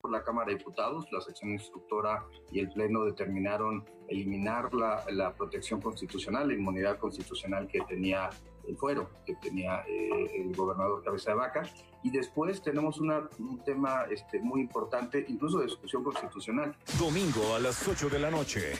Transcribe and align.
por 0.00 0.10
la 0.10 0.22
Cámara 0.22 0.50
de 0.50 0.58
Diputados, 0.58 1.06
la 1.10 1.20
sección 1.20 1.50
instructora 1.50 2.24
y 2.50 2.60
el 2.60 2.70
Pleno 2.70 3.04
determinaron 3.04 3.84
eliminar 4.08 4.72
la, 4.72 5.34
protección 5.36 5.80
constitucional, 5.80 6.48
la 6.48 6.54
inmunidad 6.54 6.98
constitucional 6.98 7.66
que 7.66 7.80
tenía 7.82 8.30
el 8.68 8.76
fuero, 8.76 9.10
que 9.24 9.34
tenía 9.36 9.82
eh, 9.88 10.42
el 10.42 10.54
gobernador 10.54 11.02
Cabeza 11.04 11.30
de 11.30 11.36
Vaca. 11.36 11.62
Y 12.02 12.10
después 12.10 12.62
tenemos 12.62 12.98
un 13.00 13.62
tema 13.64 14.04
este, 14.10 14.38
muy 14.40 14.60
importante, 14.60 15.24
incluso 15.28 15.58
de 15.58 15.66
discusión 15.66 16.04
constitucional. 16.04 16.76
Domingo 16.98 17.54
a 17.54 17.58
las 17.58 17.86
8 17.86 18.08
de 18.08 18.18
la 18.18 18.30
noche. 18.30 18.72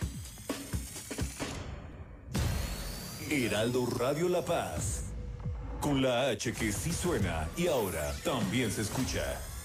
Heraldo 3.28 3.86
Radio 3.98 4.28
La 4.28 4.44
Paz. 4.44 5.12
Con 5.80 6.02
la 6.02 6.28
H 6.30 6.52
que 6.52 6.72
sí 6.72 6.92
suena 6.92 7.48
y 7.56 7.66
ahora 7.66 8.12
también 8.24 8.70
se 8.70 8.82
escucha. 8.82 9.55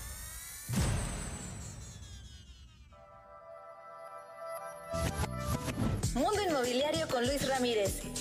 Luis 7.92 8.04
Ramírez, 8.04 8.21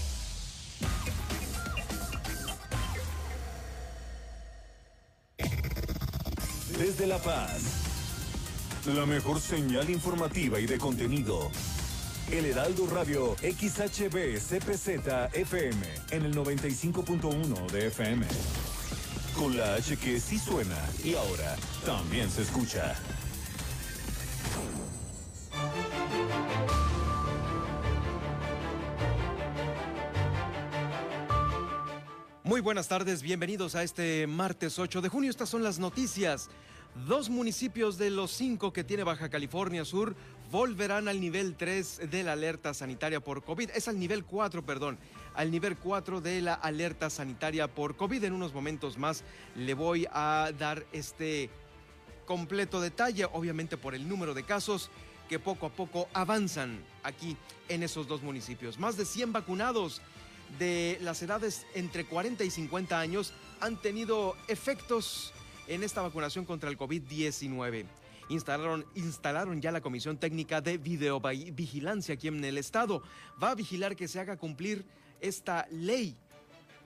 Desde 6.81 7.05
La 7.05 7.19
Paz, 7.19 7.61
la 8.87 9.05
mejor 9.05 9.39
señal 9.39 9.87
informativa 9.91 10.59
y 10.59 10.65
de 10.65 10.79
contenido. 10.79 11.51
El 12.31 12.43
Heraldo 12.45 12.87
Radio 12.87 13.35
XHB 13.35 14.39
CPZ 14.39 14.87
FM 15.35 15.77
en 16.09 16.25
el 16.25 16.33
95.1 16.33 17.69
de 17.69 17.85
FM. 17.85 18.25
Con 19.37 19.55
la 19.55 19.75
H 19.75 19.95
que 19.97 20.19
sí 20.19 20.39
suena 20.39 20.75
y 21.03 21.13
ahora 21.13 21.55
también 21.85 22.31
se 22.31 22.41
escucha. 22.41 22.95
Muy 32.43 32.59
buenas 32.59 32.87
tardes, 32.87 33.21
bienvenidos 33.21 33.75
a 33.75 33.83
este 33.83 34.25
martes 34.25 34.79
8 34.79 34.99
de 35.01 35.09
junio. 35.09 35.29
Estas 35.29 35.47
son 35.47 35.61
las 35.61 35.77
noticias. 35.77 36.49
Dos 36.95 37.29
municipios 37.29 37.97
de 37.97 38.09
los 38.09 38.31
cinco 38.31 38.73
que 38.73 38.83
tiene 38.83 39.03
Baja 39.03 39.29
California 39.29 39.85
Sur 39.85 40.13
volverán 40.51 41.07
al 41.07 41.21
nivel 41.21 41.55
3 41.55 42.11
de 42.11 42.23
la 42.23 42.33
alerta 42.33 42.73
sanitaria 42.73 43.21
por 43.21 43.43
COVID. 43.43 43.69
Es 43.73 43.87
al 43.87 43.97
nivel 43.97 44.25
4, 44.25 44.65
perdón, 44.65 44.99
al 45.33 45.49
nivel 45.49 45.77
4 45.77 46.19
de 46.19 46.41
la 46.41 46.53
alerta 46.53 47.09
sanitaria 47.09 47.73
por 47.73 47.95
COVID. 47.95 48.25
En 48.25 48.33
unos 48.33 48.53
momentos 48.53 48.97
más 48.97 49.23
le 49.55 49.73
voy 49.73 50.05
a 50.11 50.51
dar 50.59 50.85
este 50.91 51.49
completo 52.25 52.81
detalle, 52.81 53.25
obviamente 53.25 53.77
por 53.77 53.95
el 53.95 54.07
número 54.07 54.33
de 54.33 54.43
casos 54.43 54.89
que 55.29 55.39
poco 55.39 55.67
a 55.67 55.69
poco 55.69 56.09
avanzan 56.13 56.83
aquí 57.03 57.37
en 57.69 57.83
esos 57.83 58.05
dos 58.05 58.21
municipios. 58.21 58.77
Más 58.77 58.97
de 58.97 59.05
100 59.05 59.31
vacunados 59.31 60.01
de 60.59 60.97
las 61.01 61.21
edades 61.21 61.65
entre 61.73 62.05
40 62.05 62.43
y 62.43 62.51
50 62.51 62.99
años 62.99 63.31
han 63.61 63.81
tenido 63.81 64.35
efectos 64.49 65.33
en 65.71 65.83
esta 65.83 66.01
vacunación 66.01 66.43
contra 66.43 66.69
el 66.69 66.77
COVID-19. 66.77 67.85
Instalaron, 68.27 68.85
instalaron 68.93 69.61
ya 69.61 69.71
la 69.71 69.79
Comisión 69.79 70.17
Técnica 70.17 70.59
de 70.59 70.77
Videovigilancia 70.77 72.15
aquí 72.15 72.27
en 72.27 72.43
el 72.43 72.57
Estado. 72.57 73.01
Va 73.41 73.51
a 73.51 73.55
vigilar 73.55 73.95
que 73.95 74.09
se 74.09 74.19
haga 74.19 74.35
cumplir 74.35 74.83
esta 75.21 75.65
ley 75.71 76.17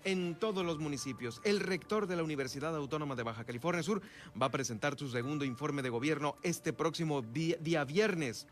en 0.04 0.36
todos 0.36 0.64
los 0.64 0.78
municipios. 0.78 1.42
El 1.44 1.62
rector 1.62 2.06
de 2.06 2.16
la 2.16 2.24
Universidad 2.24 2.76
Autónoma 2.76 3.16
de 3.16 3.24
Baja 3.24 3.44
California 3.44 3.82
Sur 3.82 4.04
va 4.40 4.46
a 4.48 4.52
presentar 4.52 4.96
su 5.00 5.10
segundo 5.10 5.46
informe 5.46 5.82
de 5.82 5.90
gobierno 5.90 6.36
este 6.44 6.72
próximo 6.72 7.24
día, 7.24 7.58
día 7.60 7.84
viernes. 7.86 8.46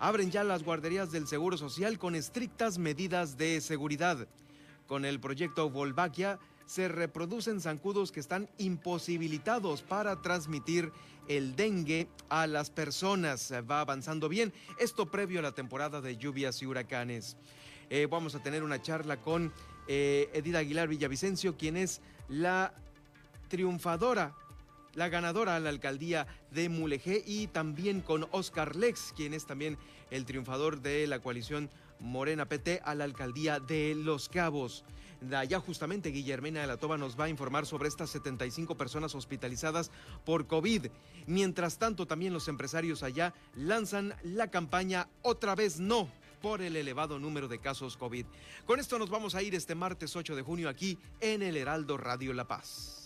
Abren 0.00 0.32
ya 0.32 0.42
las 0.42 0.64
guarderías 0.64 1.12
del 1.12 1.28
Seguro 1.28 1.56
Social 1.56 1.96
con 1.96 2.16
estrictas 2.16 2.76
medidas 2.78 3.38
de 3.38 3.60
seguridad. 3.60 4.26
Con 4.88 5.04
el 5.04 5.20
proyecto 5.20 5.70
Volvaquia 5.70 6.40
se 6.66 6.88
reproducen 6.88 7.60
zancudos 7.60 8.12
que 8.12 8.20
están 8.20 8.48
imposibilitados 8.58 9.82
para 9.82 10.20
transmitir 10.20 10.92
el 11.28 11.56
dengue 11.56 12.08
a 12.28 12.46
las 12.46 12.70
personas. 12.70 13.52
Va 13.70 13.80
avanzando 13.80 14.28
bien. 14.28 14.52
Esto 14.78 15.06
previo 15.06 15.38
a 15.38 15.42
la 15.42 15.52
temporada 15.52 16.00
de 16.00 16.16
lluvias 16.16 16.60
y 16.62 16.66
huracanes. 16.66 17.36
Eh, 17.88 18.06
vamos 18.10 18.34
a 18.34 18.42
tener 18.42 18.62
una 18.62 18.82
charla 18.82 19.16
con 19.16 19.52
eh, 19.88 20.28
Edith 20.32 20.56
Aguilar 20.56 20.88
Villavicencio, 20.88 21.56
quien 21.56 21.76
es 21.76 22.00
la 22.28 22.74
triunfadora 23.48 24.34
la 24.96 25.08
ganadora 25.10 25.54
a 25.54 25.60
la 25.60 25.68
alcaldía 25.68 26.26
de 26.50 26.68
Mulegé 26.68 27.22
y 27.24 27.46
también 27.48 28.00
con 28.00 28.26
Oscar 28.32 28.74
Lex, 28.74 29.12
quien 29.14 29.34
es 29.34 29.44
también 29.44 29.76
el 30.10 30.24
triunfador 30.24 30.80
de 30.80 31.06
la 31.06 31.20
coalición 31.20 31.70
Morena 32.00 32.48
PT 32.48 32.80
a 32.84 32.94
la 32.94 33.04
alcaldía 33.04 33.60
de 33.60 33.94
Los 33.94 34.28
Cabos. 34.28 34.84
De 35.20 35.36
allá 35.36 35.60
justamente 35.60 36.10
Guillermina 36.10 36.60
de 36.60 36.66
la 36.66 36.76
Toba 36.76 36.98
nos 36.98 37.18
va 37.18 37.24
a 37.24 37.28
informar 37.28 37.66
sobre 37.66 37.88
estas 37.88 38.10
75 38.10 38.76
personas 38.76 39.14
hospitalizadas 39.14 39.90
por 40.24 40.46
COVID. 40.46 40.86
Mientras 41.26 41.78
tanto, 41.78 42.06
también 42.06 42.32
los 42.32 42.48
empresarios 42.48 43.02
allá 43.02 43.32
lanzan 43.54 44.14
la 44.22 44.50
campaña 44.50 45.08
Otra 45.22 45.54
vez 45.54 45.80
no 45.80 46.08
por 46.42 46.62
el 46.62 46.76
elevado 46.76 47.18
número 47.18 47.48
de 47.48 47.58
casos 47.58 47.96
COVID. 47.96 48.26
Con 48.66 48.78
esto 48.78 48.98
nos 48.98 49.10
vamos 49.10 49.34
a 49.34 49.42
ir 49.42 49.54
este 49.54 49.74
martes 49.74 50.14
8 50.14 50.36
de 50.36 50.42
junio 50.42 50.68
aquí 50.68 50.98
en 51.20 51.42
el 51.42 51.56
Heraldo 51.56 51.96
Radio 51.96 52.32
La 52.34 52.46
Paz. 52.46 53.05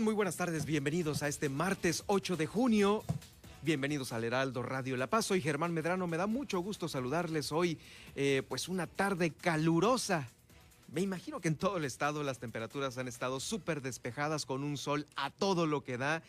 Muy 0.00 0.12
buenas 0.12 0.36
tardes. 0.36 0.66
Bienvenidos 0.66 1.22
a 1.22 1.28
este 1.28 1.48
martes 1.48 2.04
8 2.06 2.36
de 2.36 2.46
junio. 2.46 3.02
Bienvenidos 3.62 4.12
al 4.12 4.24
Heraldo 4.24 4.62
Radio 4.62 4.94
La 4.98 5.06
Paz. 5.06 5.24
Soy 5.24 5.40
Germán 5.40 5.72
Medrano. 5.72 6.06
Me 6.06 6.18
da 6.18 6.26
mucho 6.26 6.60
gusto 6.60 6.86
saludarles 6.86 7.50
hoy, 7.50 7.78
eh, 8.14 8.42
pues 8.46 8.68
una 8.68 8.86
tarde 8.86 9.30
calurosa. 9.30 10.28
Me 10.92 11.00
imagino 11.00 11.40
que 11.40 11.48
en 11.48 11.56
todo 11.56 11.78
el 11.78 11.84
estado 11.86 12.22
las 12.22 12.38
temperaturas 12.38 12.98
han 12.98 13.08
estado 13.08 13.40
súper 13.40 13.80
despejadas 13.80 14.44
con 14.44 14.64
un 14.64 14.76
sol 14.76 15.06
a 15.16 15.30
todo 15.30 15.66
lo 15.66 15.82
que 15.82 15.96
da. 15.96 16.22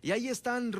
Y 0.00 0.12
ahí 0.12 0.28
están 0.28 0.72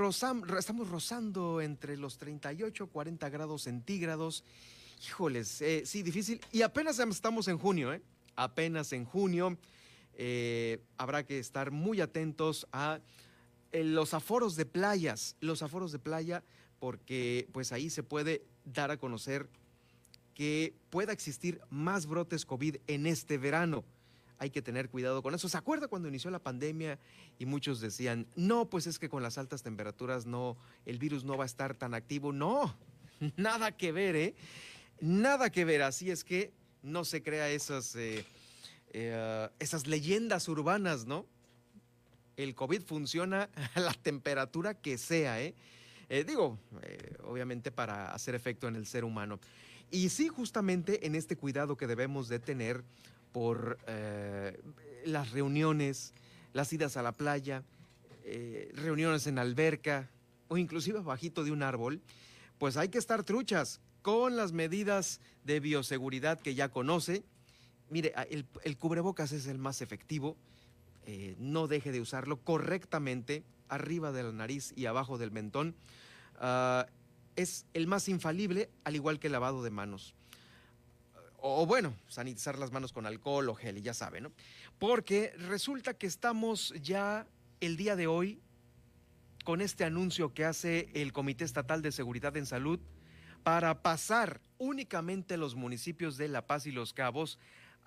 estamos 0.59 0.89
rozando 0.89 1.61
entre 1.61 1.99
los 1.99 2.17
38 2.17 2.87
40 2.87 3.29
grados 3.29 3.63
centígrados. 3.63 4.45
Híjoles, 5.07 5.61
eh, 5.61 5.83
sí, 5.85 6.03
difícil. 6.03 6.41
Y 6.53 6.63
apenas 6.63 6.99
estamos 7.01 7.49
en 7.49 7.59
junio, 7.59 7.93
¿eh? 7.93 8.01
Apenas 8.35 8.95
en 8.95 9.05
junio. 9.05 9.59
Eh, 10.15 10.81
habrá 10.97 11.25
que 11.25 11.39
estar 11.39 11.71
muy 11.71 12.01
atentos 12.01 12.67
a 12.73 13.01
eh, 13.73 13.85
los 13.85 14.15
aforos 14.15 14.57
de 14.57 14.67
playas, 14.67 15.37
los 15.41 15.63
aforos 15.63 15.93
de 15.93 15.99
playa, 15.99 16.43
porque 16.79 17.49
pues 17.53 17.73
ahí 17.73 17.91
se 17.91 18.03
puede 18.03 18.43
dar 18.65 18.91
a 18.91 18.97
conocer 18.97 19.49
que 20.35 20.75
pueda 20.91 21.13
existir 21.13 21.61
más 21.71 22.07
brotes 22.07 22.47
COVID 22.47 22.77
en 22.87 23.07
este 23.07 23.39
verano. 23.39 23.85
Hay 24.39 24.51
que 24.51 24.63
tener 24.63 24.89
cuidado 24.89 25.23
con 25.23 25.35
eso. 25.35 25.51
¿Se 25.51 25.59
acuerda 25.59 25.87
cuando 25.87 26.09
inició 26.09 26.31
la 26.31 26.39
pandemia 26.39 26.99
y 27.39 27.45
muchos 27.45 27.81
decían, 27.81 28.27
no, 28.37 28.71
pues 28.71 28.87
es 28.87 28.99
que 28.99 29.11
con 29.11 29.23
las 29.23 29.37
altas 29.37 29.63
temperaturas 29.63 30.25
no, 30.25 30.57
el 30.87 30.99
virus 30.99 31.25
no 31.25 31.37
va 31.37 31.45
a 31.45 31.47
estar 31.47 31.75
tan 31.75 31.93
activo? 31.93 32.33
No, 32.33 32.75
nada 33.37 33.77
que 33.77 33.93
ver, 33.93 34.17
¿eh? 34.17 34.35
Nada 35.01 35.51
que 35.51 35.67
ver. 35.67 35.83
Así 35.83 36.11
es 36.11 36.25
que 36.25 36.53
no 36.83 37.05
se 37.05 37.23
crea 37.23 37.51
esas... 37.51 37.95
Eh, 37.97 38.25
eh, 38.93 39.49
esas 39.59 39.87
leyendas 39.87 40.49
urbanas, 40.49 41.07
¿no? 41.07 41.27
El 42.37 42.55
COVID 42.55 42.83
funciona 42.83 43.49
a 43.75 43.81
la 43.81 43.93
temperatura 43.93 44.75
que 44.75 44.99
sea, 44.99 45.41
¿eh? 45.41 45.55
eh 46.09 46.25
digo, 46.25 46.59
eh, 46.83 47.17
obviamente 47.25 47.71
para 47.71 48.13
hacer 48.13 48.35
efecto 48.35 48.69
en 48.69 48.77
el 48.77 48.87
ser 48.87 49.05
humano. 49.05 49.39
Y 49.91 50.09
sí, 50.09 50.29
justamente 50.29 51.07
en 51.07 51.15
este 51.15 51.37
cuidado 51.37 51.77
que 51.77 51.87
debemos 51.87 52.29
de 52.29 52.39
tener 52.39 52.85
por 53.33 53.79
las 55.05 55.31
reuniones, 55.31 56.15
las 56.53 56.73
idas 56.73 56.97
a 56.97 57.03
la 57.03 57.13
playa, 57.13 57.65
reuniones 58.73 59.27
en 59.27 59.39
alberca 59.39 60.09
o 60.47 60.57
inclusive 60.57 61.01
bajito 61.01 61.43
de 61.43 61.51
un 61.51 61.63
árbol, 61.63 62.03
pues 62.59 62.77
hay 62.77 62.89
que 62.89 62.99
estar 62.99 63.25
truchas 63.25 63.81
con 64.03 64.37
las 64.37 64.53
medidas 64.53 65.21
de 65.45 65.61
bioseguridad 65.61 66.41
que 66.41 66.55
ya 66.55 66.69
conoce, 66.69 67.25
Mire, 67.91 68.15
el, 68.31 68.77
cubrebocas 68.79 69.33
es 69.33 69.47
el 69.47 69.59
más 69.59 69.83
efectivo. 69.83 70.37
Eh, 71.07 71.35
no 71.39 71.67
deje 71.67 71.93
de 71.93 72.01
usarlo 72.01 72.39
correctamente 72.39 73.43
arriba 73.69 74.13
de 74.13 74.23
la 74.23 74.33
nariz 74.33 74.73
y 74.77 74.87
abajo 74.87 75.19
del 75.19 75.33
mentón. 75.33 75.75
Ah, 76.37 76.87
es 77.37 77.67
el 77.75 77.87
más 77.87 78.09
infalible, 78.09 78.71
al 78.85 78.95
igual 78.95 79.19
que 79.19 79.27
el 79.27 79.33
lavado 79.33 79.63
de 79.63 79.71
manos. 79.71 80.15
O, 81.43 81.67
bueno, 81.67 81.95
sanitizar 82.07 82.59
las 82.59 82.71
manos 82.71 82.93
con 82.93 83.07
alcohol 83.07 83.49
o 83.49 83.55
gel, 83.55 83.83
ya 83.83 83.95
sabe, 83.95 84.21
¿no? 84.21 84.31
Porque 84.79 85.33
resulta 85.49 85.95
que 85.95 86.07
estamos 86.07 86.75
ya 86.83 87.27
el 87.61 87.77
día 87.77 87.97
de 87.97 88.07
hoy 88.07 88.41
con 89.45 89.63
este 89.63 89.85
anuncio 89.85 90.35
que 90.35 90.45
hace 90.45 90.91
el 90.95 91.13
Comité 91.13 91.45
Estatal 91.45 91.81
de 91.81 91.93
Seguridad 91.93 92.37
en 92.37 92.45
Salud 92.45 92.79
para 93.43 93.83
pasar 93.83 94.41
únicamente 94.59 95.39
los 95.39 95.55
municipios 95.55 96.19
de 96.19 96.29
La 96.29 96.47
Paz 96.47 96.67
y 96.67 96.73
Los 96.73 96.93
Cabos 96.93 97.39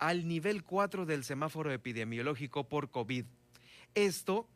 al 0.03 0.27
nivel 0.27 0.65
4 0.65 1.05
del 1.05 1.23
semáforo 1.23 1.71
epidemiológico 1.71 2.67
por 2.67 2.91
COVID. 2.91 3.23
Esto 3.95 4.49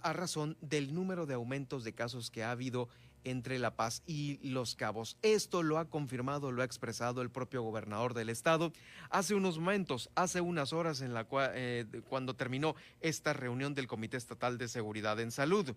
a 0.00 0.14
razón 0.14 0.56
del 0.62 0.94
número 0.94 1.26
de 1.26 1.34
aumentos 1.34 1.84
de 1.84 1.92
casos 1.92 2.30
que 2.30 2.42
ha 2.42 2.52
habido 2.52 2.88
entre 3.22 3.58
La 3.58 3.76
Paz 3.76 4.02
y 4.06 4.38
Los 4.42 4.74
Cabos. 4.74 5.18
Esto 5.20 5.62
lo 5.62 5.76
ha 5.76 5.90
confirmado, 5.90 6.52
lo 6.52 6.62
ha 6.62 6.64
expresado 6.64 7.20
el 7.20 7.30
propio 7.30 7.60
gobernador 7.60 8.14
del 8.14 8.30
estado 8.30 8.72
hace 9.10 9.34
unos 9.34 9.58
momentos, 9.58 10.08
hace 10.14 10.40
unas 10.40 10.72
horas 10.72 11.02
en 11.02 11.12
la 11.12 11.26
eh, 11.54 11.84
cuando 12.08 12.34
terminó 12.34 12.74
esta 13.02 13.34
reunión 13.34 13.74
del 13.74 13.86
Comité 13.86 14.16
Estatal 14.16 14.56
de 14.56 14.68
Seguridad 14.68 15.20
en 15.20 15.32
Salud. 15.32 15.74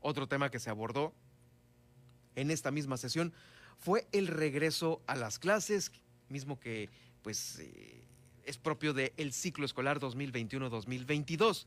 Otro 0.00 0.28
tema 0.28 0.50
que 0.50 0.60
se 0.60 0.70
abordó 0.70 1.12
en 2.36 2.50
esta 2.50 2.70
misma 2.70 2.96
sesión 2.96 3.34
fue 3.78 4.08
el 4.12 4.28
regreso 4.28 5.02
a 5.06 5.14
las 5.14 5.38
clases, 5.38 5.92
mismo 6.30 6.58
que 6.58 6.88
pues 7.22 7.58
eh, 7.58 8.02
es 8.44 8.58
propio 8.58 8.92
del 8.92 9.32
ciclo 9.32 9.64
escolar 9.64 10.00
2021-2022. 10.00 11.66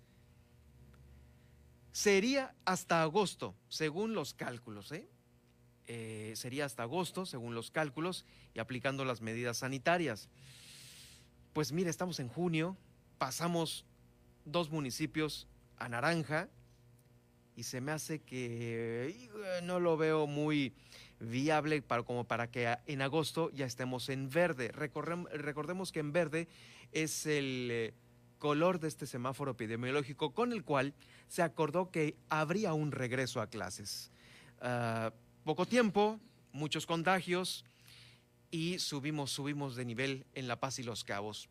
Sería 1.92 2.56
hasta 2.66 3.04
agosto, 3.04 3.56
según 3.70 4.14
los 4.14 4.34
cálculos, 4.34 4.92
¿eh? 4.92 5.08
¿eh? 5.88 6.34
sería 6.36 6.66
hasta 6.66 6.84
agosto, 6.84 7.25
según 7.25 7.54
los 7.54 7.70
cálculos, 7.70 8.25
y 8.54 8.60
aplicando 8.60 9.06
las 9.06 9.22
medidas 9.22 9.58
sanitarias. 9.58 10.30
Pues 11.54 11.72
mire, 11.72 11.90
estamos 11.90 12.20
en 12.20 12.30
junio, 12.30 12.78
pasamos 13.20 13.86
dos 14.46 14.72
municipios 14.72 15.48
a 15.78 15.88
naranja, 15.88 16.50
y 17.56 17.64
se 17.64 17.81
me 17.81 17.92
hace 17.92 18.20
que 18.20 19.30
no 19.64 19.80
lo 19.80 19.96
veo 19.96 20.25
muy 20.25 20.74
viable 21.24 21.81
para, 21.81 22.04
como 22.04 22.25
para 22.25 22.50
que 22.50 22.78
en 22.86 23.02
agosto 23.02 23.50
ya 23.52 23.66
estemos 23.66 24.10
en 24.10 24.30
verde. 24.30 24.72
recordemos 24.72 25.92
que 25.92 26.00
en 26.00 26.12
verde 26.12 26.48
es 26.92 27.25
el 27.25 27.70
eh, 27.72 27.94
color 28.40 28.80
de 28.80 28.88
este 28.88 29.08
semáforo 29.08 29.52
epidemiológico 29.52 30.34
con 30.34 30.52
el 30.52 30.64
cual 30.64 30.94
se 31.28 31.42
acordó 31.42 31.92
que 31.92 32.16
habría 32.30 32.74
un 32.74 32.92
regreso 32.92 33.42
a 33.42 33.48
clases. 33.48 34.12
Ah, 34.62 35.14
poco 35.44 35.66
tiempo, 35.66 36.20
muchos 36.52 36.86
contagios 36.86 37.66
y 38.52 38.80
subimos, 38.80 39.31
subimos 39.31 39.75
de 39.75 39.86
nivel 39.86 40.25
en 40.36 40.48
La 40.48 40.60
Paz 40.60 40.80
y 40.80 40.84
Los 40.84 41.04
Cabos. 41.04 41.50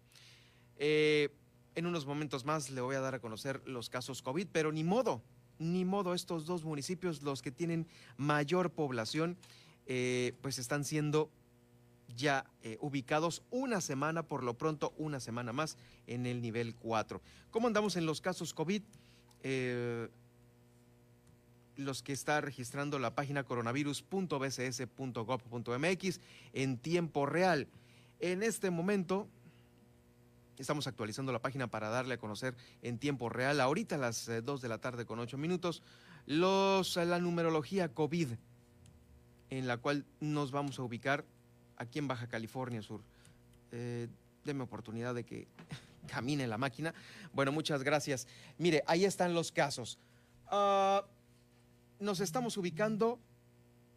Eh, 0.76 1.30
en 1.74 1.86
unos 1.86 2.06
momentos 2.06 2.44
más 2.44 2.70
le 2.70 2.80
voy 2.80 2.96
a 2.96 3.00
dar 3.00 3.14
a 3.14 3.20
conocer 3.20 3.62
los 3.66 3.88
casos 3.88 4.22
COVID, 4.22 4.46
pero 4.52 4.72
ni 4.72 4.84
modo, 4.84 5.22
ni 5.58 5.84
modo, 5.84 6.14
estos 6.14 6.46
dos 6.46 6.64
municipios, 6.64 7.22
los 7.22 7.40
que 7.40 7.50
tienen 7.50 7.86
mayor 8.16 8.70
población, 8.70 9.36
eh, 9.86 10.34
pues 10.40 10.58
están 10.58 10.84
siendo 10.84 11.30
ya 12.16 12.44
eh, 12.62 12.78
ubicados 12.80 13.42
una 13.50 13.80
semana, 13.80 14.22
por 14.22 14.44
lo 14.44 14.54
pronto 14.54 14.94
una 14.96 15.18
semana 15.20 15.52
más 15.52 15.76
en 16.06 16.26
el 16.26 16.40
nivel 16.40 16.76
4. 16.76 17.20
¿Cómo 17.50 17.66
andamos 17.66 17.96
en 17.96 18.06
los 18.06 18.20
casos 18.20 18.54
COVID? 18.54 18.82
Eh, 19.42 20.08
los 21.76 22.02
que 22.02 22.12
está 22.12 22.40
registrando 22.40 22.98
la 22.98 23.14
página 23.14 23.44
coronavirus.bcs.gov.mx 23.44 26.20
en 26.52 26.78
tiempo 26.78 27.26
real. 27.26 27.68
En 28.20 28.42
este 28.42 28.70
momento 28.70 29.28
estamos 30.58 30.86
actualizando 30.86 31.32
la 31.32 31.40
página 31.40 31.66
para 31.66 31.88
darle 31.88 32.12
a 32.14 32.18
conocer 32.18 32.54
en 32.82 32.98
tiempo 32.98 33.30
real, 33.30 33.60
ahorita 33.60 33.96
a 33.96 33.98
las 33.98 34.30
2 34.44 34.60
de 34.60 34.68
la 34.68 34.78
tarde 34.78 35.06
con 35.06 35.18
8 35.18 35.36
minutos, 35.38 35.82
los, 36.26 36.94
la 36.96 37.18
numerología 37.18 37.88
COVID 37.88 38.28
en 39.58 39.66
la 39.66 39.76
cual 39.76 40.06
nos 40.18 40.50
vamos 40.50 40.78
a 40.78 40.82
ubicar 40.82 41.26
aquí 41.76 41.98
en 41.98 42.08
Baja 42.08 42.26
California 42.26 42.80
Sur. 42.80 43.02
Eh, 43.70 44.08
deme 44.46 44.62
oportunidad 44.62 45.14
de 45.14 45.24
que 45.24 45.46
camine 46.06 46.46
la 46.46 46.56
máquina. 46.56 46.94
Bueno, 47.34 47.52
muchas 47.52 47.82
gracias. 47.82 48.26
Mire, 48.56 48.82
ahí 48.86 49.04
están 49.04 49.34
los 49.34 49.52
casos. 49.52 49.98
Ah, 50.46 51.04
nos 52.00 52.20
estamos 52.20 52.56
ubicando 52.56 53.18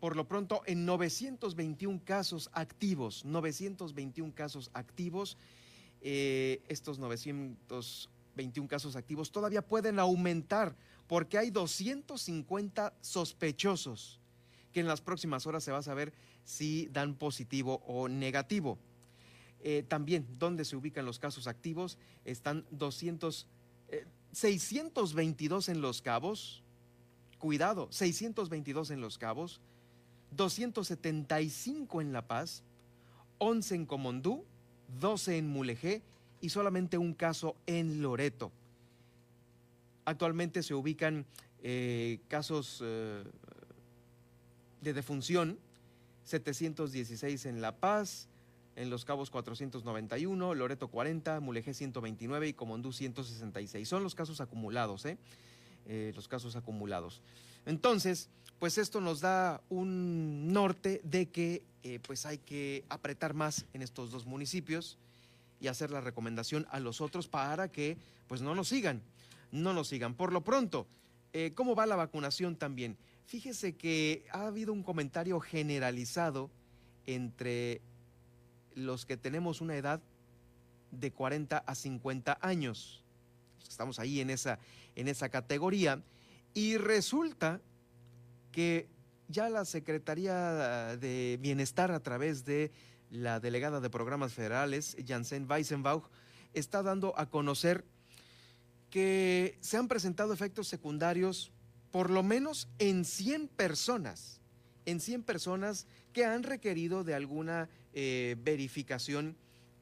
por 0.01 0.17
lo 0.17 0.27
pronto 0.27 0.61
en 0.65 0.85
921 0.85 2.01
casos 2.03 2.49
activos, 2.51 3.23
921 3.23 4.33
casos 4.35 4.69
activos. 4.73 5.37
Eh, 6.01 6.61
estos 6.67 6.99
921 6.99 8.67
casos 8.67 8.97
activos 8.97 9.31
todavía 9.31 9.61
pueden 9.61 9.99
aumentar 9.99 10.75
porque 11.07 11.37
hay 11.37 11.49
250 11.49 12.93
sospechosos 12.99 14.19
que 14.75 14.81
en 14.81 14.87
las 14.89 14.99
próximas 14.99 15.47
horas 15.47 15.63
se 15.63 15.71
va 15.71 15.77
a 15.77 15.83
saber 15.83 16.11
si 16.43 16.89
dan 16.91 17.15
positivo 17.15 17.81
o 17.87 18.09
negativo. 18.09 18.77
Eh, 19.61 19.85
también, 19.87 20.27
¿dónde 20.37 20.65
se 20.65 20.75
ubican 20.75 21.05
los 21.05 21.17
casos 21.17 21.47
activos? 21.47 21.97
Están 22.25 22.65
200, 22.71 23.47
622 24.33 25.69
eh, 25.69 25.71
en 25.71 25.79
Los 25.79 26.01
Cabos, 26.01 26.61
cuidado, 27.39 27.87
622 27.89 28.91
en 28.91 28.99
Los 28.99 29.17
Cabos, 29.17 29.61
275 30.31 32.01
en 32.01 32.11
La 32.11 32.27
Paz, 32.27 32.61
11 33.37 33.75
en 33.75 33.85
Comondú, 33.85 34.43
12 34.99 35.37
en 35.37 35.47
Mulegé 35.47 36.01
y 36.41 36.49
solamente 36.49 36.97
un 36.97 37.13
caso 37.13 37.55
en 37.65 38.01
Loreto. 38.01 38.51
Actualmente 40.03 40.61
se 40.63 40.73
ubican 40.73 41.25
eh, 41.63 42.19
casos 42.27 42.83
de 44.85 44.93
defunción, 44.93 45.59
716 46.23 47.47
en 47.47 47.59
La 47.59 47.75
Paz, 47.75 48.29
en 48.75 48.91
Los 48.91 49.03
Cabos 49.03 49.31
491, 49.31 50.53
Loreto 50.53 50.89
40, 50.89 51.39
Mulegé 51.39 51.73
129 51.73 52.49
y 52.49 52.53
Comondú 52.53 52.93
166. 52.93 53.89
Son 53.89 54.03
los 54.03 54.13
casos 54.13 54.41
acumulados, 54.41 55.05
¿eh? 55.05 55.17
eh, 55.87 56.13
los 56.15 56.27
casos 56.27 56.55
acumulados. 56.55 57.23
Entonces, 57.65 58.29
pues 58.59 58.77
esto 58.77 59.01
nos 59.01 59.21
da 59.21 59.61
un 59.69 60.53
norte 60.53 61.01
de 61.03 61.29
que 61.29 61.65
eh, 61.81 61.99
pues 61.99 62.27
hay 62.27 62.37
que 62.37 62.85
apretar 62.87 63.33
más 63.33 63.65
en 63.73 63.81
estos 63.81 64.11
dos 64.11 64.27
municipios 64.27 64.99
y 65.59 65.67
hacer 65.67 65.89
la 65.89 65.99
recomendación 65.99 66.67
a 66.69 66.79
los 66.79 67.01
otros 67.01 67.27
para 67.27 67.71
que 67.71 67.97
pues 68.27 68.41
no 68.41 68.53
nos 68.53 68.67
sigan, 68.67 69.01
no 69.51 69.73
nos 69.73 69.87
sigan. 69.87 70.13
Por 70.13 70.31
lo 70.31 70.41
pronto, 70.41 70.85
eh, 71.33 71.53
¿cómo 71.55 71.73
va 71.73 71.87
la 71.87 71.95
vacunación 71.95 72.55
también? 72.55 72.97
Fíjese 73.25 73.75
que 73.75 74.25
ha 74.31 74.45
habido 74.45 74.71
un 74.71 74.83
comentario 74.83 75.39
generalizado 75.39 76.51
entre 77.07 77.81
los 78.75 79.05
que 79.05 79.17
tenemos 79.17 79.61
una 79.61 79.75
edad 79.75 80.01
de 80.91 81.11
40 81.11 81.57
a 81.57 81.75
50 81.75 82.37
años. 82.41 83.03
Estamos 83.67 83.97
ahí 83.97 84.21
en 84.21 84.29
esa, 84.29 84.59
en 84.95 85.07
esa 85.07 85.29
categoría. 85.29 86.03
Y 86.53 86.77
resulta 86.77 87.61
que 88.51 88.87
ya 89.27 89.49
la 89.49 89.65
Secretaría 89.65 90.95
de 90.97 91.39
Bienestar 91.41 91.91
a 91.91 92.01
través 92.01 92.45
de 92.45 92.71
la 93.09 93.39
delegada 93.39 93.81
de 93.81 93.89
programas 93.89 94.33
federales, 94.33 94.95
Janssen 95.03 95.49
Weissenbach, 95.49 96.03
está 96.53 96.83
dando 96.83 97.17
a 97.17 97.29
conocer 97.29 97.85
que 98.91 99.57
se 99.61 99.77
han 99.77 99.87
presentado 99.87 100.31
efectos 100.31 100.67
secundarios 100.67 101.51
por 101.95 102.09
lo 102.09 102.23
menos 102.23 102.67
en 102.77 103.05
100 103.05 103.47
personas, 103.47 104.41
en 104.85 104.99
100 104.99 105.23
personas 105.23 105.87
que 106.11 106.25
han 106.25 106.43
requerido 106.43 107.05
de 107.05 107.15
alguna 107.15 107.69
eh, 107.93 108.35
verificación 108.43 109.37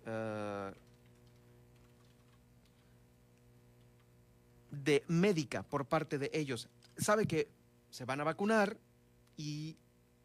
ah, 0.05 0.71
de 4.69 5.03
médica 5.07 5.63
por 5.63 5.87
parte 5.87 6.19
de 6.19 6.29
ellos. 6.35 6.69
Sabe 6.97 7.25
que 7.25 7.49
se 7.89 8.05
van 8.05 8.21
a 8.21 8.25
vacunar 8.25 8.77
y 9.35 9.75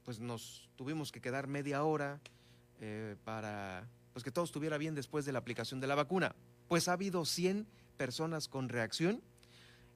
pues 0.04 0.20
nos 0.20 0.68
tuvimos 0.76 1.10
que 1.10 1.22
quedar 1.22 1.46
media 1.46 1.84
hora 1.84 2.20
eh, 2.82 3.16
para 3.24 3.88
pues, 4.12 4.22
que 4.22 4.30
todo 4.30 4.44
estuviera 4.44 4.76
bien 4.76 4.94
después 4.94 5.24
de 5.24 5.32
la 5.32 5.38
aplicación 5.38 5.80
de 5.80 5.86
la 5.86 5.94
vacuna. 5.94 6.36
Pues 6.68 6.86
ha 6.88 6.92
habido 6.92 7.24
100 7.24 7.66
personas 7.96 8.46
con 8.46 8.68
reacción 8.68 9.22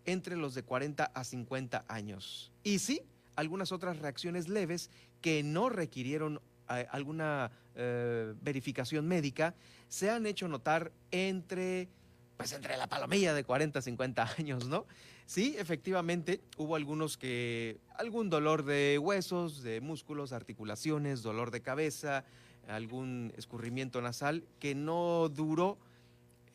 entre 0.05 0.37
los 0.37 0.55
de 0.55 0.63
40 0.63 1.05
a 1.05 1.25
50 1.25 1.85
años. 1.89 2.53
Y 2.63 2.79
sí, 2.79 3.03
algunas 3.37 3.73
otras 3.73 3.99
reacciones 3.99 4.49
leves 4.49 4.91
que 5.21 5.43
no 5.43 5.69
requirieron 5.69 6.41
eh, 6.71 6.87
alguna 6.91 7.51
eh, 7.75 8.35
verificación 8.41 9.07
médica 9.07 9.55
se 9.89 10.11
han 10.11 10.27
hecho 10.27 10.49
notar 10.49 10.93
entre 11.11 11.89
pues 12.37 12.53
entre 12.53 12.77
la 12.77 12.89
palomilla 12.89 13.35
de 13.35 13.45
40 13.45 13.79
a 13.79 13.83
50 13.83 14.35
años, 14.39 14.67
¿no? 14.67 14.87
Sí, 15.27 15.55
efectivamente, 15.59 16.41
hubo 16.57 16.75
algunos 16.75 17.17
que, 17.17 17.79
algún 17.97 18.31
dolor 18.31 18.65
de 18.65 18.99
huesos, 18.99 19.63
de 19.63 19.81
músculos, 19.81 20.33
articulaciones, 20.33 21.23
dolor 21.23 21.53
de 21.53 21.63
cabeza, 21.63 22.25
algún 22.69 23.33
escurrimiento 23.37 24.03
nasal 24.03 24.45
que 24.59 24.75
no 24.75 25.29
duró 25.29 25.79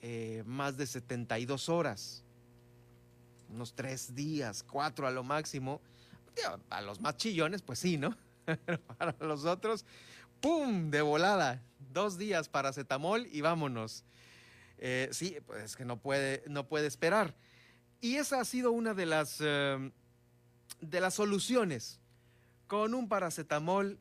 eh, 0.01 0.43
más 0.45 0.77
de 0.77 0.85
72 0.85 1.69
horas, 1.69 2.23
unos 3.49 3.73
tres 3.73 4.15
días, 4.15 4.63
cuatro 4.63 5.07
a 5.07 5.11
lo 5.11 5.23
máximo. 5.23 5.81
A 6.69 6.81
los 6.81 7.01
más 7.01 7.17
chillones, 7.17 7.61
pues 7.61 7.79
sí, 7.79 7.97
¿no? 7.97 8.15
Pero 8.45 8.79
para 8.81 9.15
los 9.19 9.45
otros, 9.45 9.85
¡pum! 10.39 10.91
De 10.91 11.01
volada. 11.01 11.61
Dos 11.91 12.17
días 12.17 12.47
paracetamol 12.47 13.27
y 13.31 13.41
vámonos. 13.41 14.03
Eh, 14.77 15.09
sí, 15.11 15.37
pues 15.45 15.75
que 15.75 15.85
no 15.85 15.97
puede, 15.97 16.43
no 16.47 16.67
puede 16.67 16.87
esperar. 16.87 17.35
Y 18.01 18.15
esa 18.15 18.39
ha 18.39 18.45
sido 18.45 18.71
una 18.71 18.93
de 18.93 19.07
las, 19.07 19.41
em, 19.41 19.91
de 20.81 21.01
las 21.01 21.15
soluciones. 21.15 21.99
Con 22.67 22.93
un 22.93 23.07
paracetamol 23.09 23.99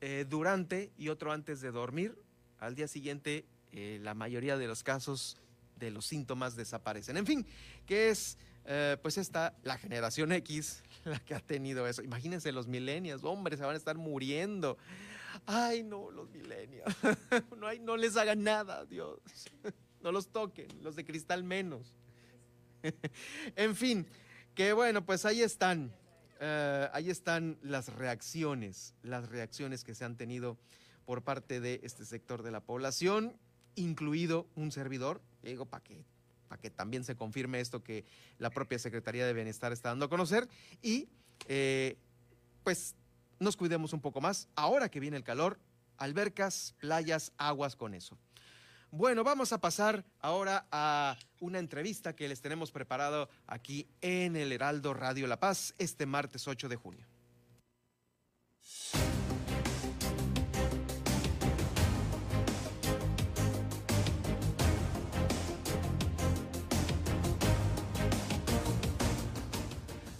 eh, 0.00 0.24
durante 0.28 0.92
y 0.96 1.08
otro 1.08 1.32
antes 1.32 1.60
de 1.60 1.70
dormir, 1.70 2.18
al 2.58 2.74
día 2.74 2.88
siguiente 2.88 3.44
eh, 3.72 3.98
la 4.02 4.14
mayoría 4.14 4.56
de 4.56 4.66
los 4.66 4.82
casos 4.82 5.36
de 5.76 5.90
los 5.90 6.06
síntomas 6.06 6.56
desaparecen. 6.56 7.16
En 7.16 7.26
fin, 7.26 7.46
que 7.86 8.10
es 8.10 8.38
pues 9.00 9.16
esta, 9.16 9.54
la 9.62 9.78
generación 9.78 10.32
X, 10.32 10.82
la 11.04 11.20
que 11.20 11.34
ha 11.34 11.40
tenido 11.40 11.86
eso. 11.86 12.02
Imagínense 12.02 12.50
los 12.50 12.66
millennials, 12.66 13.22
hombres, 13.22 13.58
se 13.58 13.64
van 13.64 13.74
a 13.74 13.78
estar 13.78 13.96
muriendo. 13.96 14.76
Ay, 15.44 15.82
no, 15.82 16.10
los 16.10 16.30
millennials. 16.30 16.94
no, 17.58 17.66
hay, 17.66 17.78
no 17.78 17.96
les 17.96 18.16
hagan 18.16 18.42
nada, 18.42 18.84
Dios. 18.86 19.20
no 20.00 20.12
los 20.12 20.28
toquen, 20.28 20.68
los 20.82 20.96
de 20.96 21.04
cristal 21.04 21.44
menos. 21.44 21.94
en 23.54 23.76
fin, 23.76 24.06
que 24.54 24.72
bueno, 24.72 25.04
pues 25.04 25.24
ahí 25.24 25.42
están. 25.42 25.92
Eh, 26.40 26.88
ahí 26.92 27.10
están 27.10 27.58
las 27.62 27.94
reacciones, 27.94 28.94
las 29.02 29.28
reacciones 29.28 29.84
que 29.84 29.94
se 29.94 30.04
han 30.04 30.16
tenido 30.16 30.58
por 31.06 31.22
parte 31.22 31.60
de 31.60 31.80
este 31.82 32.04
sector 32.04 32.42
de 32.42 32.50
la 32.50 32.60
población, 32.60 33.38
incluido 33.76 34.48
un 34.56 34.72
servidor, 34.72 35.22
digo, 35.42 35.66
para 35.66 35.84
que, 35.84 36.04
para 36.48 36.60
que 36.60 36.70
también 36.70 37.04
se 37.04 37.14
confirme 37.14 37.60
esto 37.60 37.84
que 37.84 38.04
la 38.38 38.50
propia 38.50 38.78
Secretaría 38.78 39.26
de 39.26 39.32
Bienestar 39.32 39.72
está 39.72 39.90
dando 39.90 40.06
a 40.06 40.08
conocer, 40.08 40.48
y 40.82 41.08
eh, 41.46 41.96
pues 42.64 42.96
nos 43.38 43.56
cuidemos 43.56 43.92
un 43.92 44.00
poco 44.00 44.20
más. 44.20 44.48
Ahora 44.56 44.88
que 44.88 45.00
viene 45.00 45.16
el 45.16 45.24
calor, 45.24 45.60
albercas, 45.98 46.74
playas, 46.78 47.32
aguas 47.38 47.76
con 47.76 47.94
eso. 47.94 48.18
Bueno, 48.90 49.24
vamos 49.24 49.52
a 49.52 49.60
pasar 49.60 50.04
ahora 50.20 50.66
a 50.70 51.18
una 51.40 51.58
entrevista 51.58 52.14
que 52.14 52.28
les 52.28 52.40
tenemos 52.40 52.70
preparado 52.70 53.28
aquí 53.46 53.88
en 54.00 54.36
el 54.36 54.52
Heraldo 54.52 54.94
Radio 54.94 55.26
La 55.26 55.38
Paz 55.38 55.74
este 55.78 56.06
martes 56.06 56.48
8 56.48 56.68
de 56.68 56.76
junio. 56.76 57.06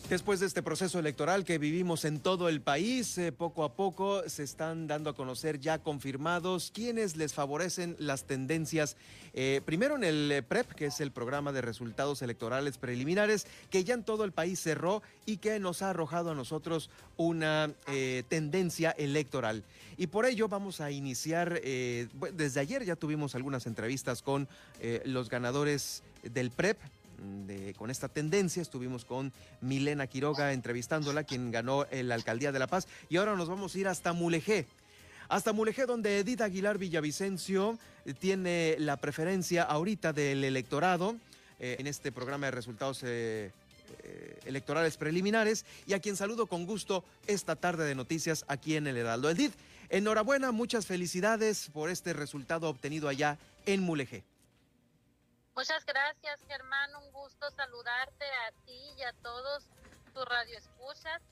Después 0.08 0.38
de 0.38 0.46
este 0.46 0.62
proceso 0.62 1.00
electoral 1.00 1.44
que 1.44 1.58
vivimos 1.58 2.04
en 2.04 2.20
todo 2.20 2.48
el 2.48 2.60
país, 2.60 3.18
eh, 3.18 3.32
poco 3.32 3.64
a 3.64 3.74
poco 3.74 4.22
se 4.28 4.44
están 4.44 4.86
dando 4.86 5.10
a 5.10 5.16
conocer 5.16 5.58
ya 5.58 5.80
confirmados 5.80 6.70
quienes 6.72 7.16
les 7.16 7.34
favorecen 7.34 7.96
las 7.98 8.22
tendencias. 8.22 8.96
Eh, 9.34 9.62
primero 9.64 9.96
en 9.96 10.04
el 10.04 10.30
eh, 10.30 10.42
PREP, 10.44 10.74
que 10.74 10.86
es 10.86 11.00
el 11.00 11.10
programa 11.10 11.50
de 11.50 11.60
resultados 11.60 12.22
electorales 12.22 12.78
preliminares, 12.78 13.48
que 13.68 13.82
ya 13.82 13.94
en 13.94 14.04
todo 14.04 14.22
el 14.22 14.30
país 14.30 14.60
cerró 14.60 15.02
y 15.26 15.38
que 15.38 15.58
nos 15.58 15.82
ha 15.82 15.90
arrojado 15.90 16.30
a 16.30 16.34
nosotros 16.36 16.88
una 17.16 17.72
tendencia 18.28 18.92
electoral. 18.92 19.64
Y 19.96 20.06
por 20.06 20.26
ello 20.26 20.48
vamos 20.48 20.80
a 20.80 20.92
iniciar, 20.92 21.60
desde 21.62 22.60
ayer 22.60 22.84
ya 22.84 22.94
tuvimos 22.94 23.34
algunas 23.34 23.66
entrevistas 23.66 24.22
con 24.22 24.46
los 25.04 25.30
ganadores 25.30 26.02
del 26.22 26.50
PREP, 26.50 26.78
con 27.76 27.90
esta 27.90 28.08
tendencia. 28.08 28.62
Estuvimos 28.62 29.04
con 29.04 29.32
Milena 29.60 30.06
Quiroga 30.06 30.52
entrevistándola, 30.52 31.24
quien 31.24 31.50
ganó 31.50 31.86
la 31.90 32.14
alcaldía 32.14 32.52
de 32.52 32.58
La 32.58 32.66
Paz. 32.66 32.86
Y 33.08 33.16
ahora 33.16 33.36
nos 33.36 33.48
vamos 33.48 33.74
a 33.74 33.78
ir 33.78 33.88
hasta 33.88 34.12
Mulegé. 34.12 34.66
Hasta 35.28 35.52
Mulegé, 35.52 35.86
donde 35.86 36.18
Edith 36.18 36.40
Aguilar 36.40 36.78
Villavicencio 36.78 37.78
tiene 38.20 38.76
la 38.78 38.96
preferencia 38.96 39.64
ahorita 39.64 40.12
del 40.12 40.44
electorado 40.44 41.16
eh, 41.58 41.76
en 41.78 41.86
este 41.86 42.12
programa 42.12 42.46
de 42.46 42.52
resultados 42.52 43.00
eh, 43.02 43.50
eh, 44.02 44.38
electorales 44.44 44.96
preliminares 44.96 45.64
y 45.86 45.94
a 45.94 46.00
quien 46.00 46.16
saludo 46.16 46.46
con 46.46 46.66
gusto 46.66 47.04
esta 47.26 47.56
tarde 47.56 47.84
de 47.84 47.94
noticias 47.94 48.44
aquí 48.46 48.76
en 48.76 48.86
el 48.86 48.96
Heraldo. 48.96 49.30
Edith, 49.30 49.54
enhorabuena, 49.88 50.52
muchas 50.52 50.86
felicidades 50.86 51.70
por 51.72 51.90
este 51.90 52.12
resultado 52.12 52.68
obtenido 52.68 53.08
allá 53.08 53.38
en 53.64 53.82
Mulegé. 53.82 54.22
Muchas 55.56 55.86
gracias, 55.86 56.38
Germán. 56.46 56.90
Un 57.02 57.10
gusto 57.12 57.50
saludarte 57.50 58.26
a 58.26 58.52
ti 58.66 58.78
y 58.98 59.02
a 59.04 59.14
todos 59.22 59.64
tus 60.12 60.26
radioescuchas, 60.26 61.22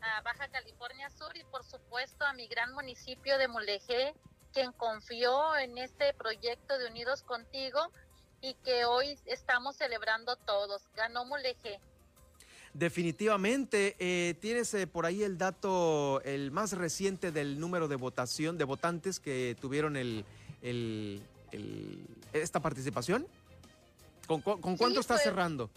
a 0.00 0.22
Baja 0.22 0.48
California 0.48 1.10
Sur 1.10 1.36
y 1.36 1.44
por 1.44 1.62
supuesto 1.64 2.24
a 2.24 2.32
mi 2.32 2.46
gran 2.46 2.72
municipio 2.72 3.36
de 3.36 3.46
Mulegé, 3.46 4.14
quien 4.54 4.72
confió 4.72 5.54
en 5.58 5.76
este 5.76 6.14
proyecto 6.14 6.78
de 6.78 6.86
Unidos 6.86 7.22
Contigo 7.24 7.92
y 8.40 8.54
que 8.64 8.86
hoy 8.86 9.18
estamos 9.26 9.76
celebrando 9.76 10.36
todos. 10.36 10.82
Ganó 10.96 11.26
Mulegé. 11.26 11.78
Definitivamente, 12.72 13.96
eh, 13.98 14.32
tienes 14.40 14.72
eh, 14.72 14.86
por 14.86 15.04
ahí 15.04 15.22
el 15.22 15.36
dato, 15.36 16.22
el 16.22 16.50
más 16.52 16.72
reciente 16.72 17.32
del 17.32 17.60
número 17.60 17.86
de 17.86 17.96
votación, 17.96 18.56
de 18.56 18.64
votantes 18.64 19.20
que 19.20 19.58
tuvieron 19.60 19.96
el, 19.96 20.24
esta 22.32 22.60
participación. 22.60 23.28
¿Con, 24.26 24.40
cuánto 24.40 25.00
está 25.00 25.14
pues, 25.14 25.24
cerrando? 25.24 25.68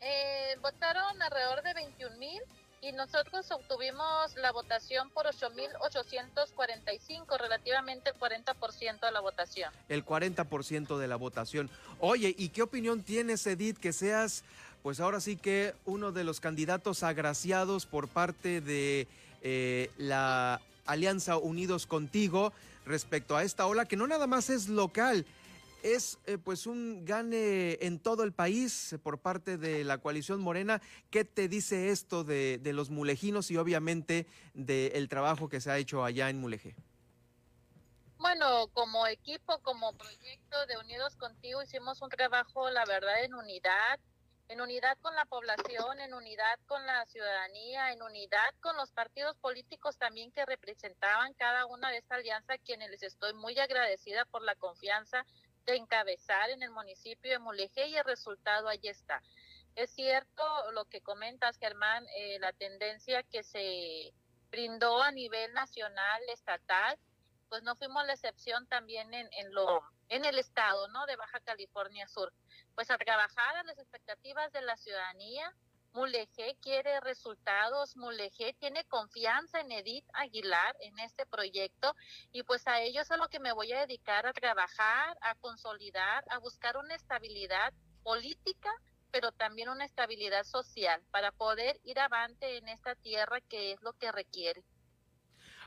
Eh, 0.00 0.56
votaron 0.60 1.22
alrededor 1.22 1.62
de 1.62 1.74
21 1.74 2.16
mil 2.16 2.42
y 2.82 2.90
nosotros 2.92 3.50
obtuvimos 3.50 4.36
la 4.36 4.52
votación 4.52 5.10
por 5.10 5.26
8.845, 5.26 7.38
relativamente 7.38 8.10
el 8.10 8.16
40% 8.16 9.00
de 9.00 9.10
la 9.10 9.20
votación. 9.20 9.72
El 9.88 10.04
40% 10.04 10.98
de 10.98 11.08
la 11.08 11.16
votación. 11.16 11.70
Oye, 12.00 12.34
¿y 12.36 12.50
qué 12.50 12.60
opinión 12.62 13.02
tienes, 13.02 13.46
Edith, 13.46 13.78
que 13.78 13.92
seas 13.92 14.44
pues 14.86 15.00
ahora 15.00 15.20
sí 15.20 15.36
que 15.36 15.74
uno 15.84 16.12
de 16.12 16.22
los 16.22 16.38
candidatos 16.38 17.02
agraciados 17.02 17.86
por 17.86 18.06
parte 18.06 18.60
de 18.60 19.08
eh, 19.42 19.90
la 19.98 20.60
Alianza 20.84 21.38
Unidos 21.38 21.86
Contigo 21.86 22.52
respecto 22.84 23.36
a 23.36 23.42
esta 23.42 23.66
ola 23.66 23.86
que 23.86 23.96
no 23.96 24.06
nada 24.06 24.28
más 24.28 24.48
es 24.48 24.68
local, 24.68 25.26
es 25.94 26.18
eh, 26.26 26.38
pues 26.38 26.66
un 26.66 27.04
gane 27.04 27.78
en 27.80 28.00
todo 28.00 28.24
el 28.24 28.32
país 28.32 28.96
por 29.02 29.20
parte 29.20 29.56
de 29.56 29.84
la 29.84 29.98
coalición 29.98 30.40
morena. 30.40 30.82
¿Qué 31.10 31.24
te 31.24 31.48
dice 31.48 31.90
esto 31.90 32.24
de, 32.24 32.60
los 32.74 32.90
mulejinos 32.90 33.50
y 33.50 33.56
obviamente 33.56 34.26
del 34.54 35.08
trabajo 35.08 35.48
que 35.48 35.60
se 35.60 35.70
ha 35.70 35.78
hecho 35.78 36.04
allá 36.04 36.28
en 36.28 36.40
Mulegé? 36.40 36.74
Bueno, 38.18 38.66
como 38.72 39.06
equipo, 39.06 39.58
como 39.60 39.92
proyecto 39.92 40.66
de 40.66 40.78
Unidos 40.78 41.14
Contigo 41.16 41.62
hicimos 41.62 42.02
un 42.02 42.08
trabajo, 42.08 42.68
la 42.70 42.84
verdad, 42.84 43.22
en 43.22 43.34
unidad, 43.34 44.00
en 44.48 44.60
unidad 44.60 44.96
con 45.02 45.14
la 45.14 45.24
población, 45.26 46.00
en 46.00 46.14
unidad 46.14 46.58
con 46.66 46.84
la 46.86 47.04
ciudadanía, 47.06 47.92
en 47.92 48.02
unidad 48.02 48.54
con 48.60 48.76
los 48.76 48.90
partidos 48.90 49.36
políticos 49.36 49.98
también 49.98 50.32
que 50.32 50.46
representaban 50.46 51.34
cada 51.34 51.66
una 51.66 51.90
de 51.90 51.98
esta 51.98 52.16
alianza, 52.16 52.58
quienes 52.58 52.90
les 52.90 53.02
estoy 53.02 53.34
muy 53.34 53.58
agradecida 53.58 54.24
por 54.24 54.42
la 54.42 54.54
confianza 54.56 55.24
de 55.72 55.78
encabezar 55.78 56.50
en 56.50 56.62
el 56.62 56.70
municipio 56.70 57.30
de 57.30 57.38
Mulegé 57.38 57.88
y 57.88 57.96
el 57.96 58.04
resultado 58.04 58.68
ahí 58.68 58.80
está. 58.82 59.22
Es 59.74 59.90
cierto 59.90 60.42
lo 60.72 60.86
que 60.86 61.02
comentas, 61.02 61.58
Germán, 61.58 62.06
eh, 62.16 62.38
la 62.40 62.52
tendencia 62.52 63.22
que 63.24 63.42
se 63.42 64.12
brindó 64.50 65.02
a 65.02 65.10
nivel 65.10 65.52
nacional, 65.52 66.22
estatal, 66.32 66.98
pues 67.48 67.62
no 67.62 67.76
fuimos 67.76 68.06
la 68.06 68.14
excepción 68.14 68.66
también 68.68 69.12
en, 69.12 69.28
en 69.32 69.52
lo 69.52 69.82
en 70.08 70.24
el 70.24 70.38
estado, 70.38 70.88
¿no? 70.88 71.04
De 71.06 71.16
Baja 71.16 71.40
California 71.40 72.06
Sur. 72.06 72.32
Pues 72.74 72.90
a 72.90 72.98
trabajar 72.98 73.56
a 73.56 73.62
las 73.64 73.78
expectativas 73.78 74.52
de 74.52 74.62
la 74.62 74.76
ciudadanía. 74.76 75.52
Mulegé 75.96 76.58
quiere 76.60 77.00
resultados, 77.00 77.96
Mulegé 77.96 78.54
tiene 78.60 78.84
confianza 78.84 79.60
en 79.60 79.72
Edith 79.72 80.04
Aguilar 80.12 80.76
en 80.80 80.98
este 80.98 81.24
proyecto 81.24 81.94
y 82.32 82.42
pues 82.42 82.68
a 82.68 82.82
ello 82.82 83.00
es 83.00 83.10
a 83.10 83.16
lo 83.16 83.28
que 83.28 83.40
me 83.40 83.54
voy 83.54 83.72
a 83.72 83.80
dedicar 83.80 84.26
a 84.26 84.34
trabajar, 84.34 85.16
a 85.22 85.34
consolidar, 85.36 86.22
a 86.28 86.38
buscar 86.38 86.76
una 86.76 86.94
estabilidad 86.94 87.72
política 88.02 88.70
pero 89.10 89.32
también 89.32 89.70
una 89.70 89.86
estabilidad 89.86 90.44
social 90.44 91.00
para 91.10 91.32
poder 91.32 91.80
ir 91.82 91.98
avante 91.98 92.58
en 92.58 92.68
esta 92.68 92.94
tierra 92.96 93.40
que 93.40 93.72
es 93.72 93.80
lo 93.80 93.94
que 93.94 94.12
requiere. 94.12 94.62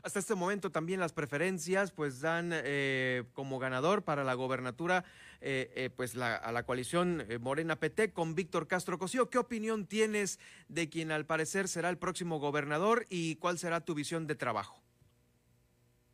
Hasta 0.04 0.20
este 0.20 0.36
momento 0.36 0.70
también 0.70 1.00
las 1.00 1.12
preferencias 1.12 1.90
pues 1.90 2.20
dan 2.20 2.52
eh, 2.52 3.24
como 3.32 3.58
ganador 3.58 4.04
para 4.04 4.22
la 4.22 4.34
gobernatura 4.34 5.04
eh, 5.40 5.72
eh, 5.74 5.90
pues 5.90 6.16
a 6.16 6.52
la 6.52 6.62
coalición 6.64 7.26
Morena 7.40 7.76
PT 7.76 8.12
con 8.12 8.34
Víctor 8.34 8.68
Castro 8.68 8.98
Cosío. 8.98 9.30
¿Qué 9.30 9.38
opinión 9.38 9.86
tienes 9.86 10.38
de 10.68 10.88
quien 10.88 11.12
al 11.12 11.26
parecer 11.26 11.68
será 11.68 11.88
el 11.88 11.98
próximo 11.98 12.38
gobernador 12.38 13.06
y 13.08 13.36
cuál 13.36 13.58
será 13.58 13.84
tu 13.84 13.94
visión 13.94 14.26
de 14.26 14.34
trabajo? 14.34 14.82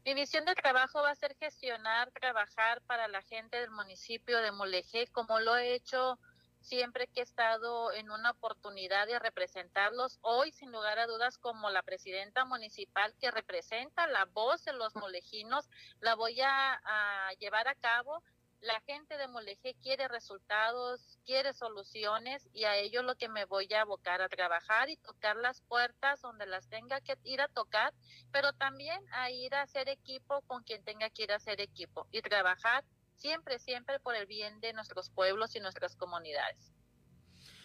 Mi 0.04 0.14
visión 0.14 0.44
de 0.44 0.54
trabajo 0.54 1.02
va 1.02 1.10
a 1.10 1.14
ser 1.16 1.34
gestionar, 1.34 2.12
trabajar 2.12 2.80
para 2.82 3.08
la 3.08 3.22
gente 3.22 3.60
del 3.60 3.72
municipio 3.72 4.40
de 4.40 4.52
Mulegé, 4.52 5.08
como 5.08 5.40
lo 5.40 5.56
he 5.56 5.74
hecho 5.74 6.20
siempre 6.60 7.06
que 7.08 7.20
he 7.20 7.22
estado 7.22 7.92
en 7.92 8.10
una 8.10 8.32
oportunidad 8.32 9.06
de 9.06 9.18
representarlos, 9.18 10.18
hoy 10.22 10.52
sin 10.52 10.72
lugar 10.72 10.98
a 10.98 11.06
dudas 11.06 11.38
como 11.38 11.70
la 11.70 11.82
presidenta 11.82 12.44
municipal 12.44 13.14
que 13.20 13.30
representa 13.30 14.06
la 14.08 14.24
voz 14.26 14.64
de 14.64 14.72
los 14.72 14.94
molejinos, 14.96 15.68
la 16.00 16.14
voy 16.14 16.40
a, 16.40 16.80
llevar 17.38 17.68
a 17.68 17.74
cabo. 17.74 18.22
La 18.60 18.80
gente 18.86 19.16
de 19.18 19.28
Molejé 19.28 19.74
quiere 19.82 20.08
resultados, 20.08 21.18
quiere 21.24 21.52
soluciones 21.52 22.48
y 22.52 22.64
a 22.64 22.76
ello 22.76 23.02
lo 23.02 23.14
que 23.16 23.28
me 23.28 23.44
voy 23.44 23.72
a 23.74 23.82
abocar 23.82 24.22
a 24.22 24.28
trabajar 24.28 24.88
y 24.88 24.96
tocar 24.96 25.36
las 25.36 25.60
puertas 25.62 26.20
donde 26.22 26.46
las 26.46 26.68
tenga 26.68 27.00
que 27.00 27.16
ir 27.24 27.40
a 27.40 27.48
tocar, 27.48 27.92
pero 28.32 28.52
también 28.54 29.00
a 29.12 29.30
ir 29.30 29.54
a 29.54 29.62
hacer 29.62 29.88
equipo 29.88 30.42
con 30.42 30.62
quien 30.64 30.82
tenga 30.84 31.10
que 31.10 31.24
ir 31.24 31.32
a 31.32 31.36
hacer 31.36 31.60
equipo 31.60 32.06
y 32.10 32.22
trabajar 32.22 32.84
siempre, 33.16 33.58
siempre 33.58 34.00
por 34.00 34.14
el 34.14 34.26
bien 34.26 34.60
de 34.60 34.72
nuestros 34.72 35.10
pueblos 35.10 35.54
y 35.54 35.60
nuestras 35.60 35.96
comunidades. 35.96 36.72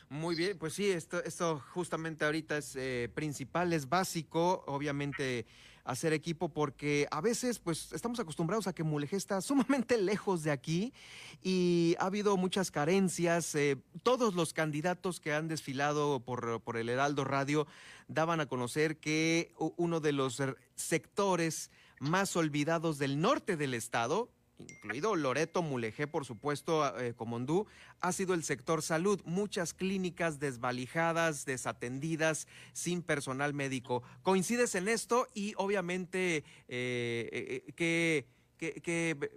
Muy 0.09 0.35
bien, 0.35 0.57
pues 0.59 0.73
sí, 0.73 0.91
esto, 0.91 1.23
esto 1.23 1.63
justamente 1.73 2.25
ahorita 2.25 2.57
es 2.57 2.75
eh, 2.75 3.09
principal, 3.15 3.71
es 3.71 3.87
básico, 3.87 4.61
obviamente 4.67 5.45
hacer 5.83 6.13
equipo 6.13 6.49
porque 6.49 7.07
a 7.11 7.21
veces 7.21 7.59
pues 7.59 7.91
estamos 7.93 8.19
acostumbrados 8.19 8.67
a 8.67 8.73
que 8.73 8.83
Mulegé 8.83 9.17
está 9.17 9.41
sumamente 9.41 9.97
lejos 10.01 10.43
de 10.43 10.51
aquí 10.51 10.93
y 11.41 11.95
ha 11.99 12.05
habido 12.05 12.37
muchas 12.37 12.71
carencias. 12.71 13.55
Eh, 13.55 13.77
todos 14.03 14.33
los 14.35 14.53
candidatos 14.53 15.19
que 15.19 15.33
han 15.33 15.47
desfilado 15.47 16.19
por, 16.19 16.61
por 16.61 16.77
el 16.77 16.89
Heraldo 16.89 17.23
Radio 17.23 17.67
daban 18.07 18.39
a 18.39 18.45
conocer 18.45 18.97
que 18.97 19.53
uno 19.77 19.99
de 19.99 20.11
los 20.11 20.41
sectores 20.75 21.71
más 21.99 22.35
olvidados 22.35 22.97
del 22.97 23.21
norte 23.21 23.57
del 23.57 23.73
estado 23.73 24.29
incluido 24.69 25.15
Loreto, 25.15 25.61
Mulegé, 25.61 26.07
por 26.07 26.25
supuesto, 26.25 26.97
eh, 26.99 27.13
Comondú, 27.13 27.67
ha 27.99 28.11
sido 28.11 28.33
el 28.33 28.43
sector 28.43 28.81
salud. 28.81 29.21
Muchas 29.25 29.73
clínicas 29.73 30.39
desvalijadas, 30.39 31.45
desatendidas, 31.45 32.47
sin 32.73 33.01
personal 33.01 33.53
médico. 33.53 34.03
¿Coincides 34.23 34.75
en 34.75 34.87
esto? 34.87 35.27
Y 35.33 35.53
obviamente, 35.57 36.43
eh, 36.67 37.63
eh, 37.67 37.73
¿qué, 37.75 39.29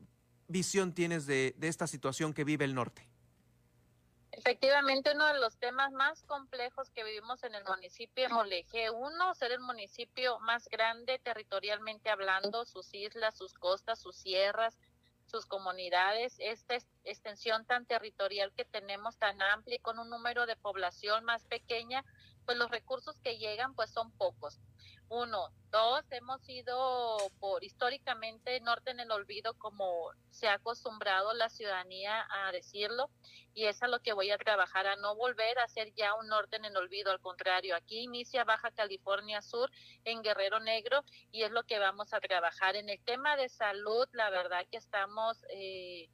visión 0.46 0.92
tienes 0.92 1.26
de, 1.26 1.54
de 1.56 1.68
esta 1.68 1.86
situación 1.86 2.34
que 2.34 2.44
vive 2.44 2.64
el 2.64 2.74
norte? 2.74 3.08
Efectivamente, 4.36 5.12
uno 5.14 5.26
de 5.26 5.38
los 5.38 5.56
temas 5.58 5.92
más 5.92 6.24
complejos 6.24 6.90
que 6.90 7.04
vivimos 7.04 7.44
en 7.44 7.54
el 7.54 7.64
municipio 7.64 8.24
de 8.24 8.34
Moleje, 8.34 8.90
uno, 8.90 9.32
ser 9.34 9.52
el 9.52 9.60
municipio 9.60 10.40
más 10.40 10.68
grande 10.68 11.20
territorialmente 11.20 12.10
hablando, 12.10 12.64
sus 12.64 12.92
islas, 12.94 13.36
sus 13.36 13.54
costas, 13.54 14.00
sus 14.00 14.16
sierras, 14.16 14.76
sus 15.34 15.46
comunidades, 15.46 16.36
esta 16.38 16.76
extensión 17.02 17.66
tan 17.66 17.86
territorial 17.86 18.52
que 18.52 18.64
tenemos, 18.64 19.18
tan 19.18 19.42
amplia 19.42 19.74
y 19.74 19.80
con 19.80 19.98
un 19.98 20.08
número 20.08 20.46
de 20.46 20.54
población 20.54 21.24
más 21.24 21.44
pequeña, 21.46 22.04
pues 22.46 22.56
los 22.56 22.70
recursos 22.70 23.18
que 23.18 23.36
llegan 23.36 23.74
pues 23.74 23.90
son 23.90 24.12
pocos. 24.12 24.60
Uno, 25.08 25.50
dos, 25.70 26.04
hemos 26.10 26.40
sido 26.42 27.18
por 27.38 27.62
históricamente 27.62 28.58
norte 28.60 28.90
en 28.90 29.00
el 29.00 29.10
olvido 29.10 29.54
como 29.54 30.10
se 30.30 30.48
ha 30.48 30.54
acostumbrado 30.54 31.34
la 31.34 31.50
ciudadanía 31.50 32.26
a 32.30 32.52
decirlo 32.52 33.10
y 33.54 33.66
es 33.66 33.82
a 33.82 33.88
lo 33.88 34.00
que 34.00 34.12
voy 34.12 34.30
a 34.30 34.38
trabajar, 34.38 34.86
a 34.86 34.96
no 34.96 35.14
volver 35.14 35.58
a 35.58 35.68
ser 35.68 35.92
ya 35.94 36.14
un 36.14 36.28
norte 36.28 36.56
en 36.56 36.64
el 36.64 36.76
olvido, 36.76 37.10
al 37.10 37.20
contrario, 37.20 37.76
aquí 37.76 38.00
inicia 38.00 38.44
Baja 38.44 38.70
California 38.70 39.42
Sur 39.42 39.70
en 40.04 40.22
Guerrero 40.22 40.58
Negro 40.60 41.04
y 41.30 41.42
es 41.42 41.50
lo 41.50 41.64
que 41.64 41.78
vamos 41.78 42.12
a 42.12 42.20
trabajar. 42.20 42.76
En 42.76 42.88
el 42.88 43.00
tema 43.04 43.36
de 43.36 43.48
salud, 43.48 44.08
la 44.12 44.30
verdad 44.30 44.66
que 44.70 44.78
estamos... 44.78 45.44
Eh, 45.50 46.08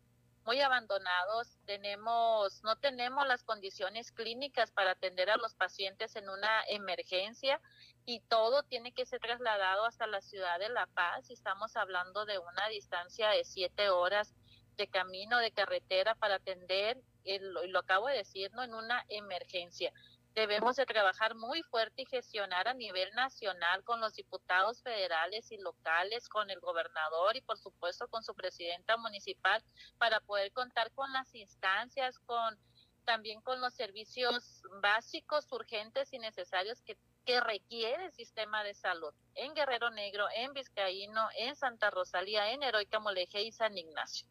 muy 0.44 0.60
abandonados, 0.60 1.58
tenemos, 1.66 2.62
no 2.64 2.76
tenemos 2.76 3.26
las 3.26 3.42
condiciones 3.44 4.10
clínicas 4.10 4.70
para 4.70 4.92
atender 4.92 5.30
a 5.30 5.36
los 5.36 5.54
pacientes 5.54 6.16
en 6.16 6.28
una 6.28 6.64
emergencia 6.68 7.60
y 8.10 8.18
todo 8.18 8.64
tiene 8.64 8.90
que 8.90 9.06
ser 9.06 9.20
trasladado 9.20 9.84
hasta 9.84 10.08
la 10.08 10.20
ciudad 10.20 10.58
de 10.58 10.68
La 10.68 10.88
Paz 10.88 11.30
estamos 11.30 11.76
hablando 11.76 12.24
de 12.24 12.40
una 12.40 12.66
distancia 12.66 13.28
de 13.28 13.44
siete 13.44 13.88
horas 13.88 14.34
de 14.76 14.88
camino, 14.88 15.38
de 15.38 15.52
carretera 15.52 16.16
para 16.16 16.36
atender, 16.36 17.00
el, 17.24 17.52
lo 17.52 17.78
acabo 17.78 18.08
de 18.08 18.16
decir, 18.16 18.50
¿no? 18.52 18.64
en 18.64 18.74
una 18.74 19.04
emergencia. 19.10 19.92
Debemos 20.34 20.74
de 20.74 20.86
trabajar 20.86 21.36
muy 21.36 21.62
fuerte 21.62 22.02
y 22.02 22.06
gestionar 22.06 22.66
a 22.66 22.74
nivel 22.74 23.12
nacional 23.14 23.84
con 23.84 24.00
los 24.00 24.14
diputados 24.14 24.82
federales 24.82 25.52
y 25.52 25.58
locales, 25.58 26.28
con 26.28 26.50
el 26.50 26.58
gobernador 26.58 27.36
y 27.36 27.42
por 27.42 27.58
supuesto 27.58 28.08
con 28.08 28.24
su 28.24 28.34
presidenta 28.34 28.96
municipal 28.96 29.62
para 29.98 30.18
poder 30.18 30.50
contar 30.50 30.90
con 30.94 31.12
las 31.12 31.32
instancias, 31.32 32.18
con 32.18 32.58
también 33.04 33.40
con 33.40 33.60
los 33.60 33.74
servicios 33.74 34.62
básicos, 34.82 35.50
urgentes 35.52 36.12
y 36.12 36.18
necesarios 36.18 36.80
que, 36.82 36.96
que 37.24 37.40
requiere 37.40 38.06
el 38.06 38.12
sistema 38.12 38.64
de 38.64 38.74
salud 38.74 39.12
en 39.34 39.54
Guerrero 39.54 39.90
Negro, 39.90 40.26
en 40.34 40.52
Vizcaíno, 40.52 41.28
en 41.36 41.56
Santa 41.56 41.90
Rosalía, 41.90 42.52
en 42.52 42.62
Heroica 42.62 42.98
Moleje 42.98 43.42
y 43.42 43.52
San 43.52 43.76
Ignacio. 43.76 44.28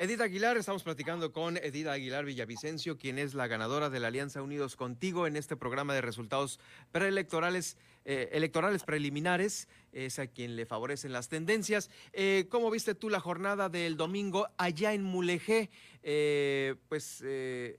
Edith 0.00 0.20
Aguilar, 0.20 0.56
estamos 0.56 0.84
platicando 0.84 1.32
con 1.32 1.56
Edith 1.56 1.88
Aguilar 1.88 2.24
Villavicencio, 2.24 2.96
quien 2.96 3.18
es 3.18 3.34
la 3.34 3.48
ganadora 3.48 3.90
de 3.90 3.98
la 3.98 4.06
Alianza 4.06 4.40
Unidos 4.42 4.76
Contigo 4.76 5.26
en 5.26 5.34
este 5.34 5.56
programa 5.56 5.92
de 5.92 6.02
resultados 6.02 6.60
preelectorales, 6.92 7.76
eh, 8.04 8.28
electorales 8.30 8.84
preliminares, 8.84 9.66
es 9.90 10.20
a 10.20 10.28
quien 10.28 10.54
le 10.54 10.66
favorecen 10.66 11.12
las 11.12 11.28
tendencias. 11.28 11.90
Eh, 12.12 12.46
¿Cómo 12.48 12.70
viste 12.70 12.94
tú 12.94 13.10
la 13.10 13.18
jornada 13.18 13.68
del 13.68 13.96
domingo 13.96 14.48
allá 14.56 14.92
en 14.92 15.02
Mulegé? 15.02 15.68
Eh, 16.04 16.76
pues 16.88 17.24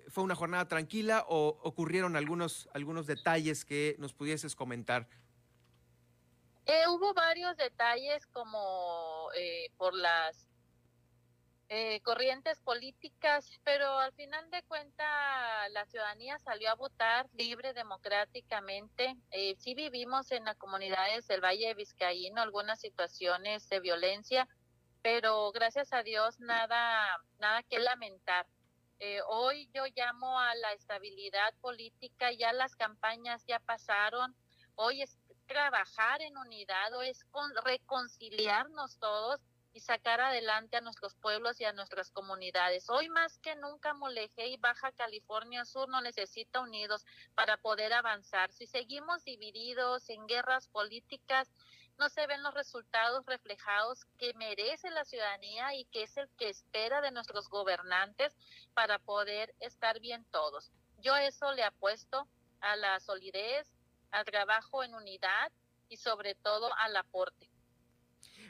fue 0.09 0.21
una 0.25 0.35
jornada 0.35 0.67
tranquila 0.67 1.23
o 1.29 1.57
ocurrieron 1.63 2.17
algunos, 2.17 2.67
algunos 2.73 3.07
detalles 3.07 3.63
que 3.63 3.95
nos 3.97 4.11
pudieses 4.11 4.57
comentar. 4.57 5.07
hubo 6.89 7.13
varios 7.13 7.55
detalles 7.55 8.25
como 8.27 9.29
por 9.77 9.93
las 9.93 10.48
eh, 11.71 12.01
corrientes 12.01 12.59
políticas, 12.61 13.47
pero 13.63 13.99
al 13.99 14.11
final 14.13 14.49
de 14.49 14.63
cuentas 14.63 15.07
la 15.71 15.85
ciudadanía 15.85 16.39
salió 16.39 16.71
a 16.71 16.75
votar 16.75 17.27
libre, 17.33 17.73
democráticamente. 17.73 19.15
Eh, 19.29 19.55
sí 19.59 19.75
vivimos 19.75 20.31
en 20.31 20.45
las 20.45 20.57
comunidades 20.57 21.27
del 21.27 21.41
Valle 21.41 21.67
de 21.67 21.75
Vizcaíno 21.75 22.41
algunas 22.41 22.79
situaciones 22.79 23.69
de 23.69 23.79
violencia, 23.81 24.47
pero 25.03 25.51
gracias 25.51 25.93
a 25.93 26.01
Dios 26.01 26.39
nada, 26.39 27.07
nada 27.37 27.61
que 27.61 27.77
lamentar. 27.77 28.47
Eh, 28.97 29.21
hoy 29.27 29.69
yo 29.71 29.83
llamo 29.95 30.39
a 30.39 30.55
la 30.55 30.73
estabilidad 30.73 31.53
política, 31.61 32.31
ya 32.31 32.51
las 32.51 32.75
campañas 32.75 33.45
ya 33.45 33.59
pasaron, 33.59 34.35
hoy 34.73 35.03
es 35.03 35.19
trabajar 35.45 36.21
en 36.23 36.35
unidad, 36.35 36.95
hoy 36.95 37.09
es 37.09 37.23
con, 37.25 37.51
reconciliarnos 37.63 38.97
todos 38.97 39.39
y 39.79 39.81
sacar 39.81 40.19
adelante 40.19 40.75
a 40.75 40.81
nuestros 40.81 41.15
pueblos 41.15 41.61
y 41.61 41.63
a 41.63 41.71
nuestras 41.71 42.11
comunidades. 42.11 42.89
Hoy 42.89 43.07
más 43.07 43.37
que 43.37 43.55
nunca 43.55 43.93
Mulegé 43.93 44.47
y 44.47 44.57
Baja 44.57 44.91
California 44.91 45.63
Sur 45.63 45.87
no 45.87 46.01
necesita 46.01 46.59
unidos 46.59 47.05
para 47.33 47.55
poder 47.55 47.93
avanzar. 47.93 48.51
Si 48.51 48.67
seguimos 48.67 49.23
divididos 49.23 50.09
en 50.09 50.27
guerras 50.27 50.67
políticas, 50.67 51.49
no 51.97 52.09
se 52.09 52.27
ven 52.27 52.43
los 52.43 52.53
resultados 52.53 53.25
reflejados 53.25 54.03
que 54.17 54.33
merece 54.33 54.89
la 54.89 55.05
ciudadanía 55.05 55.73
y 55.73 55.85
que 55.85 56.03
es 56.03 56.17
el 56.17 56.29
que 56.37 56.49
espera 56.49 56.99
de 56.99 57.11
nuestros 57.11 57.47
gobernantes 57.47 58.35
para 58.73 58.99
poder 58.99 59.55
estar 59.61 60.01
bien 60.01 60.25
todos. 60.25 60.73
Yo 60.97 61.15
eso 61.15 61.53
le 61.53 61.63
apuesto 61.63 62.27
a 62.59 62.75
la 62.75 62.99
solidez, 62.99 63.65
al 64.11 64.25
trabajo 64.25 64.83
en 64.83 64.93
unidad 64.93 65.53
y 65.87 65.95
sobre 65.95 66.35
todo 66.35 66.69
al 66.79 66.97
aporte. 66.97 67.49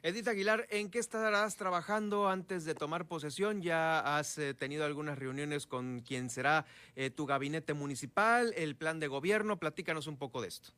Edith 0.02 0.30
Aguilar, 0.30 0.66
¿en 0.70 0.90
qué 0.90 1.00
estarás 1.00 1.58
trabajando 1.58 2.30
antes 2.30 2.64
de 2.64 2.74
tomar 2.74 3.06
posesión? 3.06 3.62
¿Ya 3.62 4.00
has 4.18 4.38
eh, 4.38 4.54
tenido 4.54 4.86
algunas 4.86 5.20
reuniones 5.20 5.68
con 5.68 6.00
quien 6.00 6.30
será 6.30 6.66
eh, 6.96 7.10
tu 7.10 7.26
gabinete 7.26 7.74
municipal, 7.74 8.54
el 8.56 8.78
plan 8.78 9.02
de 9.02 9.08
gobierno? 9.08 9.58
Platícanos 9.58 10.08
un 10.08 10.18
poco 10.18 10.42
de 10.42 10.48
esto. 10.48 10.72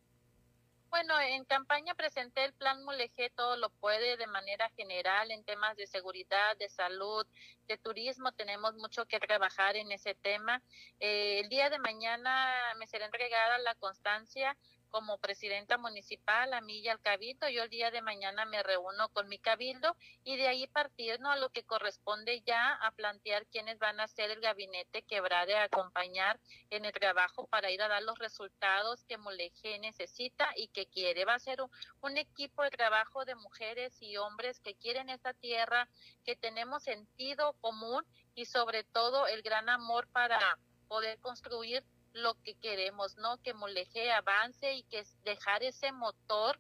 Bueno, 0.89 1.17
en 1.21 1.45
campaña 1.45 1.93
presenté 1.93 2.43
el 2.43 2.53
plan 2.53 2.83
Mulegé, 2.83 3.29
todo 3.29 3.55
lo 3.57 3.69
puede 3.69 4.17
de 4.17 4.27
manera 4.27 4.69
general 4.71 5.29
en 5.31 5.43
temas 5.43 5.77
de 5.77 5.85
seguridad, 5.85 6.57
de 6.57 6.67
salud, 6.67 7.25
de 7.67 7.77
turismo. 7.77 8.31
Tenemos 8.31 8.75
mucho 8.75 9.05
que 9.05 9.19
trabajar 9.19 9.75
en 9.75 9.91
ese 9.91 10.15
tema. 10.15 10.61
Eh, 10.99 11.41
el 11.41 11.49
día 11.49 11.69
de 11.69 11.79
mañana 11.79 12.51
me 12.79 12.87
será 12.87 13.05
entregada 13.05 13.59
la 13.59 13.75
constancia 13.75 14.57
como 14.91 15.17
presidenta 15.17 15.77
municipal, 15.77 16.53
a 16.53 16.61
mí 16.61 16.79
y 16.79 16.89
al 16.89 16.99
cabildo. 16.99 17.49
Yo 17.49 17.63
el 17.63 17.69
día 17.69 17.89
de 17.89 18.01
mañana 18.01 18.45
me 18.45 18.61
reúno 18.61 19.09
con 19.09 19.27
mi 19.27 19.39
cabildo 19.39 19.95
y 20.23 20.37
de 20.37 20.47
ahí 20.47 20.67
partirnos 20.67 21.31
a 21.31 21.37
lo 21.37 21.49
que 21.49 21.63
corresponde 21.63 22.41
ya 22.41 22.73
a 22.75 22.91
plantear 22.91 23.47
quiénes 23.47 23.79
van 23.79 23.99
a 23.99 24.07
ser 24.07 24.29
el 24.31 24.41
gabinete 24.41 25.01
que 25.03 25.17
habrá 25.17 25.45
de 25.45 25.55
acompañar 25.55 26.39
en 26.69 26.85
el 26.85 26.91
trabajo 26.91 27.47
para 27.47 27.71
ir 27.71 27.81
a 27.81 27.87
dar 27.87 28.03
los 28.03 28.19
resultados 28.19 29.03
que 29.05 29.17
Moleje 29.17 29.79
necesita 29.79 30.49
y 30.55 30.67
que 30.67 30.85
quiere. 30.85 31.25
Va 31.25 31.35
a 31.35 31.39
ser 31.39 31.61
un, 31.61 31.71
un 32.01 32.17
equipo 32.17 32.61
de 32.63 32.69
trabajo 32.69 33.25
de 33.25 33.35
mujeres 33.35 33.95
y 34.01 34.17
hombres 34.17 34.59
que 34.59 34.75
quieren 34.75 35.09
esta 35.09 35.33
tierra, 35.33 35.87
que 36.25 36.35
tenemos 36.35 36.83
sentido 36.83 37.53
común 37.61 38.05
y 38.35 38.45
sobre 38.45 38.83
todo 38.83 39.27
el 39.27 39.41
gran 39.41 39.69
amor 39.69 40.07
para 40.07 40.39
poder 40.87 41.19
construir 41.19 41.83
lo 42.13 42.35
que 42.43 42.55
queremos, 42.55 43.17
¿no? 43.17 43.41
Que 43.41 43.53
Moleje 43.53 44.11
avance 44.11 44.73
y 44.73 44.83
que 44.83 45.03
dejar 45.23 45.63
ese 45.63 45.91
motor 45.91 46.59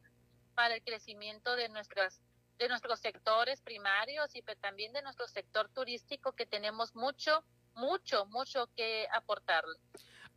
para 0.55 0.75
el 0.75 0.83
crecimiento 0.83 1.55
de 1.55 1.69
nuestras 1.69 2.21
de 2.57 2.69
nuestros 2.69 2.99
sectores 2.99 3.59
primarios 3.61 4.35
y 4.35 4.43
también 4.61 4.93
de 4.93 5.01
nuestro 5.01 5.27
sector 5.27 5.67
turístico 5.69 6.33
que 6.33 6.45
tenemos 6.45 6.93
mucho, 6.95 7.43
mucho, 7.73 8.27
mucho 8.27 8.69
que 8.75 9.07
aportarle. 9.11 9.79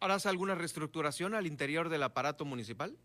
¿Harás 0.01 0.25
alguna 0.25 0.55
reestructuración 0.55 1.35
al 1.35 1.47
interior 1.47 1.91
del 1.91 2.03
aparato 2.03 2.47
municipal? 2.47 2.97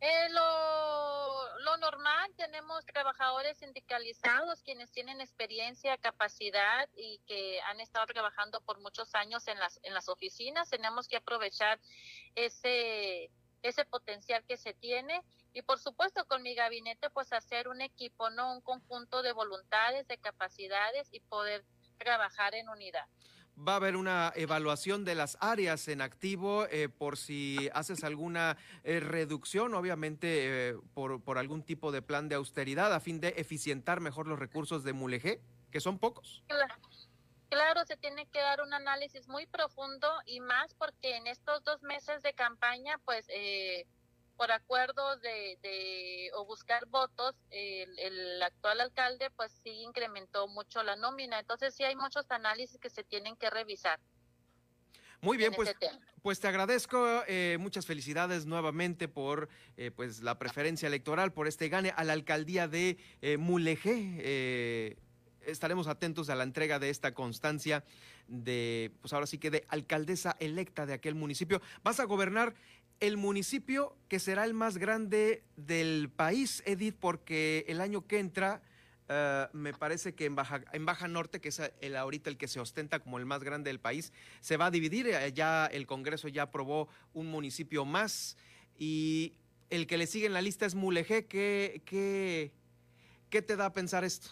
Eh, 0.00 0.28
lo, 0.30 1.21
lo 1.60 1.76
normal, 1.76 2.30
tenemos 2.36 2.84
trabajadores 2.86 3.58
sindicalizados 3.58 4.62
quienes 4.62 4.90
tienen 4.90 5.20
experiencia, 5.20 5.96
capacidad 5.98 6.88
y 6.96 7.20
que 7.26 7.60
han 7.62 7.80
estado 7.80 8.06
trabajando 8.06 8.60
por 8.62 8.80
muchos 8.80 9.14
años 9.14 9.46
en 9.48 9.58
las, 9.58 9.80
en 9.82 9.94
las 9.94 10.08
oficinas. 10.08 10.70
Tenemos 10.70 11.08
que 11.08 11.16
aprovechar 11.16 11.80
ese, 12.34 13.30
ese 13.62 13.84
potencial 13.84 14.44
que 14.46 14.56
se 14.56 14.74
tiene 14.74 15.22
y 15.52 15.62
por 15.62 15.78
supuesto 15.78 16.24
con 16.26 16.42
mi 16.42 16.54
gabinete 16.54 17.10
pues 17.10 17.32
hacer 17.32 17.68
un 17.68 17.80
equipo, 17.80 18.30
no 18.30 18.52
un 18.54 18.60
conjunto 18.60 19.22
de 19.22 19.32
voluntades, 19.32 20.06
de 20.08 20.18
capacidades 20.18 21.08
y 21.12 21.20
poder 21.20 21.64
trabajar 21.98 22.54
en 22.54 22.68
unidad 22.68 23.06
va 23.56 23.74
a 23.74 23.76
haber 23.76 23.96
una 23.96 24.32
evaluación 24.34 25.04
de 25.04 25.14
las 25.14 25.36
áreas 25.40 25.88
en 25.88 26.00
activo 26.00 26.66
eh, 26.70 26.88
por 26.88 27.16
si 27.16 27.68
haces 27.74 28.04
alguna 28.04 28.56
eh, 28.84 29.00
reducción, 29.00 29.74
obviamente 29.74 30.70
eh, 30.70 30.76
por, 30.94 31.22
por, 31.22 31.38
algún 31.38 31.62
tipo 31.62 31.92
de 31.92 32.02
plan 32.02 32.28
de 32.28 32.34
austeridad 32.34 32.92
a 32.92 33.00
fin 33.00 33.20
de 33.20 33.28
eficientar 33.36 34.00
mejor 34.00 34.26
los 34.26 34.38
recursos 34.38 34.84
de 34.84 34.92
Mulegé, 34.92 35.40
que 35.70 35.80
son 35.80 35.98
pocos. 35.98 36.42
Claro. 36.48 36.74
Claro, 37.52 37.84
se 37.84 37.98
tiene 37.98 38.24
que 38.28 38.40
dar 38.40 38.62
un 38.62 38.72
análisis 38.72 39.28
muy 39.28 39.44
profundo 39.44 40.08
y 40.24 40.40
más 40.40 40.72
porque 40.72 41.18
en 41.18 41.26
estos 41.26 41.62
dos 41.64 41.82
meses 41.82 42.22
de 42.22 42.32
campaña, 42.32 42.96
pues 43.04 43.26
eh, 43.28 43.86
por 44.42 44.50
acuerdo 44.50 45.16
de, 45.18 45.56
de, 45.62 46.30
o 46.34 46.44
buscar 46.44 46.84
votos, 46.86 47.36
el, 47.50 47.96
el, 47.96 48.42
actual 48.42 48.80
alcalde 48.80 49.30
pues 49.36 49.52
sí 49.62 49.70
incrementó 49.70 50.48
mucho 50.48 50.82
la 50.82 50.96
nómina. 50.96 51.38
Entonces 51.38 51.76
sí 51.76 51.84
hay 51.84 51.94
muchos 51.94 52.28
análisis 52.28 52.76
que 52.80 52.90
se 52.90 53.04
tienen 53.04 53.36
que 53.36 53.50
revisar. 53.50 54.00
Muy 55.20 55.36
bien, 55.36 55.52
pues, 55.54 55.72
pues 56.22 56.40
te 56.40 56.48
agradezco, 56.48 57.22
eh, 57.28 57.56
muchas 57.60 57.86
felicidades 57.86 58.44
nuevamente 58.44 59.06
por 59.06 59.48
eh, 59.76 59.92
pues 59.92 60.22
la 60.22 60.40
preferencia 60.40 60.88
electoral, 60.88 61.32
por 61.32 61.46
este 61.46 61.68
gane 61.68 61.92
a 61.96 62.02
la 62.02 62.12
alcaldía 62.12 62.66
de 62.66 62.98
eh, 63.20 63.36
Mulegé. 63.36 64.96
estaremos 65.46 65.86
atentos 65.86 66.30
a 66.30 66.34
la 66.34 66.42
entrega 66.42 66.80
de 66.80 66.90
esta 66.90 67.14
constancia 67.14 67.84
de, 68.26 68.90
pues 69.00 69.12
ahora 69.12 69.26
sí 69.26 69.38
que 69.38 69.50
de 69.50 69.64
alcaldesa 69.68 70.36
electa 70.40 70.84
de 70.84 70.94
aquel 70.94 71.14
municipio. 71.14 71.62
Vas 71.84 72.00
a 72.00 72.04
gobernar 72.04 72.54
el 73.02 73.16
municipio 73.16 73.96
que 74.08 74.20
será 74.20 74.44
el 74.44 74.54
más 74.54 74.78
grande 74.78 75.42
del 75.56 76.08
país, 76.08 76.62
Edith, 76.66 76.96
porque 77.00 77.64
el 77.66 77.80
año 77.80 78.06
que 78.06 78.20
entra, 78.20 78.62
uh, 79.08 79.56
me 79.56 79.74
parece 79.74 80.14
que 80.14 80.24
en 80.24 80.36
Baja, 80.36 80.62
en 80.72 80.86
Baja 80.86 81.08
Norte, 81.08 81.40
que 81.40 81.48
es 81.48 81.60
el, 81.80 81.96
ahorita 81.96 82.30
el 82.30 82.36
que 82.36 82.46
se 82.46 82.60
ostenta 82.60 83.00
como 83.00 83.18
el 83.18 83.26
más 83.26 83.42
grande 83.42 83.70
del 83.70 83.80
país, 83.80 84.12
se 84.40 84.56
va 84.56 84.66
a 84.66 84.70
dividir. 84.70 85.08
Eh, 85.08 85.32
ya 85.32 85.66
el 85.66 85.88
Congreso 85.88 86.28
ya 86.28 86.42
aprobó 86.42 86.88
un 87.12 87.26
municipio 87.26 87.84
más 87.84 88.36
y 88.78 89.34
el 89.68 89.88
que 89.88 89.98
le 89.98 90.06
sigue 90.06 90.26
en 90.26 90.32
la 90.32 90.40
lista 90.40 90.64
es 90.64 90.76
Mulegé. 90.76 91.26
¿Qué, 91.26 91.82
qué, 91.84 92.52
qué 93.30 93.42
te 93.42 93.56
da 93.56 93.66
a 93.66 93.72
pensar 93.72 94.04
esto? 94.04 94.28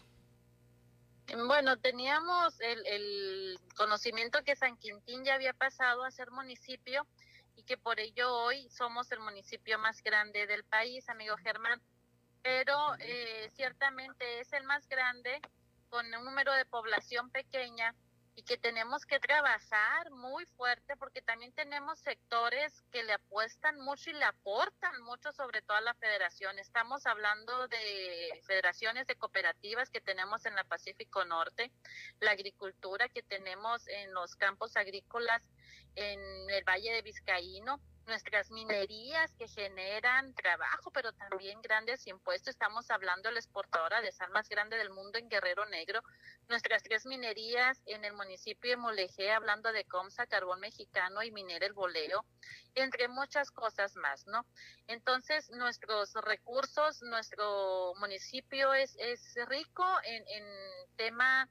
Bueno, 1.46 1.76
teníamos 1.76 2.60
el, 2.60 2.86
el 2.86 3.58
conocimiento 3.74 4.44
que 4.44 4.54
San 4.54 4.76
Quintín 4.76 5.24
ya 5.24 5.34
había 5.34 5.54
pasado 5.54 6.04
a 6.04 6.10
ser 6.12 6.30
municipio 6.30 7.04
y 7.60 7.62
que 7.62 7.76
por 7.76 8.00
ello 8.00 8.34
hoy 8.34 8.70
somos 8.70 9.12
el 9.12 9.20
municipio 9.20 9.78
más 9.78 10.02
grande 10.02 10.46
del 10.46 10.64
país, 10.64 11.06
amigo 11.10 11.36
Germán. 11.36 11.78
Pero 12.42 12.74
eh, 13.00 13.50
ciertamente 13.54 14.40
es 14.40 14.50
el 14.54 14.64
más 14.64 14.88
grande 14.88 15.42
con 15.90 16.06
un 16.06 16.24
número 16.24 16.54
de 16.54 16.64
población 16.64 17.28
pequeña 17.30 17.94
y 18.34 18.44
que 18.44 18.56
tenemos 18.56 19.04
que 19.04 19.20
trabajar 19.20 20.10
muy 20.10 20.46
fuerte 20.56 20.96
porque 20.96 21.20
también 21.20 21.52
tenemos 21.52 21.98
sectores 21.98 22.82
que 22.92 23.02
le 23.02 23.12
apuestan 23.12 23.78
mucho 23.80 24.08
y 24.08 24.14
le 24.14 24.24
aportan 24.24 25.02
mucho, 25.02 25.30
sobre 25.32 25.60
todo 25.60 25.76
a 25.76 25.82
la 25.82 25.92
federación. 25.92 26.58
Estamos 26.58 27.04
hablando 27.04 27.68
de 27.68 28.40
federaciones 28.46 29.06
de 29.06 29.16
cooperativas 29.16 29.90
que 29.90 30.00
tenemos 30.00 30.46
en 30.46 30.54
la 30.54 30.64
Pacífico 30.64 31.26
Norte, 31.26 31.70
la 32.20 32.30
agricultura 32.30 33.10
que 33.10 33.22
tenemos 33.22 33.86
en 33.88 34.14
los 34.14 34.34
campos 34.36 34.78
agrícolas 34.78 35.42
en 35.96 36.20
el 36.50 36.64
Valle 36.64 36.92
de 36.92 37.02
Vizcaíno, 37.02 37.80
nuestras 38.10 38.50
minerías 38.50 39.32
que 39.34 39.46
generan 39.46 40.34
trabajo, 40.34 40.90
pero 40.90 41.12
también 41.12 41.62
grandes 41.62 42.06
impuestos. 42.08 42.48
Estamos 42.48 42.90
hablando 42.90 43.28
de 43.28 43.34
la 43.34 43.38
exportadora 43.38 44.00
de 44.00 44.10
sal 44.10 44.30
más 44.30 44.48
grande 44.48 44.76
del 44.76 44.90
mundo 44.90 45.18
en 45.18 45.28
Guerrero 45.28 45.64
Negro. 45.66 46.02
Nuestras 46.48 46.82
tres 46.82 47.06
minerías 47.06 47.80
en 47.86 48.04
el 48.04 48.12
municipio 48.14 48.70
de 48.70 48.76
Molegé, 48.76 49.30
hablando 49.30 49.70
de 49.72 49.84
Comsa, 49.84 50.26
Carbón 50.26 50.58
Mexicano 50.58 51.22
y 51.22 51.30
Minera 51.30 51.66
El 51.66 51.72
Boleo, 51.72 52.24
entre 52.74 53.06
muchas 53.06 53.52
cosas 53.52 53.94
más, 53.94 54.26
¿no? 54.26 54.44
Entonces, 54.88 55.48
nuestros 55.50 56.12
recursos, 56.14 57.02
nuestro 57.02 57.94
municipio 58.00 58.74
es, 58.74 58.96
es 58.98 59.36
rico 59.46 59.86
en, 60.02 60.24
en 60.28 60.44
tema 60.96 61.48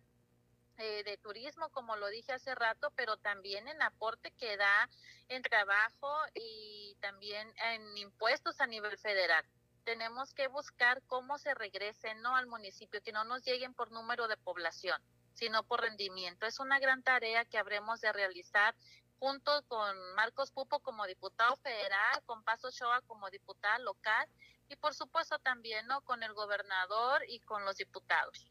eh, 0.80 1.04
de 1.04 1.18
turismo, 1.18 1.70
como 1.70 1.96
lo 1.96 2.08
dije 2.08 2.32
hace 2.32 2.56
rato, 2.56 2.92
pero 2.96 3.18
también 3.18 3.68
en 3.68 3.82
aporte 3.82 4.32
que 4.32 4.58
da 4.58 4.90
en 5.28 5.42
trabajo 5.44 6.12
y 6.34 6.96
también 7.02 7.54
en 7.58 7.98
impuestos 7.98 8.60
a 8.62 8.68
nivel 8.68 8.98
federal. 8.98 9.46
tenemos 9.84 10.34
que 10.34 10.48
buscar 10.48 11.02
cómo 11.08 11.38
se 11.40 11.54
regresen 11.56 12.22
¿no? 12.22 12.36
al 12.36 12.46
municipio, 12.46 13.02
que 13.02 13.12
no 13.12 13.24
nos 13.24 13.44
lleguen 13.44 13.74
por 13.74 13.92
número 13.92 14.28
de 14.28 14.38
población, 14.38 15.02
sino 15.34 15.64
por 15.64 15.82
rendimiento. 15.82 16.46
Es 16.46 16.60
una 16.60 16.80
gran 16.80 17.02
tarea 17.02 17.44
que 17.46 17.58
habremos 17.58 18.00
de 18.02 18.14
realizar 18.14 18.76
junto 19.20 19.64
con 19.68 20.14
Marcos 20.16 20.52
Pupo 20.52 20.80
como 20.80 21.06
diputado 21.08 21.56
federal, 21.58 22.24
con 22.26 22.44
Paso 22.44 22.70
Shoa 22.72 23.02
como 23.02 23.30
diputada 23.30 23.80
local 23.80 24.28
y 24.70 24.76
por 24.76 24.94
supuesto 24.94 25.40
también 25.40 25.86
no 25.88 26.02
con 26.02 26.24
el 26.24 26.34
gobernador 26.34 27.24
y 27.28 27.40
con 27.42 27.66
los 27.66 27.76
diputados. 27.76 28.50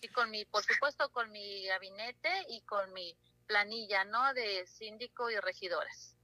Y 0.00 0.08
con 0.08 0.30
mi, 0.30 0.44
por 0.44 0.62
supuesto, 0.62 1.08
con 1.10 1.30
mi 1.30 1.66
gabinete 1.66 2.30
y 2.48 2.60
con 2.62 2.92
mi 2.92 3.16
planilla, 3.46 4.04
¿no? 4.04 4.32
De 4.34 4.66
síndico 4.66 5.30
y 5.30 5.36
regidores. 5.38 6.14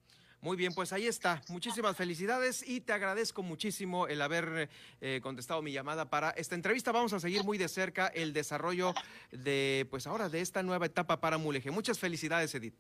Muy 0.45 0.59
bien, 0.59 0.75
pues 0.75 0.93
ahí 0.93 1.07
está. 1.07 1.41
Muchísimas 1.49 1.97
felicidades 1.97 2.63
y 2.69 2.83
te 2.83 2.93
agradezco 2.93 3.43
muchísimo 3.43 4.09
el 4.09 4.21
haber 4.21 4.69
eh, 5.01 5.21
contestado 5.23 5.63
mi 5.63 5.73
llamada 5.73 6.11
para 6.11 6.31
esta 6.33 6.55
entrevista. 6.55 6.93
Vamos 6.93 7.15
a 7.15 7.19
seguir 7.19 7.45
muy 7.45 7.57
de 7.57 7.67
cerca 7.67 8.09
el 8.09 8.35
desarrollo 8.35 8.93
de, 9.31 9.87
pues 9.91 10.07
ahora, 10.07 10.29
de 10.29 10.43
esta 10.43 10.63
nueva 10.63 10.85
etapa 10.85 11.19
para 11.19 11.39
Mulegé. 11.39 11.71
Muchas 11.71 11.99
felicidades, 11.99 12.55
Edith. 12.55 12.79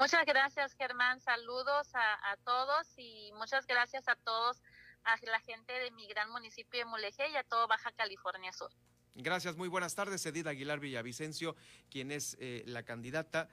Muchas 0.00 0.24
gracias, 0.24 0.72
Germán. 0.72 1.20
Saludos 1.20 1.90
a, 1.94 2.36
todos 2.42 2.88
y 2.96 3.30
muchas 3.34 3.66
gracias 3.66 4.08
a 4.08 4.16
todos, 4.16 4.62
a 5.04 5.14
la 5.26 5.40
gente 5.40 5.74
de 5.74 5.90
mi 5.90 6.06
gran 6.08 6.30
municipio 6.30 6.80
de 6.80 6.86
Mulegé 6.86 7.28
y 7.28 7.36
a 7.36 7.44
todo 7.44 7.68
Baja 7.68 7.92
California 7.92 8.50
Sur. 8.50 8.72
Gracias, 9.14 9.58
muy 9.58 9.68
buenas 9.68 9.94
tardes, 9.94 10.24
Edith 10.24 10.46
Aguilar 10.46 10.80
Villavicencio, 10.80 11.54
quien 11.90 12.10
es 12.10 12.34
eh, 12.40 12.62
la 12.66 12.82
candidata 12.82 13.50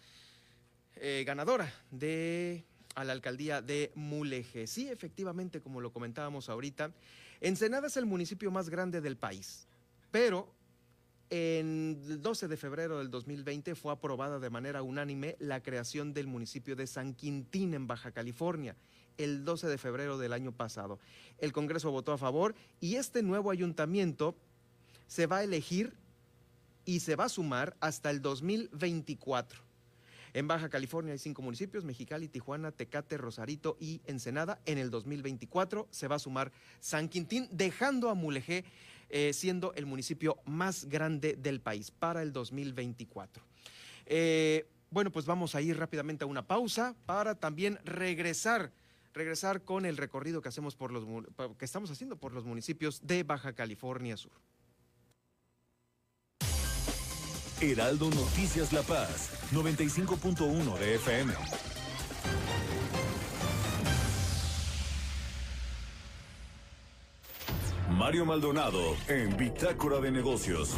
eh, 0.96 1.24
ganadora 1.28 1.74
de 1.92 2.64
a 2.96 3.04
la 3.04 3.12
alcaldía 3.12 3.62
de 3.62 3.92
Mulegé. 3.94 4.68
Sí, 4.68 4.88
efectivamente, 4.88 5.60
como 5.60 5.82
lo 5.82 5.92
comentábamos 5.92 6.48
ahorita, 6.48 6.94
Ensenada 7.42 7.88
es 7.88 7.98
el 7.98 8.06
municipio 8.06 8.52
más 8.52 8.70
grande 8.70 9.02
del 9.02 9.18
país, 9.18 9.68
pero 10.12 10.50
en 11.30 12.02
el 12.08 12.22
12 12.22 12.48
de 12.48 12.56
febrero 12.56 13.00
del 13.00 13.12
2020 13.12 13.76
fue 13.76 13.92
aprobada 13.92 14.40
de 14.40 14.50
manera 14.50 14.82
unánime 14.82 15.36
la 15.40 15.62
creación 15.62 16.14
del 16.14 16.28
municipio 16.28 16.78
de 16.78 16.88
San 16.88 17.14
Quintín 17.14 17.74
en 17.74 17.86
Baja 17.86 18.12
California, 18.12 18.78
el 19.18 19.44
12 19.44 19.68
de 19.68 19.78
febrero 19.78 20.18
del 20.18 20.32
año 20.32 20.54
pasado. 20.54 21.00
El 21.38 21.52
Congreso 21.52 21.92
votó 21.92 22.14
a 22.14 22.18
favor 22.18 22.56
y 22.80 22.96
este 22.96 23.22
nuevo 23.24 23.52
ayuntamiento 23.52 24.36
se 25.10 25.26
va 25.26 25.40
a 25.40 25.44
elegir 25.44 25.92
y 26.86 27.02
se 27.02 27.18
va 27.18 27.26
a 27.26 27.30
sumar 27.30 27.76
hasta 27.82 28.12
el 28.12 28.22
2024. 28.22 29.60
En 30.34 30.48
Baja 30.48 30.70
California 30.70 31.14
hay 31.14 31.20
cinco 31.20 31.42
municipios, 31.42 31.84
Mexicali, 31.84 32.28
Tijuana, 32.28 32.72
Tecate, 32.72 33.18
Rosarito 33.18 33.76
y 33.80 34.02
Ensenada. 34.06 34.62
En 34.68 34.78
el 34.78 34.92
2024 34.92 35.88
se 35.90 36.08
va 36.08 36.18
a 36.18 36.20
sumar 36.20 36.52
San 36.80 37.10
Quintín, 37.10 37.50
dejando 37.52 38.10
a 38.10 38.14
Mulegé 38.14 38.64
eh, 39.10 39.34
siendo 39.34 39.74
el 39.74 39.88
municipio 39.88 40.38
más 40.46 40.86
grande 40.86 41.36
del 41.36 41.60
país 41.60 41.90
para 41.90 42.22
el 42.22 42.32
2024. 42.32 43.44
Eh, 44.06 44.68
bueno, 44.92 45.12
pues 45.12 45.26
vamos 45.26 45.56
a 45.56 45.62
ir 45.62 45.78
rápidamente 45.78 46.24
a 46.24 46.28
una 46.28 46.46
pausa 46.46 46.96
para 47.08 47.34
también 47.34 47.80
regresar 47.84 48.72
regresar 49.16 49.64
con 49.64 49.88
el 49.88 49.98
recorrido 49.98 50.42
que 50.42 50.50
hacemos 50.50 50.76
por 50.76 50.92
los 50.92 51.04
que 51.58 51.66
estamos 51.66 51.90
haciendo 51.90 52.16
por 52.18 52.32
los 52.32 52.46
municipios 52.46 53.02
de 53.06 53.24
Baja 53.24 53.54
California 53.54 54.16
Sur. 54.16 54.32
Heraldo 57.62 58.10
Noticias 58.10 58.72
La 58.72 58.82
Paz, 58.84 59.32
95.1 59.52 60.78
de 60.78 60.96
FM. 60.96 61.34
Mario 67.92 68.26
Maldonado 68.26 68.96
en 69.10 69.36
Bitácora 69.36 70.00
de 70.00 70.10
Negocios. 70.10 70.74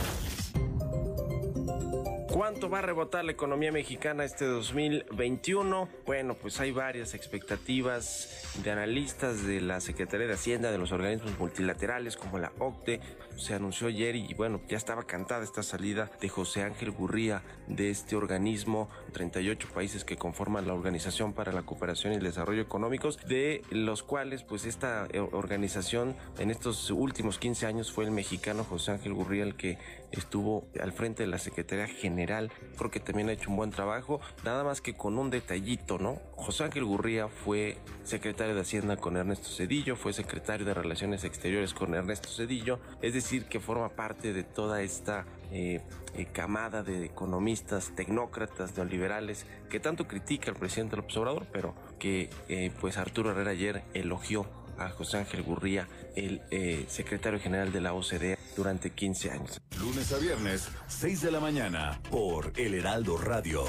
¿Cuánto 2.31 2.69
va 2.69 2.79
a 2.79 2.81
rebotar 2.81 3.25
la 3.25 3.33
economía 3.33 3.71
mexicana 3.71 4.23
este 4.23 4.45
2021? 4.45 5.89
Bueno, 6.05 6.33
pues 6.33 6.59
hay 6.59 6.71
varias 6.71 7.13
expectativas 7.13 8.47
de 8.63 8.71
analistas 8.71 9.45
de 9.45 9.61
la 9.61 9.81
Secretaría 9.81 10.27
de 10.27 10.33
Hacienda, 10.33 10.71
de 10.71 10.77
los 10.77 10.91
organismos 10.91 11.37
multilaterales 11.37 12.17
como 12.17 12.39
la 12.39 12.51
OCDE. 12.57 13.01
Se 13.41 13.55
anunció 13.55 13.87
ayer 13.87 14.15
y 14.15 14.35
bueno, 14.35 14.61
ya 14.69 14.77
estaba 14.77 15.07
cantada 15.07 15.43
esta 15.43 15.63
salida 15.63 16.11
de 16.21 16.29
José 16.29 16.61
Ángel 16.61 16.91
Gurría 16.91 17.41
de 17.67 17.89
este 17.89 18.15
organismo, 18.15 18.87
38 19.13 19.67
países 19.73 20.05
que 20.05 20.15
conforman 20.15 20.67
la 20.67 20.75
Organización 20.75 21.33
para 21.33 21.51
la 21.51 21.63
Cooperación 21.63 22.13
y 22.13 22.17
el 22.17 22.21
Desarrollo 22.21 22.61
Económicos, 22.61 23.17
de 23.27 23.63
los 23.71 24.03
cuales 24.03 24.43
pues 24.43 24.65
esta 24.65 25.07
eh, 25.11 25.19
organización 25.19 26.15
en 26.37 26.51
estos 26.51 26.91
últimos 26.91 27.39
15 27.39 27.65
años 27.65 27.91
fue 27.91 28.05
el 28.05 28.11
mexicano 28.11 28.63
José 28.63 28.91
Ángel 28.91 29.15
Gurría 29.15 29.41
el 29.41 29.55
que 29.55 29.79
estuvo 30.11 30.67
al 30.79 30.91
frente 30.91 31.23
de 31.23 31.27
la 31.27 31.39
Secretaría 31.39 31.87
General. 31.87 32.51
Creo 32.77 32.91
que 32.91 32.99
también 32.99 33.29
ha 33.29 33.33
hecho 33.33 33.49
un 33.49 33.55
buen 33.55 33.71
trabajo, 33.71 34.21
nada 34.43 34.63
más 34.63 34.81
que 34.81 34.93
con 34.93 35.17
un 35.17 35.31
detallito, 35.31 35.97
¿no? 35.97 36.21
José 36.35 36.65
Ángel 36.65 36.85
Gurría 36.85 37.27
fue 37.27 37.77
secretario 38.03 38.53
de 38.53 38.61
Hacienda 38.61 38.97
con 38.97 39.17
Ernesto 39.17 39.49
Cedillo, 39.49 39.95
fue 39.95 40.13
secretario 40.13 40.65
de 40.65 40.73
Relaciones 40.75 41.23
Exteriores 41.23 41.73
con 41.73 41.95
Ernesto 41.95 42.29
Cedillo, 42.29 42.79
es 43.01 43.13
decir, 43.13 43.30
que 43.39 43.59
forma 43.59 43.89
parte 43.89 44.33
de 44.33 44.43
toda 44.43 44.81
esta 44.81 45.25
eh, 45.51 45.81
eh, 46.15 46.27
camada 46.33 46.83
de 46.83 47.05
economistas, 47.05 47.93
tecnócratas, 47.95 48.75
neoliberales, 48.75 49.45
que 49.69 49.79
tanto 49.79 50.07
critica 50.07 50.51
al 50.51 50.57
presidente 50.57 50.97
López 50.97 51.15
Obrador, 51.17 51.47
pero 51.51 51.73
que 51.97 52.29
eh, 52.49 52.71
pues 52.81 52.97
Arturo 52.97 53.31
Herrera 53.31 53.51
ayer 53.51 53.83
elogió 53.93 54.45
a 54.77 54.89
José 54.89 55.19
Ángel 55.19 55.43
Gurría, 55.43 55.87
el 56.15 56.41
secretario 56.87 57.39
general 57.39 57.71
de 57.71 57.81
la 57.81 57.93
OCDE, 57.93 58.37
durante 58.55 58.89
15 58.89 59.31
años. 59.31 59.61
Lunes 59.79 60.11
a 60.11 60.17
viernes, 60.17 60.69
6 60.87 61.21
de 61.21 61.31
la 61.31 61.39
mañana, 61.39 62.01
por 62.09 62.51
El 62.55 62.73
Heraldo 62.73 63.17
Radio. 63.17 63.63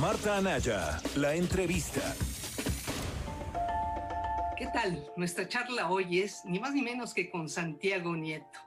Marta 0.00 0.38
Anaya, 0.38 1.00
la 1.14 1.34
entrevista. 1.34 2.16
¿Qué 4.60 4.66
tal? 4.74 5.10
Nuestra 5.16 5.48
charla 5.48 5.90
hoy 5.90 6.18
es 6.18 6.44
ni 6.44 6.60
más 6.60 6.74
ni 6.74 6.82
menos 6.82 7.14
que 7.14 7.30
con 7.30 7.48
Santiago 7.48 8.14
Nieto, 8.14 8.58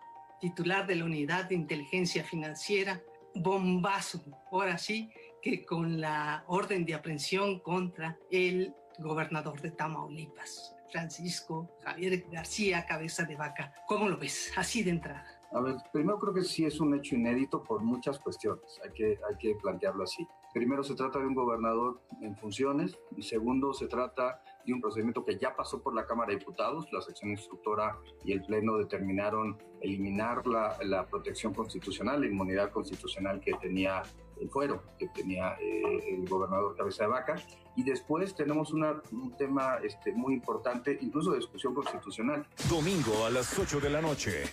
titular 0.42 0.88
de 0.88 0.96
la 0.96 1.06
Unidad 1.06 1.46
de 1.46 1.54
Inteligencia 1.54 2.24
Financiera, 2.24 3.00
bombazo, 3.36 4.24
ahora 4.52 4.80
sí, 4.80 5.12
que 5.40 5.64
con 5.64 6.02
la 6.02 6.46
orden 6.48 6.84
de 6.84 6.96
aprehensión 6.96 7.60
contra 7.60 8.18
el 8.32 8.74
gobernador 8.98 9.62
de 9.62 9.70
Tamaulipas, 9.70 10.76
Francisco 10.92 11.78
Javier 11.84 12.26
García 12.32 12.88
Cabeza 12.88 13.26
de 13.26 13.36
Vaca. 13.36 13.72
¿Cómo 13.88 14.10
lo 14.10 14.18
ves? 14.18 14.52
Así 14.58 14.82
de 14.82 14.90
entrada. 14.90 15.28
A 15.52 15.62
ver, 15.62 15.76
primero 15.92 16.18
creo 16.18 16.34
que 16.34 16.44
sí 16.44 16.66
es 16.66 16.80
un 16.80 16.96
hecho 16.96 17.14
inédito 17.14 17.64
por 17.64 17.84
muchas 17.84 18.18
cuestiones, 18.18 18.82
hay 18.84 18.92
que, 18.94 19.20
hay 19.30 19.38
que 19.38 19.54
plantearlo 19.62 20.06
así. 20.06 20.28
Primero 20.56 20.84
se 20.84 20.96
trata 20.96 21.20
de 21.20 21.28
un 21.28 21.36
gobernador 21.36 22.02
en 22.22 22.36
funciones 22.36 22.98
y 23.16 23.22
segundo 23.22 23.74
se 23.74 23.88
trata 23.88 24.42
de 24.66 24.74
un 24.74 24.82
procedimiento 24.82 25.24
que 25.26 25.38
ya 25.38 25.56
pasó 25.56 25.82
por 25.82 25.96
la 25.96 26.06
Cámara 26.06 26.32
de 26.32 26.40
Diputados, 26.40 26.88
la 26.92 27.02
sección 27.02 27.32
instructora 27.32 27.98
y 28.24 28.32
el 28.32 28.44
Pleno 28.44 28.78
determinaron 28.78 29.58
eliminar 29.82 30.46
la, 30.48 30.78
la 30.84 31.06
protección 31.08 31.54
constitucional, 31.54 32.22
la 32.22 32.28
inmunidad 32.28 32.72
constitucional 32.72 33.40
que 33.40 33.54
tenía 33.56 34.04
el 34.40 34.50
fuero, 34.50 34.84
que 34.98 35.08
tenía 35.10 35.56
eh, 35.60 36.16
el 36.16 36.28
gobernador 36.28 36.76
Cabeza 36.76 37.04
de 37.04 37.10
Vaca. 37.10 37.36
Y 37.76 37.84
después 37.84 38.36
tenemos 38.36 38.72
un 38.72 39.36
tema 39.38 39.78
este, 39.84 40.12
muy 40.12 40.34
importante, 40.34 40.98
incluso 41.02 41.32
de 41.32 41.38
discusión 41.38 41.74
constitucional. 41.74 42.48
Domingo 42.70 43.26
a 43.26 43.30
las 43.30 43.58
8 43.58 43.80
de 43.80 43.90
la 43.90 44.02
noche. 44.02 44.44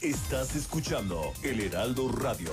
Estás 0.00 0.54
escuchando 0.54 1.32
El 1.42 1.60
Heraldo 1.60 2.10
Radio. 2.12 2.52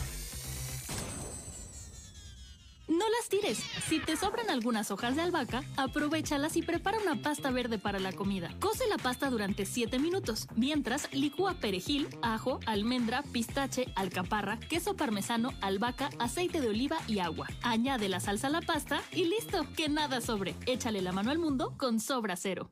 Si 3.57 3.99
te 3.99 4.15
sobran 4.15 4.49
algunas 4.49 4.91
hojas 4.91 5.15
de 5.15 5.21
albahaca, 5.21 5.63
aprovechalas 5.77 6.55
y 6.57 6.61
prepara 6.61 6.99
una 6.99 7.21
pasta 7.21 7.51
verde 7.51 7.79
para 7.79 7.99
la 7.99 8.11
comida. 8.11 8.49
Cose 8.59 8.87
la 8.87 8.97
pasta 8.97 9.29
durante 9.29 9.65
7 9.65 9.99
minutos. 9.99 10.47
Mientras, 10.55 11.11
licúa 11.13 11.55
perejil, 11.55 12.07
ajo, 12.21 12.59
almendra, 12.65 13.23
pistache, 13.23 13.91
alcaparra, 13.95 14.59
queso 14.59 14.95
parmesano, 14.95 15.51
albahaca, 15.61 16.09
aceite 16.19 16.61
de 16.61 16.69
oliva 16.69 16.97
y 17.07 17.19
agua. 17.19 17.47
Añade 17.61 18.09
la 18.09 18.19
salsa 18.19 18.47
a 18.47 18.51
la 18.51 18.61
pasta 18.61 19.01
y 19.11 19.25
listo, 19.25 19.65
que 19.75 19.89
nada 19.89 20.21
sobre. 20.21 20.55
Échale 20.65 21.01
la 21.01 21.11
mano 21.11 21.31
al 21.31 21.39
mundo 21.39 21.73
con 21.77 21.99
Sobra 21.99 22.35
Cero. 22.35 22.71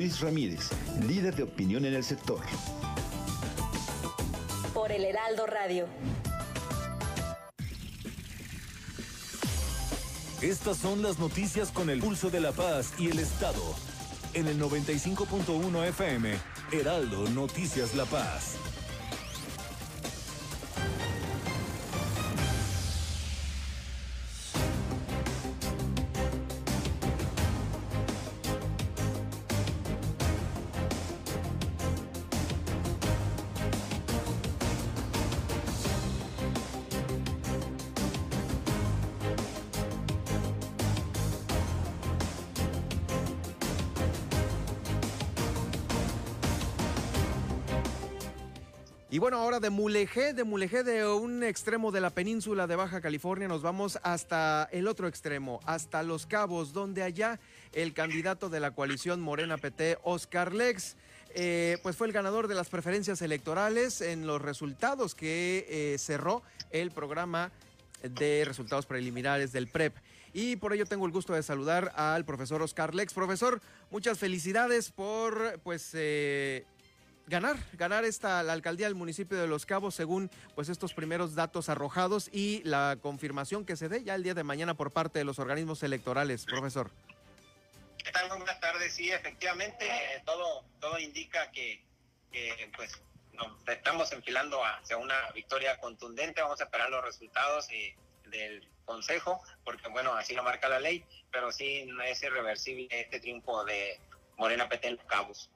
Ramírez, 0.09 0.69
líder 1.07 1.35
de 1.35 1.43
opinión 1.43 1.85
en 1.85 1.93
el 1.93 2.03
sector. 2.03 2.39
Por 4.73 4.91
el 4.91 5.05
Heraldo 5.05 5.45
Radio. 5.45 5.85
Estas 10.41 10.77
son 10.77 11.03
las 11.03 11.19
noticias 11.19 11.69
con 11.69 11.91
el 11.91 11.99
pulso 11.99 12.31
de 12.31 12.39
la 12.39 12.51
paz 12.51 12.93
y 12.97 13.09
el 13.09 13.19
Estado. 13.19 13.61
En 14.33 14.47
el 14.47 14.59
95.1 14.59 15.87
FM, 15.89 16.33
Heraldo 16.71 17.29
Noticias 17.29 17.93
La 17.93 18.05
Paz. 18.05 18.55
Ahora 49.41 49.59
de 49.59 49.71
Mulegé, 49.71 50.33
de 50.33 50.43
Mulegé, 50.43 50.83
de 50.83 51.03
un 51.07 51.43
extremo 51.43 51.91
de 51.91 51.99
la 51.99 52.11
península 52.11 52.67
de 52.67 52.75
Baja 52.75 53.01
California, 53.01 53.47
nos 53.47 53.63
vamos 53.63 53.97
hasta 54.03 54.69
el 54.71 54.87
otro 54.87 55.07
extremo, 55.07 55.59
hasta 55.65 56.03
Los 56.03 56.27
Cabos, 56.27 56.73
donde 56.73 57.01
allá 57.01 57.39
el 57.73 57.93
candidato 57.95 58.49
de 58.49 58.59
la 58.59 58.69
coalición 58.69 59.19
Morena 59.19 59.57
PT, 59.57 59.97
Oscar 60.03 60.53
Lex, 60.53 60.95
eh, 61.33 61.79
pues 61.81 61.95
fue 61.95 62.05
el 62.05 62.13
ganador 62.13 62.47
de 62.47 62.53
las 62.53 62.69
preferencias 62.69 63.23
electorales 63.23 64.01
en 64.01 64.27
los 64.27 64.39
resultados 64.39 65.15
que 65.15 65.65
eh, 65.67 65.97
cerró 65.97 66.43
el 66.69 66.91
programa 66.91 67.51
de 68.03 68.43
resultados 68.45 68.85
preliminares 68.85 69.51
del 69.51 69.67
PREP. 69.67 69.95
Y 70.33 70.57
por 70.57 70.71
ello 70.71 70.85
tengo 70.85 71.07
el 71.07 71.11
gusto 71.11 71.33
de 71.33 71.41
saludar 71.41 71.91
al 71.95 72.25
profesor 72.25 72.61
Oscar 72.61 72.93
Lex. 72.93 73.13
Profesor, 73.13 73.59
muchas 73.89 74.19
felicidades 74.19 74.91
por 74.91 75.59
pues 75.63 75.89
eh, 75.93 76.63
ganar, 77.31 77.55
ganar 77.73 78.03
esta 78.03 78.43
la 78.43 78.53
alcaldía 78.53 78.85
del 78.85 78.95
municipio 78.95 79.39
de 79.39 79.47
Los 79.47 79.65
Cabos 79.65 79.95
según 79.95 80.29
pues 80.53 80.67
estos 80.67 80.93
primeros 80.93 81.33
datos 81.33 81.69
arrojados 81.69 82.29
y 82.31 82.61
la 82.63 82.97
confirmación 83.01 83.65
que 83.65 83.77
se 83.77 83.87
dé 83.87 84.03
ya 84.03 84.15
el 84.15 84.23
día 84.23 84.33
de 84.33 84.43
mañana 84.43 84.75
por 84.75 84.91
parte 84.91 85.17
de 85.17 85.25
los 85.25 85.39
organismos 85.39 85.81
electorales, 85.81 86.45
profesor. 86.45 86.91
¿Qué 88.03 88.11
tal? 88.11 88.27
Buenas 88.27 88.59
tardes. 88.59 88.93
Sí, 88.93 89.09
efectivamente, 89.11 89.89
todo, 90.25 90.65
todo 90.81 90.99
indica 90.99 91.49
que, 91.51 91.83
pues 92.75 92.91
nos 93.33 93.47
estamos 93.67 94.11
enfilando 94.11 94.63
hacia 94.65 94.97
una 94.97 95.31
victoria 95.31 95.77
contundente. 95.77 96.41
Vamos 96.41 96.59
a 96.59 96.65
esperar 96.65 96.89
los 96.89 97.03
resultados 97.03 97.67
eh, 97.71 97.95
del 98.25 98.67
Consejo, 98.83 99.41
porque 99.63 99.87
bueno, 99.87 100.13
así 100.15 100.33
lo 100.33 100.43
marca 100.43 100.67
la 100.67 100.81
ley, 100.81 101.05
pero 101.31 101.51
sí 101.51 101.87
es 102.05 102.23
irreversible 102.23 102.87
este 102.91 103.21
triunfo 103.21 103.63
de 103.63 103.99
Morena 104.35 104.67
PT 104.67 104.91
Los 104.91 105.05
Cabos. 105.05 105.49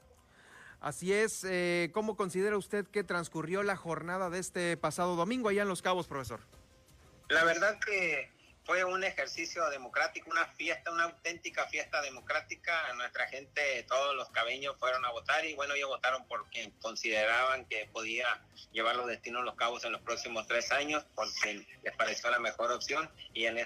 Así 0.79 1.13
es, 1.13 1.43
eh, 1.43 1.89
¿cómo 1.93 2.15
considera 2.15 2.57
usted 2.57 2.85
que 2.85 3.03
transcurrió 3.03 3.63
la 3.63 3.75
jornada 3.75 4.29
de 4.29 4.39
este 4.39 4.77
pasado 4.77 5.15
domingo 5.15 5.49
allá 5.49 5.63
en 5.63 5.67
Los 5.67 5.81
Cabos, 5.81 6.07
profesor? 6.07 6.41
La 7.29 7.43
verdad 7.43 7.79
que 7.79 8.29
fue 8.65 8.83
un 8.83 9.03
ejercicio 9.03 9.69
democrático, 9.69 10.29
una 10.31 10.45
fiesta, 10.47 10.91
una 10.91 11.05
auténtica 11.05 11.67
fiesta 11.67 12.01
democrática. 12.01 12.93
Nuestra 12.95 13.27
gente, 13.27 13.83
todos 13.88 14.15
los 14.15 14.29
cabeños 14.29 14.75
fueron 14.79 15.05
a 15.05 15.11
votar 15.11 15.45
y 15.45 15.53
bueno, 15.55 15.75
ellos 15.75 15.89
votaron 15.89 16.27
porque 16.27 16.71
consideraban 16.81 17.65
que 17.65 17.88
podía 17.93 18.25
llevar 18.71 18.95
los 18.95 19.07
destinos 19.07 19.43
Los 19.45 19.55
Cabos 19.55 19.85
en 19.85 19.91
los 19.91 20.01
próximos 20.01 20.47
tres 20.47 20.71
años, 20.71 21.05
porque 21.15 21.65
les 21.83 21.95
pareció 21.95 22.29
la 22.31 22.39
mejor 22.39 22.71
opción 22.71 23.09
y 23.33 23.45
en 23.45 23.57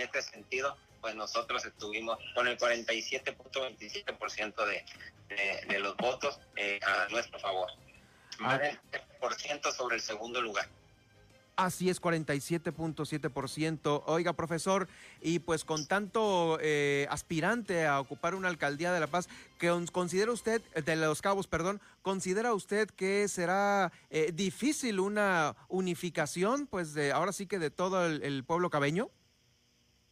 este 0.00 0.22
sentido 0.22 0.76
pues 1.00 1.14
nosotros 1.14 1.64
estuvimos 1.64 2.18
con 2.34 2.48
el 2.48 2.58
47.27% 2.58 4.66
de, 4.66 4.84
de, 5.28 5.64
de 5.68 5.78
los 5.80 5.96
votos 5.96 6.38
eh, 6.56 6.78
a 6.86 7.08
nuestro 7.10 7.38
favor. 7.38 7.70
Más 8.38 8.60
del 8.60 8.78
3% 9.20 9.72
sobre 9.72 9.96
el 9.96 10.02
segundo 10.02 10.40
lugar. 10.40 10.68
Así 11.58 11.90
es, 11.90 12.00
47.7%. 12.00 14.02
Oiga, 14.06 14.32
profesor, 14.34 14.86
y 15.20 15.40
pues 15.40 15.64
con 15.64 15.86
tanto 15.86 16.56
eh, 16.60 17.08
aspirante 17.10 17.84
a 17.84 17.98
ocupar 17.98 18.36
una 18.36 18.46
alcaldía 18.46 18.92
de 18.92 19.00
La 19.00 19.08
Paz, 19.08 19.28
que 19.58 19.68
considera 19.90 20.30
usted, 20.30 20.62
de 20.62 20.94
Los 20.94 21.20
Cabos, 21.20 21.48
perdón, 21.48 21.80
considera 22.02 22.54
usted 22.54 22.88
que 22.90 23.26
será 23.26 23.90
eh, 24.10 24.30
difícil 24.32 25.00
una 25.00 25.56
unificación, 25.66 26.68
pues 26.68 26.94
de 26.94 27.10
ahora 27.10 27.32
sí 27.32 27.48
que 27.48 27.58
de 27.58 27.72
todo 27.72 28.06
el, 28.06 28.22
el 28.22 28.44
pueblo 28.44 28.70
cabeño? 28.70 29.10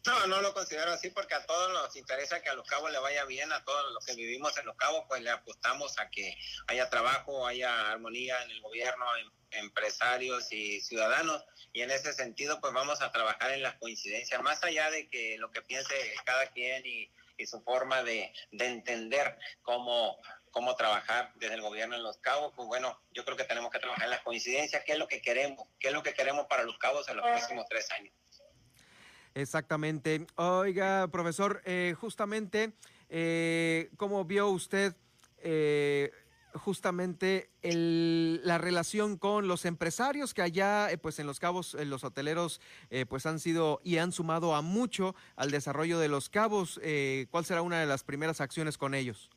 No, 0.07 0.27
no 0.27 0.41
lo 0.41 0.55
considero 0.55 0.93
así 0.93 1.11
porque 1.11 1.35
a 1.35 1.45
todos 1.45 1.73
nos 1.73 1.97
interesa 1.97 2.41
que 2.41 2.49
a 2.49 2.55
Los 2.55 2.67
Cabos 2.69 2.91
le 2.91 2.99
vaya 2.99 3.25
bien, 3.25 3.53
a 3.53 3.65
todos 3.65 3.93
los 3.93 4.05
que 4.05 4.15
vivimos 4.15 4.57
en 4.59 4.67
Los 4.67 4.77
Cabos, 4.77 5.05
pues 5.09 5.23
le 5.23 5.31
apostamos 5.31 5.99
a 5.99 6.09
que 6.11 6.37
haya 6.69 6.89
trabajo, 6.89 7.47
haya 7.47 7.91
armonía 7.91 8.43
en 8.43 8.51
el 8.51 8.61
gobierno, 8.61 9.05
empresarios 9.51 10.53
y 10.53 10.81
ciudadanos 10.81 11.45
y 11.73 11.83
en 11.83 11.91
ese 11.91 12.13
sentido 12.13 12.61
pues 12.61 12.73
vamos 12.73 13.01
a 13.01 13.13
trabajar 13.13 13.53
en 13.53 13.63
las 13.63 13.75
coincidencias 13.77 14.43
más 14.43 14.63
allá 14.65 14.91
de 14.91 15.09
que 15.09 15.39
lo 15.39 15.51
que 15.51 15.63
piense 15.63 15.95
cada 16.25 16.47
quien 16.49 16.85
y, 16.85 17.11
y 17.37 17.47
su 17.47 17.61
forma 17.63 18.03
de, 18.03 18.33
de 18.51 18.67
entender 18.67 19.39
cómo 19.63 20.21
cómo 20.57 20.75
trabajar 20.75 21.33
desde 21.35 21.57
el 21.57 21.61
gobierno 21.61 21.97
en 21.97 22.03
Los 22.03 22.17
Cabos, 22.17 22.51
pues 22.57 22.67
bueno, 22.67 22.99
yo 23.13 23.27
creo 23.27 23.37
que 23.37 23.45
tenemos 23.45 23.71
que 23.71 23.79
trabajar 23.79 24.05
en 24.05 24.11
las 24.11 24.23
coincidencias, 24.23 24.83
qué 24.87 24.93
es 24.93 24.99
lo 24.99 25.07
que 25.07 25.21
queremos, 25.21 25.69
qué 25.79 25.89
es 25.89 25.93
lo 25.93 26.03
que 26.03 26.15
queremos 26.15 26.47
para 26.47 26.63
Los 26.63 26.79
Cabos 26.79 27.07
en 27.11 27.19
los 27.19 27.27
próximos 27.27 27.67
tres 27.69 27.91
años. 27.91 28.15
Exactamente. 29.37 30.27
Oiga, 30.37 31.09
profesor, 31.09 31.61
eh, 31.67 31.95
justamente, 32.01 32.73
eh, 33.11 33.91
¿cómo 33.99 34.25
vio 34.25 34.49
usted 34.49 34.97
eh, 35.39 36.11
justamente 36.55 37.51
la 37.61 38.57
relación 38.57 39.19
con 39.19 39.47
los 39.47 39.67
empresarios 39.67 40.33
que 40.33 40.41
allá, 40.41 40.91
eh, 40.91 40.97
pues 40.97 41.19
en 41.19 41.27
Los 41.27 41.39
Cabos, 41.39 41.75
los 41.75 42.03
hoteleros, 42.03 42.63
eh, 42.89 43.05
pues 43.05 43.27
han 43.27 43.39
sido 43.39 43.83
y 43.85 43.99
han 43.99 44.11
sumado 44.11 44.55
a 44.55 44.63
mucho 44.63 45.15
al 45.37 45.51
desarrollo 45.51 45.99
de 45.99 46.09
Los 46.09 46.31
Cabos? 46.31 46.81
¿Cuál 47.31 47.45
será 47.45 47.61
una 47.61 47.79
de 47.79 47.87
las 47.87 48.05
primeras 48.05 48.41
acciones 48.41 48.79
con 48.79 48.95
ellos? 48.95 49.29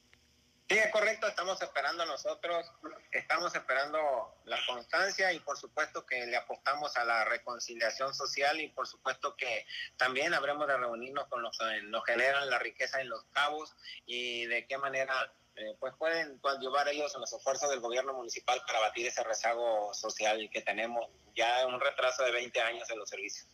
Sí, 0.70 0.78
es 0.78 0.92
correcto, 0.92 1.28
estamos 1.28 1.60
esperando 1.64 2.06
nosotros, 2.06 2.72
estamos 3.12 3.56
esperando 3.56 4.36
la 4.46 4.60
constancia 4.68 5.34
y 5.34 5.40
por 5.40 5.58
supuesto 5.58 6.06
que 6.06 6.28
le 6.28 6.38
apostamos 6.38 6.96
a 6.96 7.06
la 7.06 7.26
reconciliación 7.26 8.14
social 8.14 8.62
y 8.62 8.68
por 8.68 8.86
supuesto 8.86 9.36
que 9.36 9.66
también 9.98 10.32
habremos 10.36 10.68
de 10.68 10.78
reunirnos 10.78 11.28
con 11.28 11.42
los 11.42 11.58
que 11.58 11.82
nos 11.82 12.06
generan 12.06 12.52
la 12.52 12.60
riqueza 12.60 13.02
en 13.02 13.10
los 13.10 13.24
cabos 13.32 13.76
y 14.06 14.46
de 14.46 14.68
qué 14.68 14.78
manera 14.78 15.34
eh, 15.56 15.76
pues 15.80 15.96
pueden 15.98 16.40
llevar 16.62 16.88
ellos 16.88 17.16
en 17.16 17.22
los 17.22 17.34
esfuerzos 17.34 17.72
del 17.72 17.80
gobierno 17.80 18.14
municipal 18.14 18.62
para 18.68 18.80
batir 18.80 19.08
ese 19.08 19.24
rezago 19.24 19.92
social 19.96 20.52
que 20.54 20.62
tenemos 20.62 21.10
ya 21.34 21.66
un 21.66 21.80
retraso 21.80 22.22
de 22.22 22.32
20 22.32 22.62
años 22.62 22.88
en 22.92 23.00
los 23.00 23.10
servicios. 23.10 23.48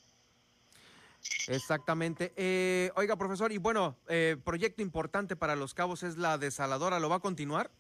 Exactamente. 1.48 2.34
Eh, 2.36 2.92
oiga, 2.96 3.16
profesor, 3.16 3.52
y 3.52 3.58
bueno, 3.58 3.98
eh, 4.08 4.38
proyecto 4.44 4.82
importante 4.82 5.36
para 5.36 5.56
los 5.56 5.74
cabos 5.74 6.04
es 6.04 6.18
la 6.18 6.38
desaladora. 6.38 7.00
¿Lo 7.00 7.10
va 7.10 7.18
a 7.18 7.20
continuar? 7.20 7.72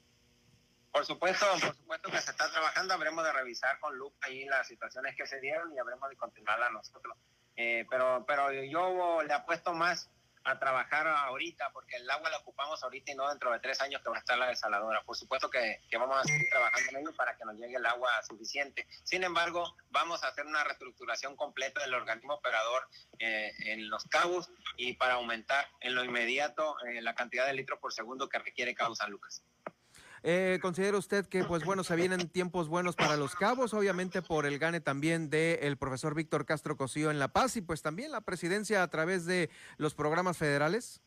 Por 0.91 1.05
supuesto, 1.05 1.45
por 1.61 1.75
supuesto 1.75 2.09
que 2.09 2.21
se 2.21 2.31
está 2.31 2.49
trabajando. 2.51 2.93
Habremos 2.93 3.23
de 3.23 3.33
revisar 3.33 3.79
con 3.79 3.97
lupa 3.97 4.27
ahí 4.27 4.45
las 4.45 4.67
situaciones 4.67 5.15
que 5.15 5.27
se 5.27 5.39
dieron 5.41 5.73
y 5.73 5.79
habremos 5.79 6.09
de 6.09 6.15
continuarla 6.15 6.69
nosotros. 6.69 7.17
Eh, 7.57 7.85
pero, 7.89 8.23
pero 8.27 8.51
yo 8.51 9.21
le 9.23 9.33
apuesto 9.33 9.73
más 9.73 10.09
a 10.45 10.59
trabajar 10.59 11.07
ahorita, 11.07 11.71
porque 11.73 11.97
el 11.97 12.09
agua 12.09 12.29
la 12.29 12.37
ocupamos 12.37 12.81
ahorita 12.83 13.11
y 13.11 13.15
no 13.15 13.27
dentro 13.29 13.51
de 13.51 13.59
tres 13.59 13.81
años 13.81 14.01
que 14.01 14.09
va 14.09 14.17
a 14.17 14.19
estar 14.19 14.37
la 14.37 14.47
desaladora. 14.47 15.03
Por 15.03 15.17
supuesto 15.17 15.49
que, 15.49 15.81
vamos 15.97 16.17
a 16.17 16.23
seguir 16.23 16.47
trabajando 16.49 16.91
en 16.91 16.97
ello 16.97 17.15
para 17.15 17.35
que 17.35 17.45
nos 17.45 17.55
llegue 17.55 17.75
el 17.75 17.85
agua 17.85 18.09
suficiente. 18.27 18.87
Sin 19.03 19.23
embargo, 19.23 19.75
vamos 19.89 20.23
a 20.23 20.27
hacer 20.27 20.45
una 20.45 20.63
reestructuración 20.63 21.35
completa 21.35 21.81
del 21.81 21.93
organismo 21.95 22.35
operador 22.35 22.87
eh, 23.19 23.51
en 23.59 23.89
los 23.89 24.03
cabos 24.05 24.49
y 24.77 24.93
para 24.93 25.15
aumentar 25.15 25.67
en 25.79 25.95
lo 25.95 26.03
inmediato 26.03 26.75
eh, 26.85 27.01
la 27.01 27.15
cantidad 27.15 27.47
de 27.47 27.53
litros 27.53 27.79
por 27.79 27.91
segundo 27.91 28.29
que 28.29 28.39
requiere 28.39 28.75
Cabo 28.75 28.95
San 28.95 29.09
Lucas. 29.09 29.43
Eh, 30.27 30.57
¿Considera 30.59 30.97
usted 30.97 31.27
que, 31.27 31.43
pues 31.43 31.63
bueno, 31.63 31.83
se 31.83 31.95
vienen 31.95 32.27
tiempos 32.29 32.67
buenos 32.67 32.95
para 32.95 33.15
los 33.15 33.35
cabos, 33.35 33.75
obviamente 33.75 34.23
por 34.23 34.47
el 34.47 34.57
gane 34.57 34.81
también 34.81 35.29
del 35.29 35.77
profesor 35.77 36.15
Víctor 36.15 36.47
Castro 36.47 36.75
Cosío 36.77 37.11
en 37.11 37.19
La 37.19 37.27
Paz 37.27 37.57
y 37.57 37.61
pues 37.61 37.83
también 37.83 38.11
la 38.11 38.21
presidencia 38.21 38.81
a 38.81 38.89
través 38.89 39.27
de 39.27 39.51
los 39.77 39.93
programas 39.93 40.35
federales? 40.35 41.03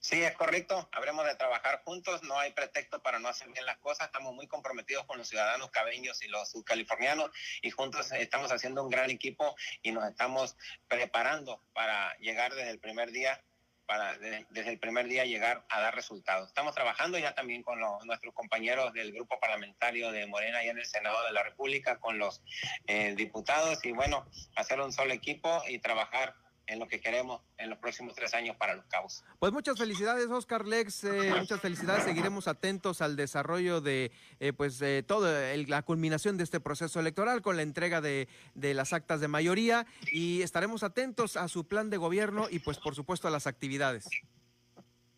Sí, 0.00 0.20
es 0.20 0.34
correcto. 0.34 0.88
Habremos 0.90 1.24
de 1.26 1.36
trabajar 1.36 1.82
juntos. 1.84 2.24
No 2.24 2.36
hay 2.36 2.52
pretexto 2.52 3.00
para 3.00 3.20
no 3.20 3.28
hacer 3.28 3.48
bien 3.52 3.66
las 3.66 3.78
cosas. 3.78 4.08
Estamos 4.08 4.34
muy 4.34 4.48
comprometidos 4.48 5.06
con 5.06 5.16
los 5.16 5.28
ciudadanos 5.28 5.70
cabeños 5.70 6.20
y 6.24 6.26
los 6.26 6.50
subcalifornianos 6.50 7.30
y 7.62 7.70
juntos 7.70 8.10
estamos 8.10 8.50
haciendo 8.50 8.82
un 8.82 8.90
gran 8.90 9.10
equipo 9.10 9.54
y 9.80 9.92
nos 9.92 10.10
estamos 10.10 10.56
preparando 10.88 11.62
para 11.72 12.18
llegar 12.18 12.52
desde 12.52 12.70
el 12.70 12.80
primer 12.80 13.12
día 13.12 13.40
para 13.86 14.16
desde 14.18 14.70
el 14.70 14.78
primer 14.78 15.06
día 15.06 15.24
llegar 15.24 15.64
a 15.68 15.80
dar 15.80 15.94
resultados. 15.94 16.48
Estamos 16.48 16.74
trabajando 16.74 17.18
ya 17.18 17.34
también 17.34 17.62
con 17.62 17.80
los, 17.80 18.04
nuestros 18.04 18.34
compañeros 18.34 18.92
del 18.92 19.12
grupo 19.12 19.38
parlamentario 19.38 20.10
de 20.12 20.26
Morena 20.26 20.64
y 20.64 20.68
en 20.68 20.78
el 20.78 20.86
Senado 20.86 21.24
de 21.26 21.32
la 21.32 21.42
República, 21.42 21.98
con 21.98 22.18
los 22.18 22.42
eh, 22.86 23.14
diputados 23.16 23.84
y 23.84 23.92
bueno, 23.92 24.26
hacer 24.56 24.80
un 24.80 24.92
solo 24.92 25.12
equipo 25.12 25.62
y 25.68 25.78
trabajar 25.78 26.34
en 26.66 26.78
lo 26.78 26.86
que 26.88 27.00
queremos 27.00 27.42
en 27.58 27.70
los 27.70 27.78
próximos 27.78 28.14
tres 28.14 28.34
años 28.34 28.56
para 28.56 28.74
los 28.74 28.84
cabos. 28.86 29.24
Pues 29.38 29.52
muchas 29.52 29.78
felicidades, 29.78 30.26
Oscar 30.28 30.66
Lex, 30.66 31.04
eh, 31.04 31.34
muchas 31.38 31.60
felicidades. 31.60 32.04
Seguiremos 32.04 32.48
atentos 32.48 33.00
al 33.00 33.16
desarrollo 33.16 33.80
de 33.80 34.12
eh, 34.40 34.52
pues 34.52 34.80
eh, 34.82 35.04
toda 35.06 35.56
la 35.56 35.82
culminación 35.82 36.36
de 36.36 36.44
este 36.44 36.60
proceso 36.60 37.00
electoral 37.00 37.42
con 37.42 37.56
la 37.56 37.62
entrega 37.62 38.00
de, 38.00 38.28
de, 38.54 38.74
las 38.74 38.92
actas 38.92 39.20
de 39.20 39.28
mayoría 39.28 39.86
y 40.12 40.42
estaremos 40.42 40.82
atentos 40.82 41.36
a 41.36 41.48
su 41.48 41.66
plan 41.66 41.90
de 41.90 41.96
gobierno 41.96 42.48
y 42.50 42.58
pues 42.58 42.78
por 42.78 42.94
supuesto 42.94 43.28
a 43.28 43.30
las 43.30 43.46
actividades. 43.46 44.08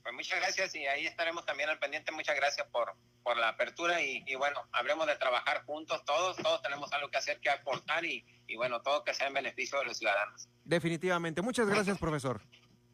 Pues 0.07 0.15
muchas 0.15 0.39
gracias 0.39 0.73
y 0.77 0.87
ahí 0.87 1.05
estaremos 1.05 1.45
también 1.45 1.69
al 1.69 1.81
pendiente. 1.81 2.13
Muchas 2.13 2.37
gracias 2.37 2.65
por, 2.69 2.95
por 3.25 3.37
la 3.37 3.49
apertura 3.49 4.01
y, 4.01 4.23
y 4.29 4.37
bueno, 4.37 4.65
habremos 4.71 5.05
de 5.09 5.17
trabajar 5.17 5.65
juntos 5.65 6.05
todos, 6.05 6.37
todos 6.37 6.63
tenemos 6.63 6.93
algo 6.93 7.11
que 7.11 7.19
hacer, 7.19 7.41
que 7.41 7.51
aportar 7.51 8.05
y, 8.05 8.25
y 8.47 8.55
bueno, 8.55 8.81
todo 8.83 9.03
que 9.03 9.13
sea 9.13 9.27
en 9.27 9.35
beneficio 9.35 9.81
de 9.81 9.87
los 9.87 9.99
ciudadanos. 9.99 10.47
Definitivamente. 10.63 11.43
Muchas 11.43 11.67
gracias, 11.67 11.99
profesor. 11.99 12.41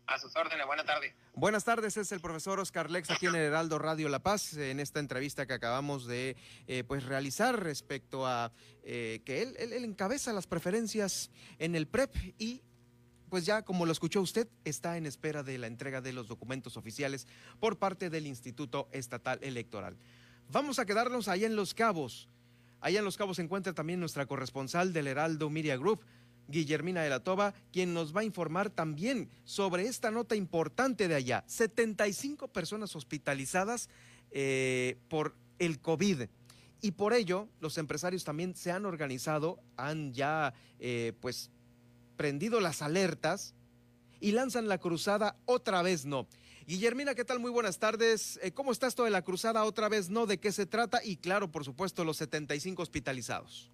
A 0.06 0.18
sus 0.18 0.34
órdenes, 0.34 0.64
buenas 0.64 0.86
tardes. 0.86 1.14
Buenas 1.34 1.64
tardes, 1.64 1.98
es 1.98 2.12
el 2.12 2.22
profesor 2.22 2.58
Oscar 2.58 2.90
Lex 2.90 3.10
aquí 3.10 3.26
en 3.26 3.34
el 3.34 3.42
Heraldo 3.42 3.78
Radio 3.78 4.08
La 4.08 4.20
Paz, 4.20 4.54
en 4.54 4.80
esta 4.80 4.98
entrevista 4.98 5.44
que 5.44 5.52
acabamos 5.52 6.06
de 6.06 6.34
eh, 6.66 6.82
pues 6.82 7.04
realizar 7.04 7.62
respecto 7.62 8.26
a 8.26 8.52
eh, 8.84 9.20
que 9.26 9.42
él, 9.42 9.54
él, 9.58 9.74
él 9.74 9.84
encabeza 9.84 10.32
las 10.32 10.46
preferencias 10.46 11.30
en 11.58 11.74
el 11.74 11.86
PREP 11.88 12.14
y 12.38 12.62
pues 13.32 13.46
ya 13.46 13.62
como 13.62 13.86
lo 13.86 13.92
escuchó 13.92 14.20
usted, 14.20 14.46
está 14.62 14.98
en 14.98 15.06
espera 15.06 15.42
de 15.42 15.56
la 15.56 15.66
entrega 15.66 16.02
de 16.02 16.12
los 16.12 16.28
documentos 16.28 16.76
oficiales 16.76 17.26
por 17.60 17.78
parte 17.78 18.10
del 18.10 18.26
Instituto 18.26 18.90
Estatal 18.92 19.38
Electoral. 19.40 19.96
Vamos 20.50 20.78
a 20.78 20.84
quedarnos 20.84 21.28
allá 21.28 21.46
en 21.46 21.56
Los 21.56 21.72
Cabos. 21.72 22.28
Allá 22.82 22.98
en 22.98 23.06
Los 23.06 23.16
Cabos 23.16 23.36
se 23.36 23.42
encuentra 23.42 23.72
también 23.72 24.00
nuestra 24.00 24.26
corresponsal 24.26 24.92
del 24.92 25.06
Heraldo 25.06 25.48
Media 25.48 25.78
Group, 25.78 26.00
Guillermina 26.46 27.00
de 27.00 27.08
la 27.08 27.20
Toba, 27.20 27.54
quien 27.72 27.94
nos 27.94 28.14
va 28.14 28.20
a 28.20 28.24
informar 28.24 28.68
también 28.68 29.30
sobre 29.44 29.86
esta 29.86 30.10
nota 30.10 30.36
importante 30.36 31.08
de 31.08 31.14
allá. 31.14 31.42
75 31.46 32.48
personas 32.48 32.94
hospitalizadas 32.94 33.88
eh, 34.30 34.98
por 35.08 35.34
el 35.58 35.80
COVID. 35.80 36.24
Y 36.82 36.90
por 36.90 37.14
ello, 37.14 37.48
los 37.60 37.78
empresarios 37.78 38.24
también 38.24 38.54
se 38.54 38.72
han 38.72 38.84
organizado, 38.84 39.58
han 39.78 40.12
ya 40.12 40.52
eh, 40.78 41.14
pues 41.22 41.50
prendido 42.22 42.60
las 42.60 42.82
alertas 42.82 43.52
y 44.20 44.30
lanzan 44.30 44.68
la 44.68 44.78
cruzada 44.78 45.34
otra 45.44 45.82
vez 45.82 46.06
no. 46.06 46.28
Guillermina, 46.66 47.16
¿qué 47.16 47.24
tal? 47.24 47.40
Muy 47.40 47.50
buenas 47.50 47.80
tardes. 47.80 48.38
Eh, 48.44 48.52
¿Cómo 48.52 48.70
está 48.70 48.86
esto 48.86 49.02
de 49.02 49.10
la 49.10 49.22
cruzada 49.22 49.64
otra 49.64 49.88
vez 49.88 50.08
no? 50.08 50.26
¿De 50.26 50.38
qué 50.38 50.52
se 50.52 50.64
trata? 50.64 51.00
Y 51.02 51.16
claro, 51.16 51.50
por 51.50 51.64
supuesto, 51.64 52.04
los 52.04 52.18
75 52.18 52.80
hospitalizados. 52.80 53.72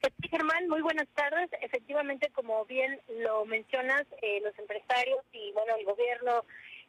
Sí, 0.00 0.28
Germán, 0.30 0.70
muy 0.70 0.80
buenas 0.80 1.06
tardes. 1.08 1.50
Efectivamente, 1.60 2.30
como 2.32 2.64
bien 2.64 2.98
lo 3.20 3.44
mencionas, 3.44 4.06
eh, 4.22 4.40
los 4.42 4.58
empresarios 4.58 5.20
y 5.34 5.52
bueno, 5.52 5.76
el 5.78 5.84
gobierno 5.84 6.46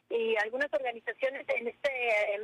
y 0.10 0.38
algunas 0.38 0.72
organizaciones 0.72 1.46
en 1.50 1.68
este 1.68 1.92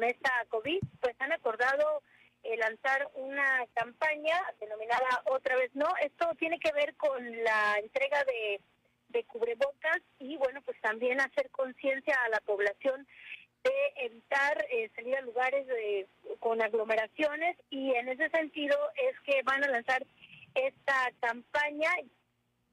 mesa 0.01 0.31
COVID, 0.49 0.81
pues 0.99 1.15
han 1.19 1.31
acordado 1.31 2.03
eh, 2.43 2.57
lanzar 2.57 3.09
una 3.15 3.65
campaña 3.73 4.35
denominada 4.59 5.21
Otra 5.25 5.55
vez 5.55 5.71
No. 5.75 5.87
Esto 6.01 6.29
tiene 6.39 6.59
que 6.59 6.71
ver 6.71 6.95
con 6.95 7.43
la 7.43 7.77
entrega 7.79 8.23
de, 8.23 8.61
cubrebocas 9.27 10.01
y 10.19 10.37
bueno, 10.37 10.61
pues 10.61 10.79
también 10.81 11.19
hacer 11.19 11.49
conciencia 11.51 12.15
a 12.23 12.29
la 12.29 12.39
población 12.39 13.05
de 13.63 14.05
evitar 14.05 14.65
eh, 14.71 14.89
salir 14.95 15.15
a 15.15 15.21
lugares 15.21 15.67
de, 15.67 16.07
con 16.39 16.61
aglomeraciones 16.61 17.57
y 17.69 17.93
en 17.93 18.09
ese 18.09 18.29
sentido 18.29 18.77
es 18.95 19.19
que 19.21 19.43
van 19.43 19.63
a 19.63 19.67
lanzar 19.67 20.05
esta 20.55 21.11
campaña. 21.19 21.91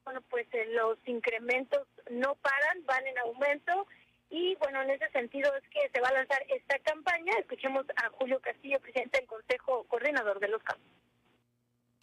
Bueno, 0.05 0.23
pues 0.31 0.47
eh, 0.53 0.67
los 0.71 0.97
incrementos 1.07 1.87
no 2.11 2.35
paran, 2.37 2.87
van 2.87 3.07
en 3.07 3.19
aumento 3.19 3.87
y 4.31 4.55
bueno, 4.57 4.83
en 4.83 4.91
ese 4.91 5.09
sentido 5.11 5.55
es 5.55 5.69
que 5.71 5.89
se 5.93 6.01
va 6.01 6.09
a 6.09 6.13
lanzar 6.13 6.43
esta 6.49 6.79
campaña. 6.81 7.33
Escuchemos 7.39 7.87
a 7.97 8.09
Julio 8.11 8.41
Castillo, 8.41 8.81
presidente 8.81 9.19
del 9.19 9.27
Consejo 9.27 9.85
Coordinador 9.85 10.39
de 10.41 10.49
los 10.49 10.63
Campos. 10.63 10.87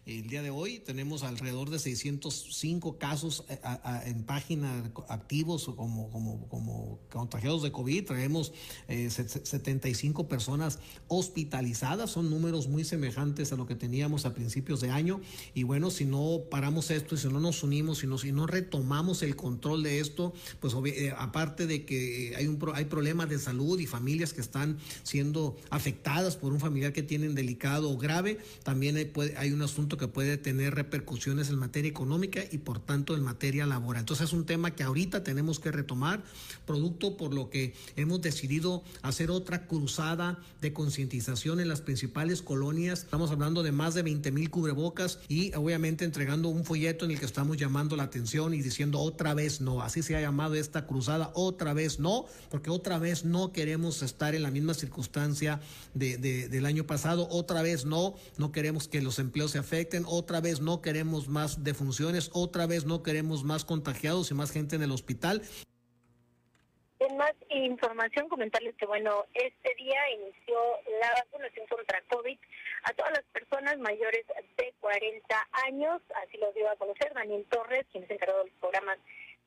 El 0.06 0.28
día 0.28 0.44
de 0.44 0.52
hoy 0.52 0.78
tenemos 0.78 1.24
alrededor 1.24 1.72
de 1.72 1.80
605 1.80 3.00
casos 3.00 3.44
eh, 3.50 3.60
en 4.06 4.24
página 4.24 4.92
activos 5.10 5.66
como, 5.76 6.12
como, 6.12 6.48
como 6.48 7.00
contagiados 7.12 7.64
de 7.64 7.72
COVID. 7.72 8.06
Traemos 8.06 8.54
eh, 8.88 9.10
75 9.10 10.28
personas 10.28 10.78
hospitalizadas. 11.08 12.12
Son 12.12 12.30
números 12.30 12.68
muy 12.68 12.84
semejantes 12.84 13.52
a 13.52 13.56
lo 13.56 13.66
que 13.66 13.74
teníamos 13.74 14.28
a 14.28 14.36
principios 14.36 14.80
de 14.80 14.92
año. 14.92 15.22
Y 15.56 15.64
bueno, 15.64 15.90
si 15.90 16.06
no 16.06 16.42
paramos 16.52 16.92
esto 16.92 17.16
y 17.16 17.18
si 17.18 17.28
no 17.28 17.40
nos 17.40 17.64
unimos, 17.64 17.98
si 17.98 18.06
no, 18.06 18.20
si 18.20 18.32
no 18.32 18.46
retomamos 18.46 19.24
el 19.24 19.36
control 19.36 19.82
de 19.82 20.02
esto, 20.02 20.36
pues 20.60 20.76
eh, 20.86 21.16
aparte 21.18 21.66
de 21.66 21.84
que 21.84 22.36
hay, 22.38 22.46
un, 22.46 22.60
hay 22.76 22.86
problemas 22.86 23.28
de 23.28 23.40
salud 23.40 23.80
y 23.80 23.88
familias 23.88 24.34
que 24.34 24.42
están 24.42 24.78
siendo 25.02 25.58
afectadas 25.72 26.36
por 26.36 26.54
un 26.54 26.60
familiar 26.60 26.94
que 26.94 27.02
tienen 27.02 27.34
delicado 27.34 27.90
o 27.90 27.98
grave, 27.98 28.38
también 28.62 29.12
hay 29.36 29.52
un 29.52 29.64
asunto 29.64 29.95
que 29.98 30.08
puede 30.08 30.38
tener 30.38 30.76
repercusiones 30.76 31.50
en 31.50 31.58
materia 31.58 31.90
económica 31.90 32.42
y 32.52 32.60
por 32.60 32.80
tanto 32.80 33.16
en 33.16 33.24
materia 33.24 33.66
laboral. 33.66 34.02
Entonces 34.02 34.28
es 34.28 34.34
un 34.34 34.46
tema 34.46 34.76
que 34.76 34.84
ahorita 34.84 35.24
tenemos 35.24 35.60
que 35.60 35.72
retomar, 35.72 36.24
producto 36.66 37.18
por 37.18 37.34
lo 37.34 37.50
que 37.50 37.74
hemos 37.96 38.22
decidido 38.22 38.84
hacer 39.02 39.32
otra 39.32 39.68
cruzada 39.68 40.40
de 40.62 40.74
concientización 40.74 41.60
en 41.60 41.70
las 41.70 41.82
principales 41.82 42.42
colonias. 42.42 43.00
Estamos 43.00 43.32
hablando 43.32 43.64
de 43.64 43.72
más 43.72 43.94
de 43.94 44.04
20 44.04 44.32
mil 44.32 44.50
cubrebocas 44.50 45.20
y 45.28 45.54
obviamente 45.56 46.06
entregando 46.06 46.50
un 46.50 46.66
folleto 46.66 47.06
en 47.06 47.12
el 47.12 47.20
que 47.20 47.26
estamos 47.26 47.58
llamando 47.58 47.96
la 47.96 48.04
atención 48.04 48.54
y 48.54 48.62
diciendo 48.62 49.00
otra 49.00 49.34
vez 49.34 49.62
no. 49.62 49.82
Así 49.82 50.04
se 50.04 50.16
ha 50.16 50.22
llamado 50.22 50.56
esta 50.56 50.86
cruzada, 50.86 51.32
otra 51.36 51.74
vez 51.74 52.00
no, 52.00 52.26
porque 52.50 52.70
otra 52.70 53.00
vez 53.00 53.26
no 53.26 53.52
queremos 53.52 54.02
estar 54.02 54.36
en 54.36 54.44
la 54.44 54.52
misma 54.52 54.74
circunstancia 54.74 55.62
de, 55.94 56.18
de, 56.18 56.50
del 56.50 56.66
año 56.66 56.86
pasado, 56.86 57.28
otra 57.30 57.62
vez 57.62 57.86
no, 57.86 58.16
no 58.38 58.52
queremos 58.52 58.88
que 58.88 59.02
los 59.02 59.20
empleos 59.20 59.52
se 59.52 59.60
afecten 59.60 59.85
otra 60.08 60.42
vez 60.42 60.62
no 60.62 60.82
queremos 60.82 61.28
más 61.28 61.64
defunciones, 61.64 62.30
otra 62.34 62.68
vez 62.68 62.86
no 62.86 63.04
queremos 63.04 63.44
más 63.44 63.66
contagiados 63.66 64.32
y 64.32 64.34
más 64.34 64.52
gente 64.52 64.76
en 64.76 64.84
el 64.84 64.92
hospital. 64.92 65.42
En 67.00 67.18
más 67.18 67.34
información, 67.50 68.30
comentarles 68.30 68.76
que, 68.76 68.86
bueno, 68.86 69.26
este 69.34 69.76
día 69.76 70.00
inició 70.12 70.58
la 71.02 71.12
vacunación 71.14 71.68
contra 71.68 72.02
COVID 72.10 72.38
a 72.84 72.94
todas 72.94 73.12
las 73.12 73.24
personas 73.26 73.78
mayores 73.80 74.26
de 74.58 74.74
40 74.80 75.48
años, 75.68 76.02
así 76.24 76.38
lo 76.38 76.52
dio 76.54 76.70
a 76.70 76.76
conocer 76.78 77.14
Daniel 77.14 77.46
Torres, 77.50 77.86
quien 77.92 78.04
es 78.04 78.10
encargado 78.10 78.40
de 78.44 78.50
los 78.50 78.60
programas 78.60 78.98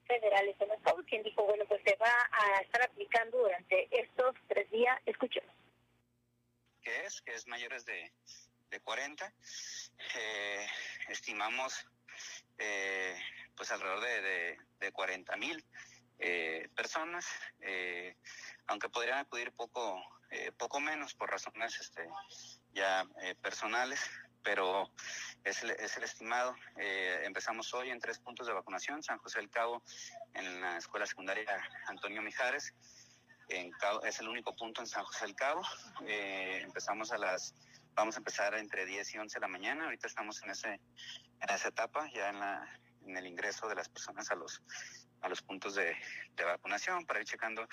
federales 0.07 0.57
en 0.61 0.68
los 0.68 0.80
COVID, 0.82 1.05
quien 1.07 1.22
dijo, 1.22 1.45
bueno, 1.45 1.64
pues 1.68 1.80
se 1.84 1.97
va 1.97 2.14
a 2.30 2.61
estar 2.61 2.82
aplicando 2.82 3.39
durante 3.39 3.89
estos 3.91 4.34
tres 4.49 4.70
días. 4.70 4.99
Escuchemos. 5.07 5.55
¿Qué 6.82 7.07
es? 7.07 7.20
Que 7.22 7.32
es 7.34 7.47
mayores 7.47 7.84
de, 7.84 8.11
de 8.71 8.81
40 8.81 9.33
eh, 10.16 10.66
estimamos 11.09 11.87
eh, 12.59 13.16
pues 13.57 13.71
alrededor 13.71 14.01
de, 14.01 14.21
de, 14.21 14.59
de 14.81 14.93
40 14.93 15.37
mil 15.37 15.64
eh, 16.21 16.69
personas, 16.75 17.27
eh, 17.61 18.16
aunque 18.66 18.89
podrían 18.89 19.19
acudir 19.19 19.53
poco, 19.53 20.03
poco 20.57 20.81
menos 20.81 21.14
por 21.14 21.31
razones 21.31 21.79
este, 21.81 22.07
ya 22.75 23.07
personales, 23.41 24.01
pero 24.43 24.91
es 25.45 25.62
el, 25.62 25.71
es 25.71 25.97
el 25.97 26.05
estimado. 26.05 26.57
Eh, 26.77 27.23
empezamos 27.25 27.73
hoy 27.73 27.91
en 27.91 28.01
tres 28.01 28.19
puntos 28.19 28.47
de 28.47 28.53
vacunación, 28.53 29.03
San 29.03 29.19
José 29.19 29.39
del 29.39 29.51
Cabo, 29.51 29.83
en 30.35 30.61
la 30.61 30.77
escuela 30.77 31.07
secundaria 31.07 31.47
Antonio 31.87 32.21
Mijares, 32.21 32.75
en 33.49 33.71
es 34.05 34.21
el 34.21 34.29
único 34.29 34.55
punto 34.57 34.81
en 34.81 34.87
San 34.87 35.05
José 35.05 35.27
del 35.27 35.37
Cabo. 35.37 35.62
Empezamos 36.07 37.12
a 37.12 37.19
las, 37.19 37.55
vamos 37.99 38.14
a 38.14 38.18
empezar 38.18 38.55
entre 38.55 38.86
10 38.86 39.14
y 39.14 39.18
11 39.18 39.34
de 39.34 39.40
la 39.40 39.49
mañana, 39.49 39.84
ahorita 39.84 40.07
estamos 40.07 40.40
en, 40.44 40.51
ese, 40.51 40.68
en 41.40 41.51
esa 41.51 41.68
etapa, 41.68 42.09
ya 42.14 42.28
en, 42.28 42.38
la, 42.38 42.80
en 43.05 43.16
el 43.16 43.26
ingreso 43.26 43.68
de 43.68 43.74
las 43.74 43.88
personas 43.88 44.30
a 44.30 44.36
los, 44.36 44.62
a 45.20 45.28
los 45.28 45.42
puntos 45.42 45.74
de, 45.74 45.96
de 46.36 46.44
vacunación 46.44 47.05
para 47.07 47.20
ir 47.20 47.26
checando 47.26 47.66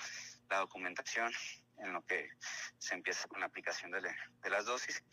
la 0.50 0.58
documentación 0.58 1.32
en 1.78 1.92
lo 1.92 2.04
que 2.04 2.28
se 2.78 2.94
empieza 2.94 3.28
con 3.28 3.38
la 3.38 3.46
aplicación 3.46 3.92
de, 3.92 4.00
de 4.00 4.50
las 4.50 4.64
dosis. 4.64 5.04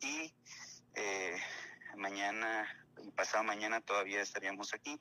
Y 0.00 0.34
eh, 0.94 1.36
mañana, 1.96 2.66
pasado 3.14 3.44
mañana 3.44 3.82
todavía 3.82 4.22
estaríamos 4.22 4.72
aquí 4.72 4.98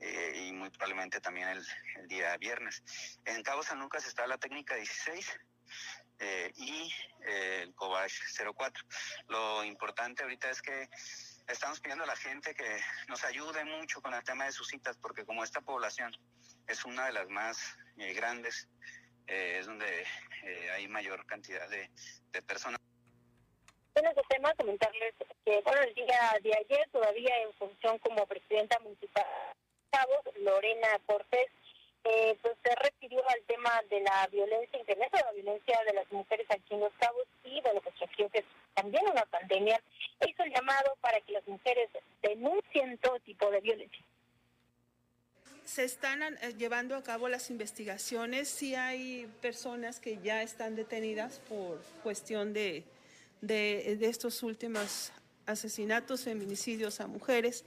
eh, 0.00 0.46
y 0.48 0.52
muy 0.52 0.70
probablemente 0.70 1.20
también 1.20 1.48
el, 1.48 1.64
día 2.08 2.36
viernes. 2.38 2.82
En 3.24 3.40
Cabo 3.44 3.62
San 3.62 3.78
Lucas 3.78 4.04
está 4.04 4.26
la 4.26 4.38
técnica 4.38 4.74
16 4.74 5.40
eh, 6.18 6.52
y 6.56 6.92
el 7.26 7.74
Cobach 7.74 8.12
04. 8.56 8.84
Lo 9.28 9.64
importante 9.64 10.22
ahorita 10.22 10.50
es 10.50 10.62
que 10.62 10.88
estamos 11.48 11.80
pidiendo 11.80 12.04
a 12.04 12.06
la 12.06 12.16
gente 12.16 12.54
que 12.54 12.80
nos 13.08 13.24
ayude 13.24 13.64
mucho 13.64 14.00
con 14.00 14.14
el 14.14 14.22
tema 14.22 14.44
de 14.44 14.52
sus 14.52 14.68
citas, 14.68 14.96
porque 14.98 15.24
como 15.24 15.44
esta 15.44 15.60
población 15.60 16.12
es 16.66 16.84
una 16.84 17.06
de 17.06 17.12
las 17.12 17.28
más 17.28 17.76
grandes, 18.14 18.68
es 19.26 19.66
donde 19.66 20.06
hay 20.74 20.88
mayor 20.88 21.24
cantidad 21.26 21.68
de 21.68 22.42
personas. 22.42 22.80
En 23.94 24.06
este 24.06 24.22
tema, 24.28 24.54
comentarles 24.54 25.14
que, 25.44 25.60
bueno, 25.60 25.82
el 25.82 25.94
día 25.94 26.38
de 26.42 26.54
ayer, 26.54 26.88
todavía 26.90 27.42
en 27.42 27.52
función 27.54 27.98
como 27.98 28.26
presidenta 28.26 28.78
municipal 28.78 29.26
de 30.24 30.40
Lorena 30.40 30.88
Cortés, 31.04 31.48
eh, 32.04 32.36
pues 32.42 32.54
se 32.62 32.74
refirió 32.74 33.22
al 33.28 33.42
tema 33.42 33.70
de 33.90 34.00
la 34.00 34.26
violencia 34.30 34.78
internet, 34.78 35.10
de 35.12 35.20
la 35.20 35.32
violencia 35.32 35.78
de 35.86 35.92
las 35.94 36.10
mujeres 36.12 36.46
aquí 36.50 36.74
en 36.74 36.80
Los 36.80 36.92
Cabos 36.94 37.26
y, 37.44 37.60
bueno, 37.60 37.80
pues 37.80 37.98
refirió 37.98 38.28
que 38.30 38.44
también 38.74 39.04
una 39.10 39.24
pandemia. 39.26 39.80
Hizo 40.26 40.42
el 40.42 40.52
llamado 40.52 40.96
para 41.00 41.20
que 41.20 41.32
las 41.32 41.46
mujeres 41.46 41.88
denuncien 42.22 42.98
todo 42.98 43.18
tipo 43.20 43.50
de 43.50 43.60
violencia. 43.60 44.04
Se 45.64 45.84
están 45.84 46.22
eh, 46.22 46.54
llevando 46.58 46.96
a 46.96 47.02
cabo 47.02 47.28
las 47.28 47.50
investigaciones. 47.50 48.48
Sí 48.48 48.74
hay 48.74 49.26
personas 49.40 50.00
que 50.00 50.18
ya 50.18 50.42
están 50.42 50.74
detenidas 50.74 51.38
por 51.48 51.80
cuestión 52.02 52.52
de 52.52 52.84
de, 53.42 53.98
estos 54.08 54.42
últimos 54.42 55.12
asesinatos, 55.44 56.22
feminicidios 56.22 57.00
a 57.00 57.06
mujeres 57.06 57.64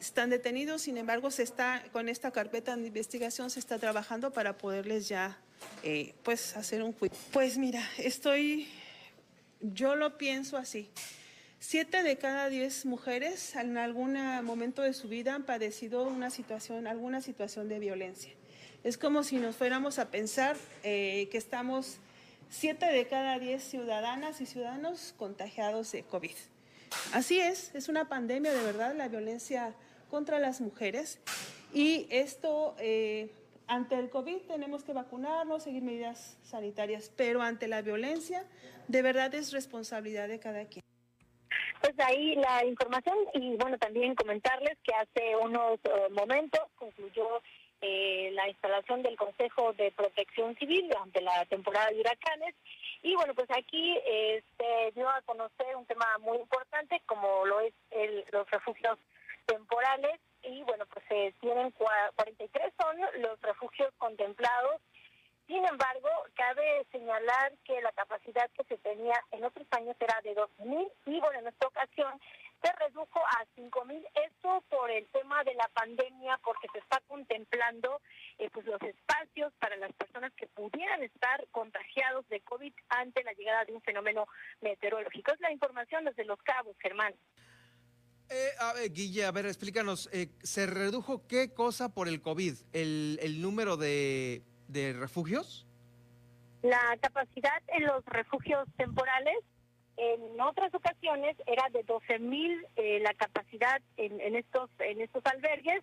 están 0.00 0.30
detenidos, 0.30 0.82
sin 0.82 0.96
embargo, 0.98 1.30
se 1.30 1.42
está 1.42 1.82
con 1.92 2.08
esta 2.08 2.30
carpeta 2.30 2.76
de 2.76 2.86
investigación 2.86 3.50
se 3.50 3.60
está 3.60 3.78
trabajando 3.78 4.32
para 4.32 4.58
poderles 4.58 5.08
ya, 5.08 5.38
eh, 5.82 6.14
pues, 6.22 6.56
hacer 6.56 6.82
un 6.82 6.92
juicio. 6.92 7.18
Pues 7.32 7.58
mira, 7.58 7.82
estoy, 7.98 8.68
yo 9.60 9.96
lo 9.96 10.18
pienso 10.18 10.56
así. 10.56 10.90
Siete 11.58 12.02
de 12.02 12.18
cada 12.18 12.50
diez 12.50 12.84
mujeres 12.84 13.56
en 13.56 13.78
algún 13.78 14.14
momento 14.44 14.82
de 14.82 14.92
su 14.92 15.08
vida 15.08 15.34
han 15.34 15.44
padecido 15.44 16.04
una 16.04 16.30
situación, 16.30 16.86
alguna 16.86 17.22
situación 17.22 17.68
de 17.68 17.78
violencia. 17.78 18.32
Es 18.82 18.98
como 18.98 19.22
si 19.22 19.36
nos 19.36 19.56
fuéramos 19.56 19.98
a 19.98 20.10
pensar 20.10 20.56
eh, 20.82 21.28
que 21.32 21.38
estamos 21.38 21.98
Siete 22.50 22.86
de 22.86 23.06
cada 23.08 23.38
diez 23.40 23.64
ciudadanas 23.64 24.40
y 24.40 24.46
ciudadanos 24.46 25.12
contagiados 25.18 25.90
de 25.90 26.04
COVID. 26.04 26.36
Así 27.12 27.40
es, 27.40 27.74
es 27.74 27.88
una 27.88 28.08
pandemia 28.08 28.52
de 28.52 28.62
verdad, 28.62 28.94
la 28.94 29.08
violencia 29.08 29.74
contra 30.10 30.38
las 30.38 30.60
mujeres. 30.60 31.20
Y 31.72 32.06
esto, 32.10 32.76
eh, 32.78 33.30
ante 33.66 33.98
el 33.98 34.10
COVID 34.10 34.42
tenemos 34.42 34.84
que 34.84 34.92
vacunarnos, 34.92 35.64
seguir 35.64 35.82
medidas 35.82 36.38
sanitarias, 36.42 37.12
pero 37.16 37.42
ante 37.42 37.68
la 37.68 37.82
violencia, 37.82 38.44
de 38.88 39.02
verdad 39.02 39.34
es 39.34 39.52
responsabilidad 39.52 40.28
de 40.28 40.38
cada 40.38 40.66
quien. 40.66 40.84
Pues 41.80 41.94
ahí 41.98 42.34
la 42.36 42.64
información 42.64 43.16
y 43.34 43.56
bueno, 43.56 43.76
también 43.78 44.14
comentarles 44.14 44.78
que 44.82 44.94
hace 44.94 45.36
unos 45.36 45.78
eh, 45.84 46.08
momentos 46.10 46.62
concluyó 46.76 47.42
eh, 47.80 48.30
la 48.32 48.48
instalación 48.48 49.02
del 49.02 49.16
Consejo 49.16 49.74
de 49.74 49.92
Protección 49.92 50.56
Civil 50.56 50.88
durante 50.88 51.20
la 51.20 51.44
temporada 51.46 51.90
de 51.90 52.00
huracanes. 52.00 52.54
Y 53.04 53.14
bueno, 53.16 53.34
pues 53.34 53.50
aquí 53.50 54.00
se 54.56 54.92
dio 54.94 55.06
a 55.10 55.20
conocer 55.22 55.76
un 55.76 55.84
tema 55.84 56.06
muy 56.20 56.38
importante 56.38 57.02
como 57.04 57.44
lo 57.44 57.60
es 57.60 57.74
los 58.32 58.50
refugios 58.50 58.98
temporales. 59.44 60.18
Y 60.42 60.62
bueno, 60.62 60.86
pues 60.86 61.04
tienen 61.40 61.70
43 61.70 62.72
son 62.80 62.96
los 63.20 63.38
refugios 63.42 63.92
contemplados. 63.98 64.80
Sin 65.46 65.62
embargo, 65.66 66.08
cabe 66.34 66.86
señalar 66.92 67.52
que 67.64 67.78
la 67.82 67.92
capacidad 67.92 68.50
que 68.52 68.64
se 68.64 68.78
tenía 68.78 69.20
en 69.32 69.44
otros 69.44 69.66
años 69.72 69.96
era 70.00 70.18
de 70.22 70.34
2.000 70.34 70.90
y 71.04 71.20
bueno, 71.20 71.40
en 71.40 71.48
esta 71.48 71.66
ocasión 71.66 72.18
se 72.62 72.72
redujo 72.72 73.20
a 73.20 73.44
5 73.54 73.84
mil. 73.84 74.04
Esto 74.14 74.64
por 74.68 74.90
el 74.90 75.06
tema 75.08 75.42
de 75.44 75.54
la 75.54 75.68
pandemia, 75.68 76.38
porque 76.44 76.68
se 76.72 76.78
está 76.78 77.00
contemplando 77.06 78.00
eh, 78.38 78.48
pues 78.52 78.66
los 78.66 78.80
espacios 78.82 79.52
para 79.58 79.76
las 79.76 79.92
personas 79.92 80.32
que 80.34 80.46
pudieran 80.48 81.02
estar 81.02 81.46
contagiados 81.50 82.28
de 82.28 82.40
COVID 82.40 82.72
ante 82.88 83.22
la 83.24 83.32
llegada 83.32 83.64
de 83.64 83.72
un 83.72 83.82
fenómeno 83.82 84.26
meteorológico. 84.60 85.32
Es 85.32 85.40
la 85.40 85.52
información 85.52 86.04
desde 86.04 86.24
Los 86.24 86.40
Cabos, 86.42 86.76
Germán. 86.78 87.14
Eh, 88.30 88.50
a 88.58 88.72
ver, 88.72 88.90
Guille, 88.90 89.26
a 89.26 89.32
ver, 89.32 89.46
explícanos, 89.46 90.08
eh, 90.12 90.30
¿se 90.42 90.66
redujo 90.66 91.26
qué 91.26 91.52
cosa 91.52 91.92
por 91.92 92.08
el 92.08 92.22
COVID? 92.22 92.54
¿El, 92.72 93.18
el 93.22 93.42
número 93.42 93.76
de, 93.76 94.42
de 94.68 94.94
refugios? 94.94 95.66
La 96.62 96.96
capacidad 97.02 97.62
en 97.68 97.84
los 97.84 98.02
refugios 98.06 98.66
temporales 98.78 99.36
en 99.96 100.40
otras 100.40 100.74
ocasiones 100.74 101.36
era 101.46 101.68
de 101.70 101.82
12 101.84 102.18
mil 102.18 102.66
eh, 102.76 103.00
la 103.00 103.14
capacidad 103.14 103.80
en, 103.96 104.36
estos 104.36 104.70
en 104.80 105.00
estos 105.00 105.24
albergues 105.26 105.82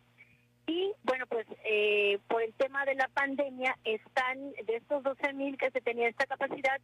y 0.67 0.91
bueno 1.03 1.25
pues 1.27 1.47
eh, 1.65 2.19
por 2.27 2.41
el 2.41 2.53
tema 2.53 2.85
de 2.85 2.95
la 2.95 3.07
pandemia 3.09 3.77
están 3.83 4.51
de 4.51 4.75
estos 4.75 5.03
12 5.03 5.33
mil 5.33 5.57
que 5.57 5.71
se 5.71 5.81
tenía 5.81 6.09
esta 6.09 6.25
capacidad 6.25 6.79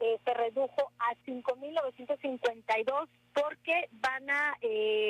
eh, 0.00 0.18
se 0.24 0.34
redujo 0.34 0.90
a 0.98 1.14
5.952 1.24 3.08
porque 3.32 3.88
van 3.92 4.28
a 4.28 4.54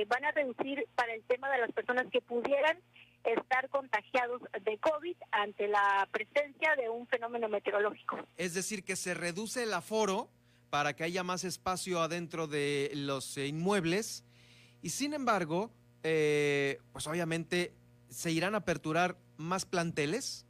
van 0.08 0.24
a 0.24 0.30
reducir 0.32 0.86
para 0.94 1.14
el 1.14 1.22
tema 1.24 1.50
de 1.50 1.58
las 1.58 1.72
personas 1.72 2.06
que 2.10 2.20
pudieran 2.20 2.78
estar 3.24 3.68
contagiados 3.70 4.42
de 4.62 4.78
COVID 4.78 5.16
ante 5.30 5.68
la 5.68 6.06
presencia 6.12 6.76
de 6.76 6.90
un 6.90 7.06
fenómeno 7.06 7.48
meteorológico. 7.48 8.18
Es 8.36 8.54
decir, 8.54 8.84
que 8.84 8.96
se 8.96 9.14
reduce 9.14 9.62
el 9.62 9.72
aforo 9.72 10.28
para 10.74 10.96
que 10.96 11.04
haya 11.04 11.22
más 11.22 11.44
espacio 11.44 12.00
adentro 12.00 12.48
de 12.48 12.90
los 12.96 13.36
eh, 13.36 13.46
inmuebles. 13.46 14.24
Y 14.82 14.88
sin 14.88 15.14
embargo, 15.14 15.70
eh, 16.02 16.80
pues 16.90 17.06
obviamente 17.06 17.72
se 18.08 18.32
irán 18.32 18.56
a 18.56 18.58
aperturar 18.58 19.16
más 19.36 19.66
planteles. 19.66 20.44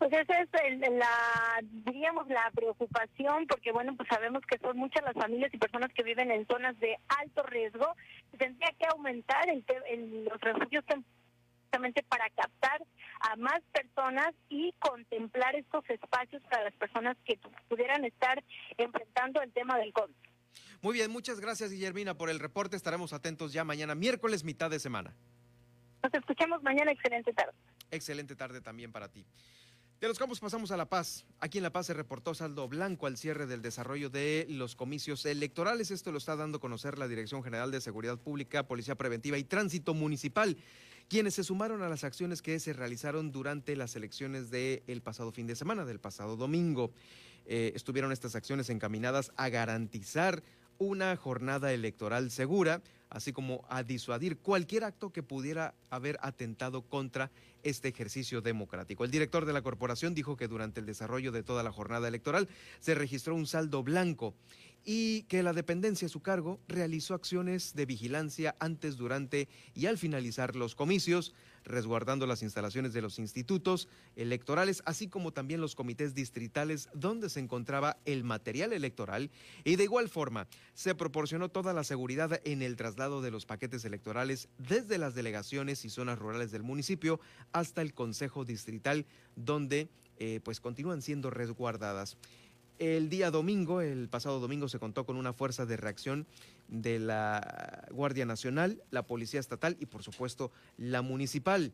Pues 0.00 0.12
esa 0.14 0.36
es 0.40 0.48
la, 0.80 1.62
diríamos, 1.62 2.26
la 2.26 2.50
preocupación, 2.56 3.46
porque 3.46 3.70
bueno, 3.70 3.94
pues 3.96 4.08
sabemos 4.08 4.42
que 4.50 4.58
son 4.58 4.76
muchas 4.78 5.04
las 5.04 5.14
familias 5.14 5.54
y 5.54 5.58
personas 5.58 5.92
que 5.94 6.02
viven 6.02 6.32
en 6.32 6.44
zonas 6.48 6.76
de 6.80 6.98
alto 7.20 7.44
riesgo. 7.44 7.94
Tendría 8.36 8.72
que 8.76 8.86
aumentar 8.86 9.48
el, 9.48 10.24
los 10.24 10.40
refugios 10.40 10.84
para 12.08 12.30
captar 12.30 12.82
a 13.20 13.36
más 13.36 13.60
personas 13.72 14.34
y 14.48 14.72
contemplar 14.78 15.54
estos 15.56 15.84
espacios 15.88 16.42
para 16.44 16.64
las 16.64 16.74
personas 16.74 17.16
que 17.24 17.38
pudieran 17.68 18.04
estar 18.04 18.42
enfrentando 18.76 19.42
el 19.42 19.52
tema 19.52 19.78
del 19.78 19.92
COVID. 19.92 20.14
Muy 20.82 20.94
bien, 20.94 21.10
muchas 21.10 21.40
gracias 21.40 21.70
Guillermina 21.70 22.14
por 22.14 22.30
el 22.30 22.38
reporte. 22.38 22.76
Estaremos 22.76 23.12
atentos 23.12 23.52
ya 23.52 23.64
mañana, 23.64 23.94
miércoles, 23.94 24.44
mitad 24.44 24.70
de 24.70 24.78
semana. 24.78 25.14
Nos 26.02 26.14
escuchamos 26.14 26.62
mañana, 26.62 26.92
excelente 26.92 27.32
tarde. 27.32 27.54
Excelente 27.90 28.36
tarde 28.36 28.60
también 28.60 28.92
para 28.92 29.08
ti. 29.08 29.24
De 30.04 30.08
los 30.08 30.18
campos 30.18 30.38
pasamos 30.38 30.70
a 30.70 30.76
La 30.76 30.84
Paz. 30.84 31.24
Aquí 31.40 31.56
en 31.56 31.64
La 31.64 31.72
Paz 31.72 31.86
se 31.86 31.94
reportó 31.94 32.34
saldo 32.34 32.68
blanco 32.68 33.06
al 33.06 33.16
cierre 33.16 33.46
del 33.46 33.62
desarrollo 33.62 34.10
de 34.10 34.44
los 34.50 34.76
comicios 34.76 35.24
electorales. 35.24 35.90
Esto 35.90 36.12
lo 36.12 36.18
está 36.18 36.36
dando 36.36 36.58
a 36.58 36.60
conocer 36.60 36.98
la 36.98 37.08
Dirección 37.08 37.42
General 37.42 37.70
de 37.70 37.80
Seguridad 37.80 38.18
Pública, 38.18 38.66
Policía 38.66 38.96
Preventiva 38.96 39.38
y 39.38 39.44
Tránsito 39.44 39.94
Municipal 39.94 40.58
quienes 41.08 41.32
se 41.32 41.42
sumaron 41.42 41.82
a 41.82 41.88
las 41.88 42.04
acciones 42.04 42.42
que 42.42 42.60
se 42.60 42.74
realizaron 42.74 43.32
durante 43.32 43.76
las 43.76 43.96
elecciones 43.96 44.50
del 44.50 45.00
pasado 45.02 45.32
fin 45.32 45.46
de 45.46 45.56
semana, 45.56 45.86
del 45.86 46.00
pasado 46.00 46.36
domingo. 46.36 46.92
Eh, 47.46 47.72
estuvieron 47.74 48.12
estas 48.12 48.34
acciones 48.34 48.68
encaminadas 48.68 49.32
a 49.36 49.48
garantizar 49.48 50.42
una 50.76 51.16
jornada 51.16 51.72
electoral 51.72 52.30
segura, 52.30 52.82
así 53.14 53.32
como 53.32 53.64
a 53.68 53.84
disuadir 53.84 54.38
cualquier 54.38 54.84
acto 54.84 55.10
que 55.10 55.22
pudiera 55.22 55.72
haber 55.88 56.18
atentado 56.20 56.82
contra 56.82 57.30
este 57.62 57.88
ejercicio 57.88 58.42
democrático. 58.42 59.04
El 59.04 59.12
director 59.12 59.46
de 59.46 59.52
la 59.52 59.62
corporación 59.62 60.14
dijo 60.14 60.36
que 60.36 60.48
durante 60.48 60.80
el 60.80 60.86
desarrollo 60.86 61.30
de 61.30 61.44
toda 61.44 61.62
la 61.62 61.72
jornada 61.72 62.08
electoral 62.08 62.48
se 62.80 62.94
registró 62.94 63.36
un 63.36 63.46
saldo 63.46 63.84
blanco 63.84 64.34
y 64.84 65.22
que 65.24 65.42
la 65.42 65.52
dependencia 65.52 66.06
a 66.06 66.10
su 66.10 66.20
cargo 66.20 66.60
realizó 66.68 67.14
acciones 67.14 67.74
de 67.74 67.86
vigilancia 67.86 68.54
antes, 68.58 68.96
durante 68.96 69.48
y 69.74 69.86
al 69.86 69.98
finalizar 69.98 70.56
los 70.56 70.74
comicios, 70.74 71.34
resguardando 71.64 72.26
las 72.26 72.42
instalaciones 72.42 72.92
de 72.92 73.00
los 73.00 73.18
institutos 73.18 73.88
electorales, 74.16 74.82
así 74.84 75.08
como 75.08 75.32
también 75.32 75.60
los 75.60 75.74
comités 75.74 76.14
distritales 76.14 76.88
donde 76.92 77.30
se 77.30 77.40
encontraba 77.40 77.96
el 78.04 78.22
material 78.22 78.72
electoral 78.72 79.30
y 79.64 79.76
de 79.76 79.84
igual 79.84 80.08
forma 80.08 80.46
se 80.74 80.94
proporcionó 80.94 81.48
toda 81.48 81.72
la 81.72 81.84
seguridad 81.84 82.40
en 82.44 82.60
el 82.60 82.76
traslado 82.76 83.22
de 83.22 83.30
los 83.30 83.46
paquetes 83.46 83.84
electorales 83.84 84.48
desde 84.58 84.98
las 84.98 85.14
delegaciones 85.14 85.84
y 85.84 85.90
zonas 85.90 86.18
rurales 86.18 86.50
del 86.50 86.62
municipio 86.62 87.18
hasta 87.52 87.80
el 87.80 87.94
Consejo 87.94 88.44
Distrital 88.44 89.06
donde 89.36 89.88
eh, 90.18 90.40
pues 90.44 90.60
continúan 90.60 91.02
siendo 91.02 91.30
resguardadas. 91.30 92.16
El 92.78 93.08
día 93.08 93.30
domingo, 93.30 93.80
el 93.80 94.08
pasado 94.08 94.40
domingo, 94.40 94.68
se 94.68 94.80
contó 94.80 95.06
con 95.06 95.16
una 95.16 95.32
fuerza 95.32 95.64
de 95.64 95.76
reacción 95.76 96.26
de 96.66 96.98
la 96.98 97.86
Guardia 97.90 98.26
Nacional, 98.26 98.82
la 98.90 99.06
Policía 99.06 99.38
Estatal 99.38 99.76
y, 99.78 99.86
por 99.86 100.02
supuesto, 100.02 100.50
la 100.76 101.00
Municipal. 101.00 101.72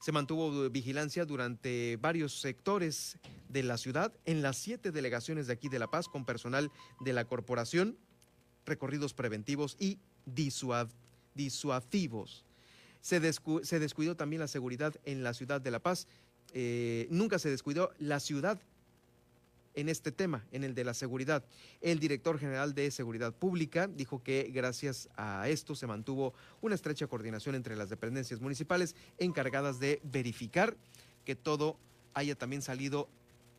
Se 0.00 0.10
mantuvo 0.10 0.70
vigilancia 0.70 1.26
durante 1.26 1.98
varios 2.00 2.40
sectores 2.40 3.18
de 3.50 3.62
la 3.62 3.76
ciudad, 3.76 4.14
en 4.24 4.40
las 4.40 4.56
siete 4.56 4.90
delegaciones 4.90 5.48
de 5.48 5.52
aquí 5.52 5.68
de 5.68 5.78
La 5.78 5.90
Paz, 5.90 6.08
con 6.08 6.24
personal 6.24 6.70
de 7.00 7.12
la 7.12 7.26
corporación, 7.26 7.98
recorridos 8.64 9.12
preventivos 9.12 9.76
y 9.78 9.98
disuasivos. 11.34 12.46
Se, 13.02 13.20
descuidó 13.20 14.16
también 14.16 14.40
la 14.40 14.48
seguridad 14.48 14.94
en 15.04 15.22
la 15.22 15.34
ciudad 15.34 15.60
de 15.60 15.70
La 15.72 15.80
Paz. 15.80 16.06
Eh, 16.54 17.06
nunca 17.10 17.38
se 17.38 17.50
descuidó 17.50 17.92
la 17.98 18.18
ciudad 18.20 18.58
en 19.78 19.88
este 19.88 20.10
tema, 20.10 20.44
en 20.50 20.64
el 20.64 20.74
de 20.74 20.82
la 20.82 20.92
seguridad. 20.92 21.44
El 21.80 22.00
director 22.00 22.36
general 22.36 22.74
de 22.74 22.90
Seguridad 22.90 23.32
Pública 23.32 23.86
dijo 23.86 24.24
que 24.24 24.50
gracias 24.52 25.08
a 25.16 25.48
esto 25.48 25.76
se 25.76 25.86
mantuvo 25.86 26.34
una 26.60 26.74
estrecha 26.74 27.06
coordinación 27.06 27.54
entre 27.54 27.76
las 27.76 27.88
dependencias 27.88 28.40
municipales 28.40 28.96
encargadas 29.18 29.78
de 29.78 30.00
verificar 30.02 30.76
que 31.24 31.36
todo 31.36 31.78
haya 32.12 32.34
también 32.34 32.60
salido 32.60 33.08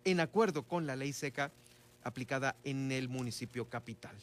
en 0.03 0.19
acuerdo 0.19 0.63
con 0.63 0.85
la 0.85 0.97
ley 0.97 1.13
seca 1.13 1.53
aplicada 2.03 2.57
en 2.65 2.91
el 2.91 3.07
municipio 3.07 3.69
capital. 3.69 4.15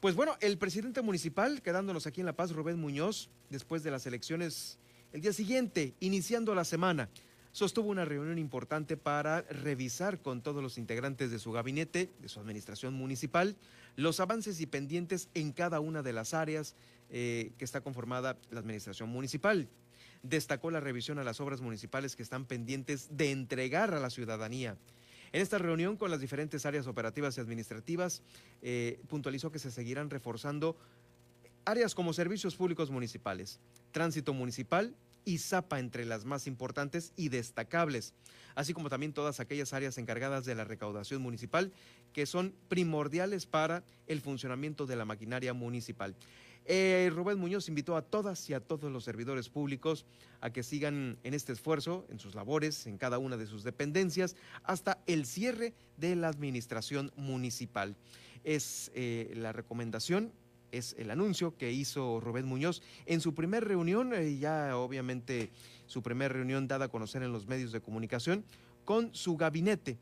Pues 0.00 0.14
bueno, 0.14 0.38
el 0.40 0.56
presidente 0.56 1.02
municipal, 1.02 1.60
quedándonos 1.60 2.06
aquí 2.06 2.20
en 2.20 2.26
La 2.26 2.32
Paz, 2.32 2.52
Rubén 2.52 2.78
Muñoz, 2.78 3.28
después 3.50 3.82
de 3.82 3.90
las 3.90 4.06
elecciones, 4.06 4.78
el 5.12 5.20
día 5.20 5.34
siguiente, 5.34 5.92
iniciando 6.00 6.54
la 6.54 6.64
semana, 6.64 7.10
sostuvo 7.52 7.90
una 7.90 8.04
reunión 8.04 8.38
importante 8.38 8.96
para 8.96 9.42
revisar 9.42 10.20
con 10.20 10.42
todos 10.42 10.62
los 10.62 10.78
integrantes 10.78 11.30
de 11.30 11.38
su 11.38 11.52
gabinete, 11.52 12.10
de 12.18 12.28
su 12.28 12.40
administración 12.40 12.94
municipal, 12.94 13.56
los 13.96 14.20
avances 14.20 14.60
y 14.60 14.66
pendientes 14.66 15.28
en 15.34 15.52
cada 15.52 15.78
una 15.80 16.02
de 16.02 16.14
las 16.14 16.32
áreas 16.32 16.74
eh, 17.10 17.52
que 17.58 17.64
está 17.64 17.82
conformada 17.82 18.38
la 18.50 18.60
administración 18.60 19.10
municipal. 19.10 19.68
Destacó 20.22 20.70
la 20.70 20.80
revisión 20.80 21.18
a 21.18 21.24
las 21.24 21.40
obras 21.40 21.60
municipales 21.60 22.16
que 22.16 22.22
están 22.22 22.46
pendientes 22.46 23.08
de 23.16 23.30
entregar 23.30 23.92
a 23.92 24.00
la 24.00 24.08
ciudadanía. 24.08 24.76
En 25.32 25.42
esta 25.42 25.58
reunión 25.58 25.96
con 25.96 26.10
las 26.10 26.20
diferentes 26.20 26.64
áreas 26.64 26.86
operativas 26.86 27.36
y 27.36 27.40
administrativas, 27.40 28.22
eh, 28.62 29.00
puntualizó 29.08 29.50
que 29.50 29.58
se 29.58 29.70
seguirán 29.70 30.10
reforzando 30.10 30.76
áreas 31.64 31.94
como 31.94 32.12
servicios 32.12 32.56
públicos 32.56 32.90
municipales, 32.90 33.60
tránsito 33.92 34.32
municipal, 34.32 34.94
y 35.24 35.38
Zapa 35.38 35.78
entre 35.78 36.04
las 36.04 36.24
más 36.24 36.46
importantes 36.46 37.12
y 37.16 37.28
destacables, 37.28 38.14
así 38.54 38.72
como 38.74 38.90
también 38.90 39.12
todas 39.12 39.40
aquellas 39.40 39.72
áreas 39.72 39.98
encargadas 39.98 40.44
de 40.44 40.54
la 40.54 40.64
recaudación 40.64 41.22
municipal 41.22 41.72
que 42.12 42.26
son 42.26 42.54
primordiales 42.68 43.46
para 43.46 43.84
el 44.06 44.20
funcionamiento 44.20 44.86
de 44.86 44.96
la 44.96 45.04
maquinaria 45.04 45.52
municipal. 45.52 46.14
Eh, 46.64 47.10
Rubén 47.12 47.38
Muñoz 47.38 47.68
invitó 47.68 47.96
a 47.96 48.02
todas 48.02 48.48
y 48.48 48.54
a 48.54 48.60
todos 48.60 48.92
los 48.92 49.04
servidores 49.04 49.48
públicos 49.48 50.06
a 50.40 50.50
que 50.50 50.62
sigan 50.62 51.18
en 51.24 51.34
este 51.34 51.52
esfuerzo, 51.52 52.06
en 52.08 52.20
sus 52.20 52.34
labores, 52.34 52.86
en 52.86 52.98
cada 52.98 53.18
una 53.18 53.36
de 53.36 53.46
sus 53.46 53.64
dependencias, 53.64 54.36
hasta 54.62 55.02
el 55.06 55.26
cierre 55.26 55.74
de 55.96 56.14
la 56.14 56.28
administración 56.28 57.10
municipal. 57.16 57.96
Es 58.44 58.92
eh, 58.94 59.32
la 59.36 59.52
recomendación 59.52 60.32
es 60.72 60.96
el 60.98 61.10
anuncio 61.10 61.56
que 61.56 61.70
hizo 61.70 62.18
Rubén 62.18 62.46
Muñoz 62.46 62.82
en 63.06 63.20
su 63.20 63.34
primera 63.34 63.64
reunión, 63.64 64.12
eh, 64.14 64.38
ya 64.38 64.76
obviamente 64.76 65.50
su 65.86 66.02
primera 66.02 66.32
reunión 66.32 66.66
dada 66.66 66.86
a 66.86 66.88
conocer 66.88 67.22
en 67.22 67.32
los 67.32 67.46
medios 67.46 67.70
de 67.70 67.80
comunicación, 67.80 68.44
con 68.84 69.14
su 69.14 69.36
gabinete 69.36 69.98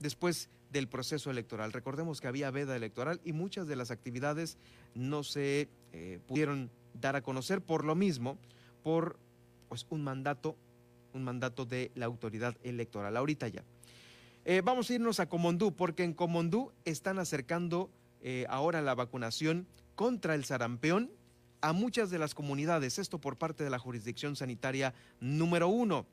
después 0.00 0.48
del 0.70 0.88
proceso 0.88 1.30
electoral. 1.30 1.72
Recordemos 1.72 2.20
que 2.20 2.28
había 2.28 2.50
veda 2.50 2.74
electoral 2.74 3.20
y 3.24 3.32
muchas 3.32 3.66
de 3.66 3.76
las 3.76 3.90
actividades 3.90 4.56
no 4.94 5.22
se 5.22 5.68
eh, 5.92 6.18
pudieron 6.26 6.70
dar 6.94 7.16
a 7.16 7.22
conocer 7.22 7.60
por 7.60 7.84
lo 7.84 7.94
mismo, 7.94 8.38
por 8.82 9.18
pues, 9.68 9.86
un 9.90 10.02
mandato, 10.02 10.56
un 11.12 11.24
mandato 11.24 11.66
de 11.66 11.90
la 11.94 12.06
autoridad 12.06 12.56
electoral. 12.62 13.16
Ahorita 13.16 13.48
ya. 13.48 13.64
Eh, 14.44 14.60
vamos 14.64 14.90
a 14.90 14.94
irnos 14.94 15.20
a 15.20 15.28
Comondú, 15.28 15.72
porque 15.74 16.04
en 16.04 16.14
Comondú 16.14 16.72
están 16.84 17.18
acercando 17.18 17.90
eh, 18.22 18.46
ahora 18.48 18.80
la 18.82 18.94
vacunación 18.94 19.66
contra 19.94 20.34
el 20.34 20.44
sarampión 20.44 21.10
a 21.60 21.72
muchas 21.72 22.10
de 22.10 22.18
las 22.18 22.34
comunidades, 22.34 22.98
esto 22.98 23.20
por 23.20 23.36
parte 23.36 23.64
de 23.64 23.70
la 23.70 23.78
jurisdicción 23.78 24.36
sanitaria 24.36 24.94
número 25.20 25.68
uno. 25.68 26.06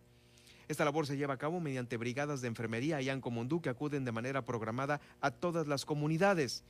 Esta 0.67 0.85
labor 0.85 1.07
se 1.07 1.17
lleva 1.17 1.33
a 1.33 1.37
cabo 1.37 1.59
mediante 1.59 1.97
brigadas 1.97 2.41
de 2.41 2.47
enfermería 2.47 3.01
y 3.01 3.09
Ancomundú 3.09 3.59
que 3.59 3.69
acuden 3.69 4.05
de 4.05 4.11
manera 4.11 4.45
programada 4.45 5.01
a 5.21 5.31
todas 5.31 5.67
las 5.67 5.85
comunidades. 5.85 6.63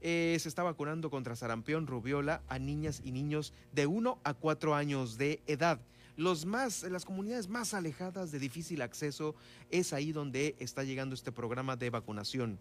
Eh, 0.00 0.36
se 0.40 0.48
está 0.48 0.64
vacunando 0.64 1.08
contra 1.08 1.36
sarampión, 1.36 1.86
rubiola 1.86 2.42
a 2.48 2.58
niñas 2.58 3.00
y 3.04 3.12
niños 3.12 3.52
de 3.72 3.86
1 3.86 4.18
a 4.24 4.34
4 4.34 4.74
años 4.74 5.16
de 5.18 5.40
edad. 5.46 5.80
Los 6.16 6.46
más, 6.46 6.82
las 6.82 7.04
comunidades 7.04 7.48
más 7.48 7.74
alejadas 7.74 8.32
de 8.32 8.38
difícil 8.38 8.82
acceso 8.82 9.34
es 9.70 9.92
ahí 9.92 10.12
donde 10.12 10.56
está 10.58 10.82
llegando 10.82 11.14
este 11.14 11.32
programa 11.32 11.76
de 11.76 11.90
vacunación. 11.90 12.58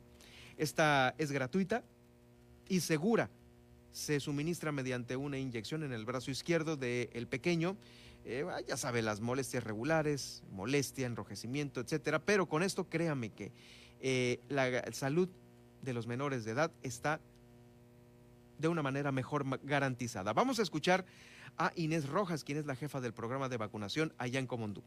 Esta 0.58 1.16
es 1.18 1.32
gratuita, 1.32 1.84
y 2.68 2.80
segura. 2.82 3.30
Se 3.92 4.20
suministra 4.20 4.72
mediante 4.72 5.16
una 5.16 5.38
inyección 5.38 5.84
en 5.84 5.94
el 5.94 6.06
brazo 6.06 6.32
izquierdo 6.32 6.78
del 6.78 7.28
pequeño. 7.28 7.78
Eh, 8.26 8.46
ya 8.68 8.78
sabe, 8.78 9.02
las 9.02 9.22
molestias 9.22 9.64
regulares, 9.64 10.44
molestia, 10.52 11.06
enrojecimiento, 11.06 11.82
etcétera. 11.82 12.20
Pero 12.20 12.48
con 12.48 12.64
esto, 12.64 12.90
créame 12.90 13.30
que 13.30 13.52
eh, 14.00 14.40
la 14.50 14.92
salud 14.92 15.30
de 15.82 15.94
los 15.94 16.08
menores 16.08 16.46
de 16.46 16.52
edad 16.52 16.72
está 16.82 17.20
de 18.58 18.68
una 18.68 18.82
manera 18.82 19.12
mejor 19.12 19.46
garantizada. 19.64 20.34
Vamos 20.34 20.60
a 20.60 20.64
escuchar 20.64 21.06
a 21.58 21.72
Inés 21.76 22.08
Rojas, 22.08 22.44
quien 22.44 22.58
es 22.58 22.66
la 22.66 22.76
jefa 22.76 23.02
del 23.02 23.14
programa 23.14 23.50
de 23.50 23.58
vacunación 23.58 24.14
allá 24.18 24.40
en 24.40 24.48
Comondú 24.48 24.84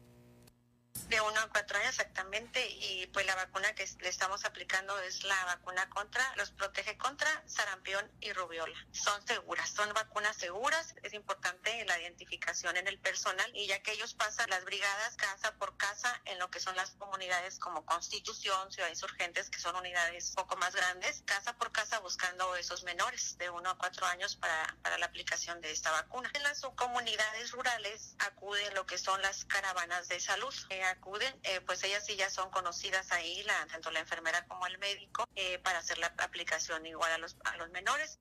de 1.09 1.21
uno 1.21 1.39
a 1.39 1.49
cuatro 1.49 1.77
años 1.77 1.89
exactamente 1.91 2.67
y 2.69 3.07
pues 3.07 3.25
la 3.25 3.35
vacuna 3.35 3.73
que 3.73 3.87
le 4.01 4.09
estamos 4.09 4.45
aplicando 4.45 4.97
es 4.99 5.23
la 5.23 5.45
vacuna 5.45 5.89
contra, 5.89 6.23
los 6.35 6.51
protege 6.51 6.97
contra 6.97 7.43
sarampión 7.47 8.09
y 8.19 8.33
rubiola. 8.33 8.77
Son 8.91 9.25
seguras, 9.25 9.69
son 9.69 9.93
vacunas 9.93 10.35
seguras, 10.37 10.95
es 11.03 11.13
importante 11.13 11.85
la 11.85 11.99
identificación 11.99 12.77
en 12.77 12.87
el 12.87 12.99
personal 12.99 13.49
y 13.55 13.67
ya 13.67 13.81
que 13.81 13.93
ellos 13.93 14.13
pasan 14.13 14.49
las 14.49 14.65
brigadas 14.65 15.15
casa 15.15 15.53
por 15.55 15.77
casa 15.77 16.21
en 16.25 16.39
lo 16.39 16.49
que 16.49 16.59
son 16.59 16.75
las 16.75 16.91
comunidades 16.91 17.59
como 17.59 17.85
Constitución, 17.85 18.71
Ciudad 18.71 18.89
Insurgentes, 18.89 19.49
que 19.49 19.59
son 19.59 19.75
unidades 19.75 20.29
un 20.29 20.35
poco 20.35 20.57
más 20.57 20.75
grandes, 20.75 21.23
casa 21.25 21.53
por 21.57 21.71
casa 21.71 21.99
buscando 21.99 22.55
esos 22.55 22.83
menores 22.83 23.37
de 23.37 23.49
uno 23.49 23.69
a 23.69 23.77
cuatro 23.77 24.05
años 24.05 24.35
para, 24.35 24.75
para 24.81 24.97
la 24.97 25.05
aplicación 25.05 25.61
de 25.61 25.71
esta 25.71 25.91
vacuna. 25.91 26.29
En 26.33 26.43
las 26.43 26.61
comunidades 26.75 27.51
rurales 27.51 28.15
acuden 28.19 28.73
lo 28.75 28.85
que 28.85 28.97
son 28.97 29.21
las 29.21 29.45
caravanas 29.45 30.07
de 30.07 30.19
salud. 30.19 30.53
Eh, 30.69 30.83
acuden, 30.87 31.33
eh, 31.43 31.61
pues 31.65 31.83
ellas 31.83 32.05
sí 32.05 32.15
ya 32.15 32.29
son 32.29 32.49
conocidas 32.49 33.11
ahí, 33.11 33.45
tanto 33.71 33.91
la 33.91 33.99
enfermera 33.99 34.45
como 34.47 34.65
el 34.67 34.77
médico, 34.79 35.25
eh, 35.35 35.59
para 35.59 35.79
hacer 35.79 35.97
la 35.97 36.07
aplicación 36.17 36.85
igual 36.85 37.11
a 37.11 37.17
los, 37.17 37.37
a 37.43 37.57
los 37.57 37.69
menores. 37.71 38.19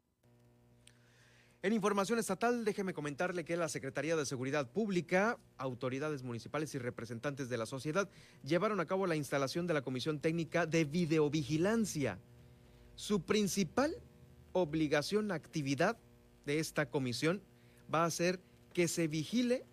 En 1.63 1.73
información 1.73 2.19
estatal, 2.19 2.65
déjeme 2.65 2.95
comentarle 2.95 3.45
que 3.45 3.57
la 3.57 3.69
Secretaría 3.69 4.15
de 4.15 4.27
Seguridad 4.27 4.71
Pública, 4.71 5.39
autoridades 5.57 6.23
municipales 6.23 6.75
y 6.75 6.79
representantes 6.79 7.49
de 7.49 7.57
la 7.57 7.67
sociedad 7.67 8.09
llevaron 8.45 8.79
a 8.79 8.87
cabo 8.87 9.07
la 9.07 9.17
instalación 9.17 9.67
de 9.67 9.75
la 9.75 9.83
Comisión 9.83 10.21
Técnica 10.21 10.67
de 10.67 10.85
Videovigilancia. 10.85 12.21
Su 12.95 13.25
principal 13.25 13.97
obligación, 14.53 15.33
actividad 15.33 15.99
de 16.45 16.61
esta 16.61 16.89
comisión 16.89 17.43
va 17.93 18.05
a 18.05 18.11
ser 18.11 18.41
que 18.73 18.87
se 18.87 19.09
vigile 19.09 19.67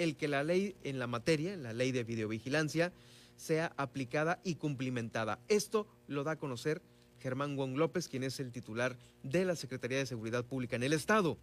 el 0.00 0.16
que 0.16 0.28
la 0.28 0.42
ley 0.42 0.74
en 0.82 0.98
la 0.98 1.06
materia, 1.06 1.56
la 1.56 1.74
ley 1.74 1.92
de 1.92 2.04
videovigilancia, 2.04 2.90
sea 3.36 3.72
aplicada 3.76 4.40
y 4.42 4.54
cumplimentada. 4.54 5.38
Esto 5.48 5.86
lo 6.08 6.24
da 6.24 6.32
a 6.32 6.38
conocer 6.38 6.80
Germán 7.20 7.54
Wong 7.54 7.76
López, 7.76 8.08
quien 8.08 8.22
es 8.22 8.40
el 8.40 8.50
titular 8.50 8.96
de 9.22 9.44
la 9.44 9.56
Secretaría 9.56 9.98
de 9.98 10.06
Seguridad 10.06 10.46
Pública 10.46 10.76
en 10.76 10.84
el 10.84 10.94
Estado. 10.94 11.36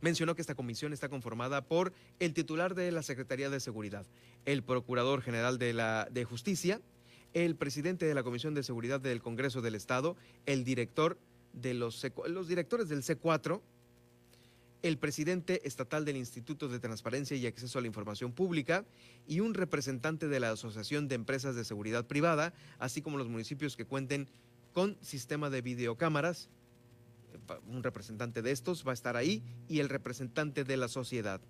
Mencionó 0.00 0.36
que 0.36 0.40
esta 0.40 0.54
comisión 0.54 0.92
está 0.92 1.08
conformada 1.08 1.66
por 1.66 1.92
el 2.20 2.32
titular 2.32 2.76
de 2.76 2.92
la 2.92 3.02
Secretaría 3.02 3.50
de 3.50 3.58
Seguridad, 3.58 4.06
el 4.44 4.62
Procurador 4.62 5.20
General 5.20 5.58
de, 5.58 5.72
la, 5.72 6.06
de 6.08 6.24
Justicia, 6.24 6.80
el 7.34 7.56
presidente 7.56 8.06
de 8.06 8.14
la 8.14 8.22
Comisión 8.22 8.54
de 8.54 8.62
Seguridad 8.62 9.00
del 9.00 9.20
Congreso 9.20 9.62
del 9.62 9.74
Estado, 9.74 10.16
el 10.46 10.62
director 10.62 11.18
de 11.52 11.74
los, 11.74 12.06
los 12.28 12.46
directores 12.46 12.88
del 12.88 13.02
C4, 13.02 13.62
el 14.86 14.98
presidente 14.98 15.66
estatal 15.66 16.04
del 16.04 16.16
Instituto 16.16 16.68
de 16.68 16.78
Transparencia 16.78 17.36
y 17.36 17.46
Acceso 17.46 17.78
a 17.78 17.82
la 17.82 17.88
Información 17.88 18.32
Pública 18.32 18.84
y 19.26 19.40
un 19.40 19.54
representante 19.54 20.28
de 20.28 20.40
la 20.40 20.50
Asociación 20.50 21.08
de 21.08 21.14
Empresas 21.14 21.56
de 21.56 21.64
Seguridad 21.64 22.06
Privada, 22.06 22.54
así 22.78 23.02
como 23.02 23.18
los 23.18 23.28
municipios 23.28 23.76
que 23.76 23.84
cuenten 23.84 24.28
con 24.72 24.96
sistema 25.00 25.50
de 25.50 25.62
videocámaras. 25.62 26.48
Un 27.68 27.82
representante 27.82 28.42
de 28.42 28.50
estos 28.50 28.86
va 28.86 28.92
a 28.92 28.94
estar 28.94 29.16
ahí 29.16 29.42
y 29.68 29.80
el 29.80 29.88
representante 29.88 30.64
de 30.64 30.76
la 30.76 30.88
sociedad. 30.88 31.40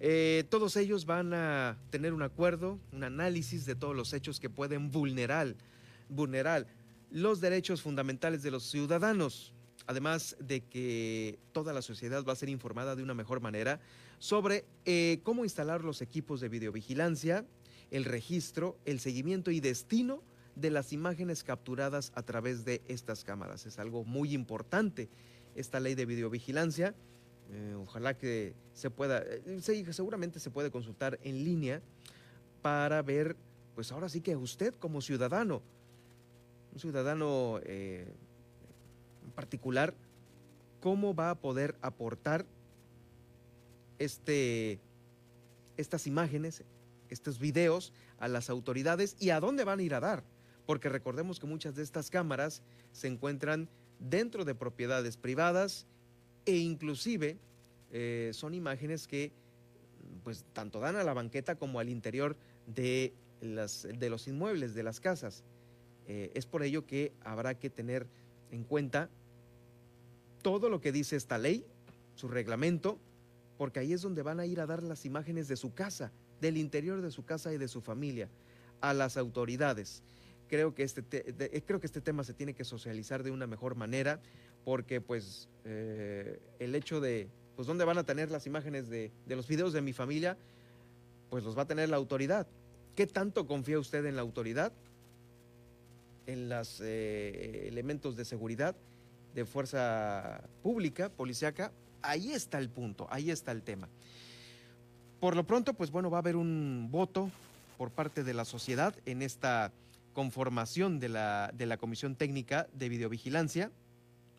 Eh, 0.00 0.44
todos 0.50 0.76
ellos 0.76 1.06
van 1.06 1.34
a 1.34 1.78
tener 1.90 2.12
un 2.12 2.22
acuerdo, 2.22 2.78
un 2.92 3.04
análisis 3.04 3.64
de 3.64 3.74
todos 3.74 3.94
los 3.94 4.12
hechos 4.12 4.40
que 4.40 4.50
pueden 4.50 4.90
vulnerar, 4.90 5.54
vulnerar 6.08 6.66
los 7.10 7.40
derechos 7.40 7.80
fundamentales 7.80 8.42
de 8.42 8.50
los 8.50 8.64
ciudadanos 8.64 9.54
además 9.86 10.36
de 10.40 10.62
que 10.62 11.38
toda 11.52 11.72
la 11.72 11.82
sociedad 11.82 12.24
va 12.24 12.32
a 12.32 12.36
ser 12.36 12.48
informada 12.48 12.96
de 12.96 13.02
una 13.02 13.14
mejor 13.14 13.40
manera 13.40 13.80
sobre 14.18 14.64
eh, 14.84 15.20
cómo 15.22 15.44
instalar 15.44 15.84
los 15.84 16.00
equipos 16.00 16.40
de 16.40 16.48
videovigilancia, 16.48 17.44
el 17.90 18.04
registro, 18.04 18.78
el 18.84 19.00
seguimiento 19.00 19.50
y 19.50 19.60
destino 19.60 20.22
de 20.56 20.70
las 20.70 20.92
imágenes 20.92 21.44
capturadas 21.44 22.12
a 22.14 22.22
través 22.22 22.64
de 22.64 22.80
estas 22.88 23.24
cámaras. 23.24 23.66
Es 23.66 23.78
algo 23.78 24.04
muy 24.04 24.32
importante 24.32 25.08
esta 25.54 25.80
ley 25.80 25.94
de 25.94 26.06
videovigilancia. 26.06 26.94
Eh, 27.50 27.74
ojalá 27.78 28.16
que 28.16 28.54
se 28.72 28.90
pueda, 28.90 29.22
eh, 29.22 29.60
seguramente 29.90 30.40
se 30.40 30.50
puede 30.50 30.70
consultar 30.70 31.18
en 31.22 31.44
línea 31.44 31.82
para 32.62 33.02
ver, 33.02 33.36
pues 33.74 33.92
ahora 33.92 34.08
sí 34.08 34.22
que 34.22 34.36
usted 34.36 34.74
como 34.74 35.02
ciudadano, 35.02 35.60
un 36.72 36.80
ciudadano 36.80 37.60
en 39.24 39.30
particular, 39.30 39.94
cómo 40.80 41.14
va 41.14 41.30
a 41.30 41.34
poder 41.34 41.76
aportar 41.80 42.46
este, 43.98 44.78
estas 45.76 46.06
imágenes, 46.06 46.62
estos 47.08 47.38
videos 47.38 47.92
a 48.18 48.28
las 48.28 48.50
autoridades 48.50 49.16
y 49.18 49.30
a 49.30 49.40
dónde 49.40 49.64
van 49.64 49.80
a 49.80 49.82
ir 49.82 49.94
a 49.94 50.00
dar. 50.00 50.24
Porque 50.66 50.88
recordemos 50.88 51.40
que 51.40 51.46
muchas 51.46 51.74
de 51.74 51.82
estas 51.82 52.10
cámaras 52.10 52.62
se 52.92 53.08
encuentran 53.08 53.68
dentro 53.98 54.44
de 54.44 54.54
propiedades 54.54 55.16
privadas 55.16 55.86
e 56.46 56.56
inclusive 56.56 57.38
eh, 57.90 58.30
son 58.32 58.54
imágenes 58.54 59.06
que 59.06 59.32
pues 60.22 60.44
tanto 60.52 60.80
dan 60.80 60.96
a 60.96 61.04
la 61.04 61.14
banqueta 61.14 61.56
como 61.56 61.78
al 61.80 61.88
interior 61.88 62.36
de, 62.66 63.12
las, 63.40 63.86
de 63.98 64.10
los 64.10 64.26
inmuebles, 64.26 64.74
de 64.74 64.82
las 64.82 65.00
casas. 65.00 65.44
Eh, 66.06 66.30
es 66.34 66.46
por 66.46 66.62
ello 66.62 66.86
que 66.86 67.12
habrá 67.22 67.58
que 67.58 67.70
tener 67.70 68.06
en 68.50 68.64
cuenta 68.64 69.10
todo 70.42 70.68
lo 70.68 70.80
que 70.80 70.92
dice 70.92 71.16
esta 71.16 71.38
ley, 71.38 71.64
su 72.14 72.28
reglamento, 72.28 72.98
porque 73.56 73.80
ahí 73.80 73.92
es 73.92 74.02
donde 74.02 74.22
van 74.22 74.40
a 74.40 74.46
ir 74.46 74.60
a 74.60 74.66
dar 74.66 74.82
las 74.82 75.04
imágenes 75.04 75.48
de 75.48 75.56
su 75.56 75.74
casa, 75.74 76.12
del 76.40 76.56
interior 76.56 77.00
de 77.00 77.10
su 77.10 77.24
casa 77.24 77.52
y 77.52 77.58
de 77.58 77.68
su 77.68 77.80
familia, 77.80 78.28
a 78.80 78.92
las 78.92 79.16
autoridades. 79.16 80.02
Creo 80.48 80.74
que 80.74 80.82
este, 80.82 81.02
eh, 81.10 81.62
creo 81.66 81.80
que 81.80 81.86
este 81.86 82.00
tema 82.00 82.24
se 82.24 82.34
tiene 82.34 82.54
que 82.54 82.64
socializar 82.64 83.22
de 83.22 83.30
una 83.30 83.46
mejor 83.46 83.76
manera, 83.76 84.20
porque 84.64 85.00
pues 85.00 85.48
eh, 85.64 86.40
el 86.58 86.74
hecho 86.74 87.00
de, 87.00 87.28
pues 87.56 87.66
dónde 87.66 87.84
van 87.84 87.98
a 87.98 88.04
tener 88.04 88.30
las 88.30 88.46
imágenes 88.46 88.88
de, 88.88 89.12
los 89.26 89.46
videos 89.48 89.72
de 89.72 89.82
mi 89.82 89.92
familia, 89.92 90.36
pues 91.30 91.44
los 91.44 91.56
va 91.56 91.62
a 91.62 91.66
tener 91.66 91.88
la 91.88 91.96
autoridad. 91.96 92.46
¿Qué 92.94 93.06
tanto 93.06 93.46
confía 93.46 93.78
usted 93.78 94.04
en 94.06 94.16
la 94.16 94.22
autoridad? 94.22 94.72
En 96.26 96.48
los 96.48 96.80
eh, 96.82 97.66
elementos 97.68 98.16
de 98.16 98.24
seguridad 98.24 98.74
de 99.34 99.44
fuerza 99.44 100.42
pública, 100.62 101.08
policiaca, 101.08 101.72
ahí 102.02 102.32
está 102.32 102.58
el 102.58 102.68
punto, 102.68 103.06
ahí 103.10 103.30
está 103.30 103.52
el 103.52 103.62
tema. 103.62 103.88
Por 105.20 105.36
lo 105.36 105.44
pronto, 105.44 105.74
pues 105.74 105.90
bueno, 105.90 106.10
va 106.10 106.18
a 106.18 106.20
haber 106.20 106.36
un 106.36 106.88
voto 106.90 107.30
por 107.76 107.90
parte 107.90 108.22
de 108.22 108.34
la 108.34 108.44
sociedad 108.44 108.94
en 109.06 109.22
esta 109.22 109.72
conformación 110.12 111.00
de 111.00 111.08
la, 111.08 111.50
de 111.54 111.66
la 111.66 111.76
Comisión 111.76 112.14
Técnica 112.14 112.68
de 112.72 112.88
Videovigilancia. 112.88 113.70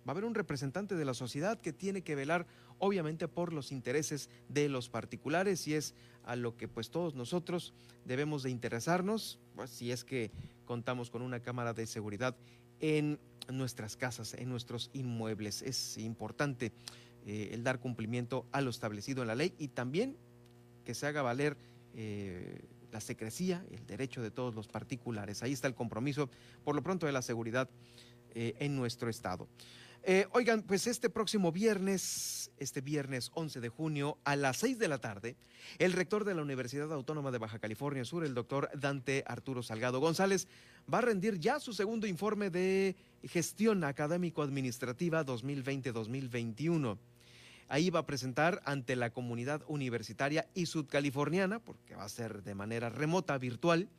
Va 0.08 0.12
a 0.12 0.12
haber 0.12 0.26
un 0.26 0.36
representante 0.36 0.96
de 0.96 1.06
la 1.06 1.16
sociedad 1.16 1.60
que 1.60 1.74
tiene 1.74 2.04
que 2.04 2.16
velar 2.16 2.46
obviamente 2.78 3.28
por 3.28 3.54
los 3.54 3.72
intereses 3.72 4.30
de 4.50 4.70
los 4.70 4.90
particulares 4.90 5.68
y 5.68 5.74
es 5.74 5.96
a 6.24 6.36
lo 6.36 6.58
que 6.58 6.68
pues 6.68 6.92
todos 6.92 7.16
nosotros 7.16 7.74
debemos 8.06 8.44
de 8.44 8.52
interesarnos, 8.52 9.40
pues, 9.56 9.72
si 9.72 9.92
es 9.92 10.04
que 10.04 10.32
contamos 10.66 11.10
con 11.10 11.22
una 11.22 11.40
cámara 11.40 11.74
de 11.74 11.88
seguridad 11.88 12.36
en 12.80 13.20
nuestras 13.50 13.98
casas, 13.98 14.34
en 14.34 14.50
nuestros 14.50 14.90
inmuebles. 14.94 15.62
Es 15.62 15.98
importante 15.98 16.72
eh, 17.26 17.50
el 17.54 17.64
dar 17.64 17.80
cumplimiento 17.80 18.46
a 18.52 18.62
lo 18.62 18.70
establecido 18.70 19.22
en 19.24 19.28
la 19.28 19.36
ley 19.36 19.54
y 19.58 19.70
también 19.70 20.18
que 20.84 20.94
se 20.94 21.08
haga 21.08 21.22
valer 21.22 21.58
eh, 21.96 22.62
la 22.92 23.02
secrecía, 23.02 23.66
el 23.72 23.86
derecho 23.86 24.22
de 24.22 24.32
todos 24.32 24.54
los 24.56 24.68
particulares. 24.68 25.42
Ahí 25.44 25.52
está 25.52 25.68
el 25.68 25.76
compromiso, 25.76 26.30
por 26.64 26.76
lo 26.76 26.84
pronto, 26.84 27.06
de 27.06 27.12
la 27.12 27.22
seguridad 27.22 27.70
eh, 28.34 28.56
en 28.60 28.76
nuestro 28.76 29.10
estado. 29.10 29.48
Eh, 30.08 30.28
oigan, 30.34 30.62
pues 30.62 30.86
este 30.86 31.10
próximo 31.10 31.52
viernes, 31.52 32.52
este 32.60 32.82
viernes 32.82 33.32
11 33.34 33.60
de 33.60 33.70
junio, 33.70 34.20
a 34.24 34.36
las 34.36 34.58
6 34.58 34.78
de 34.78 34.88
la 34.88 35.00
tarde, 35.00 35.36
el 35.80 35.94
rector 35.94 36.26
de 36.26 36.36
la 36.36 36.44
Universidad 36.44 36.94
Autónoma 36.94 37.32
de 37.32 37.40
Baja 37.40 37.58
California 37.58 38.06
Sur, 38.06 38.24
el 38.24 38.36
doctor 38.36 38.70
Dante 38.80 39.24
Arturo 39.26 39.64
Salgado 39.64 40.00
González, 40.00 40.48
va 40.94 41.00
a 41.00 41.02
rendir 41.02 41.40
ya 41.40 41.60
su 41.60 41.74
segundo 41.74 42.06
informe 42.06 42.52
de 42.52 42.96
gestión 43.24 43.84
académico-administrativa 43.84 45.26
2020-2021. 45.26 47.00
Ahí 47.68 47.90
va 47.90 48.02
a 48.02 48.06
presentar 48.06 48.62
ante 48.64 48.96
la 48.96 49.10
comunidad 49.10 49.64
universitaria 49.68 50.48
y 50.54 50.68
sudcaliforniana, 50.68 51.58
porque 51.58 51.96
va 51.96 52.04
a 52.04 52.10
ser 52.10 52.44
de 52.44 52.54
manera 52.54 52.92
remota, 52.92 53.40
virtual, 53.40 53.90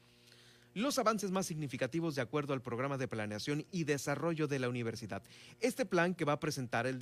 los 0.76 0.98
avances 0.98 1.30
más 1.30 1.46
significativos 1.46 2.14
de 2.14 2.20
acuerdo 2.20 2.52
al 2.52 2.60
programa 2.60 2.98
de 2.98 3.08
planeación 3.08 3.64
y 3.72 3.84
desarrollo 3.84 4.46
de 4.46 4.58
la 4.58 4.68
universidad. 4.68 5.22
Este 5.58 5.86
plan 5.86 6.14
que 6.14 6.26
va 6.26 6.34
a 6.34 6.38
presentar 6.38 6.86
el, 6.86 7.00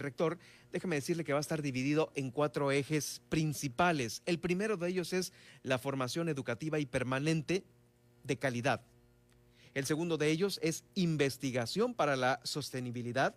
rector, 0.00 0.40
déjeme 0.72 0.96
decirle 0.96 1.22
que 1.22 1.32
va 1.32 1.38
a 1.38 1.40
estar 1.40 1.62
dividido 1.62 2.10
en 2.16 2.32
cuatro 2.32 2.72
ejes 2.72 3.22
principales. 3.28 4.22
El 4.26 4.40
primero 4.40 4.76
de 4.76 4.88
ellos 4.88 5.12
es 5.12 5.32
la 5.62 5.78
formación 5.78 6.28
educativa 6.28 6.80
y 6.80 6.86
permanente 6.86 7.64
de 8.24 8.38
calidad. 8.40 8.82
El 9.72 9.86
segundo 9.86 10.18
de 10.18 10.28
ellos 10.28 10.58
es 10.60 10.82
investigación 10.96 11.94
para 11.94 12.16
la 12.16 12.40
sostenibilidad. 12.42 13.36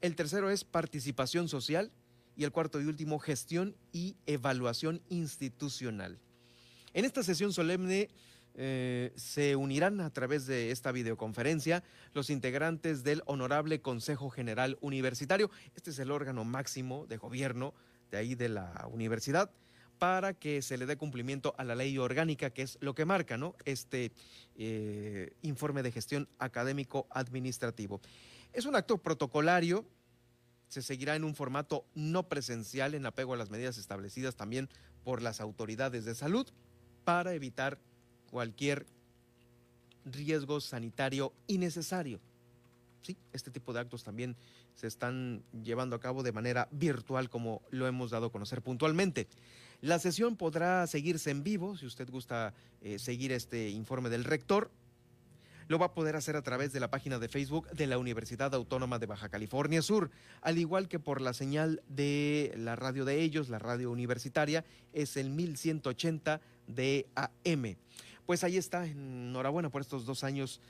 El 0.00 0.14
tercero 0.14 0.50
es 0.50 0.62
participación 0.62 1.48
social. 1.48 1.90
Y 2.36 2.44
el 2.44 2.52
cuarto 2.52 2.80
y 2.80 2.84
último, 2.84 3.18
gestión 3.18 3.76
y 3.92 4.16
evaluación 4.26 5.02
institucional. 5.08 6.20
En 6.94 7.04
esta 7.04 7.24
sesión 7.24 7.52
solemne 7.52 8.08
eh, 8.54 9.12
se 9.16 9.56
unirán 9.56 10.00
a 10.00 10.10
través 10.10 10.46
de 10.46 10.70
esta 10.70 10.92
videoconferencia 10.92 11.82
los 12.12 12.30
integrantes 12.30 13.02
del 13.02 13.24
Honorable 13.26 13.80
Consejo 13.80 14.30
General 14.30 14.78
Universitario. 14.80 15.50
Este 15.74 15.90
es 15.90 15.98
el 15.98 16.12
órgano 16.12 16.44
máximo 16.44 17.06
de 17.06 17.16
gobierno 17.16 17.74
de 18.12 18.18
ahí 18.18 18.36
de 18.36 18.48
la 18.48 18.86
universidad 18.92 19.50
para 19.98 20.34
que 20.34 20.62
se 20.62 20.78
le 20.78 20.86
dé 20.86 20.96
cumplimiento 20.96 21.52
a 21.58 21.64
la 21.64 21.74
ley 21.74 21.98
orgánica, 21.98 22.50
que 22.50 22.62
es 22.62 22.78
lo 22.80 22.94
que 22.94 23.04
marca 23.04 23.36
¿no? 23.36 23.56
este 23.64 24.12
eh, 24.54 25.32
informe 25.42 25.82
de 25.82 25.90
gestión 25.90 26.28
académico 26.38 27.08
administrativo. 27.10 28.00
Es 28.52 28.66
un 28.66 28.76
acto 28.76 28.98
protocolario, 28.98 29.84
se 30.68 30.80
seguirá 30.80 31.16
en 31.16 31.24
un 31.24 31.34
formato 31.34 31.86
no 31.94 32.28
presencial 32.28 32.94
en 32.94 33.04
apego 33.04 33.34
a 33.34 33.36
las 33.36 33.50
medidas 33.50 33.78
establecidas 33.78 34.36
también 34.36 34.68
por 35.02 35.22
las 35.22 35.40
autoridades 35.40 36.04
de 36.04 36.14
salud 36.14 36.46
para 37.04 37.34
evitar 37.34 37.78
cualquier 38.30 38.86
riesgo 40.04 40.60
sanitario 40.60 41.32
innecesario. 41.46 42.20
Sí, 43.02 43.16
este 43.32 43.50
tipo 43.50 43.72
de 43.72 43.80
actos 43.80 44.02
también 44.02 44.34
se 44.74 44.86
están 44.86 45.42
llevando 45.62 45.94
a 45.94 46.00
cabo 46.00 46.22
de 46.22 46.32
manera 46.32 46.68
virtual, 46.72 47.28
como 47.28 47.62
lo 47.70 47.86
hemos 47.86 48.10
dado 48.10 48.26
a 48.26 48.32
conocer 48.32 48.62
puntualmente. 48.62 49.28
La 49.80 49.98
sesión 49.98 50.36
podrá 50.36 50.86
seguirse 50.86 51.30
en 51.30 51.44
vivo, 51.44 51.76
si 51.76 51.86
usted 51.86 52.08
gusta 52.10 52.54
eh, 52.80 52.98
seguir 52.98 53.32
este 53.32 53.68
informe 53.68 54.08
del 54.08 54.24
rector. 54.24 54.70
Lo 55.68 55.78
va 55.78 55.86
a 55.86 55.94
poder 55.94 56.16
hacer 56.16 56.36
a 56.36 56.42
través 56.42 56.72
de 56.72 56.80
la 56.80 56.90
página 56.90 57.18
de 57.18 57.28
Facebook 57.28 57.70
de 57.70 57.86
la 57.86 57.96
Universidad 57.96 58.54
Autónoma 58.54 58.98
de 58.98 59.06
Baja 59.06 59.30
California 59.30 59.80
Sur, 59.80 60.10
al 60.42 60.58
igual 60.58 60.88
que 60.88 60.98
por 60.98 61.20
la 61.20 61.32
señal 61.32 61.82
de 61.88 62.52
la 62.56 62.76
radio 62.76 63.04
de 63.04 63.22
ellos, 63.22 63.48
la 63.48 63.58
radio 63.58 63.90
universitaria, 63.90 64.64
es 64.92 65.16
el 65.16 65.30
1180 65.30 66.40
de 66.66 67.06
AM. 67.14 67.76
Pues 68.26 68.44
ahí 68.44 68.56
está, 68.56 68.86
enhorabuena 68.86 69.70
por 69.70 69.80
estos 69.80 70.06
dos 70.06 70.24
años 70.24 70.60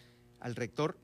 al 0.40 0.56
rector, 0.56 0.98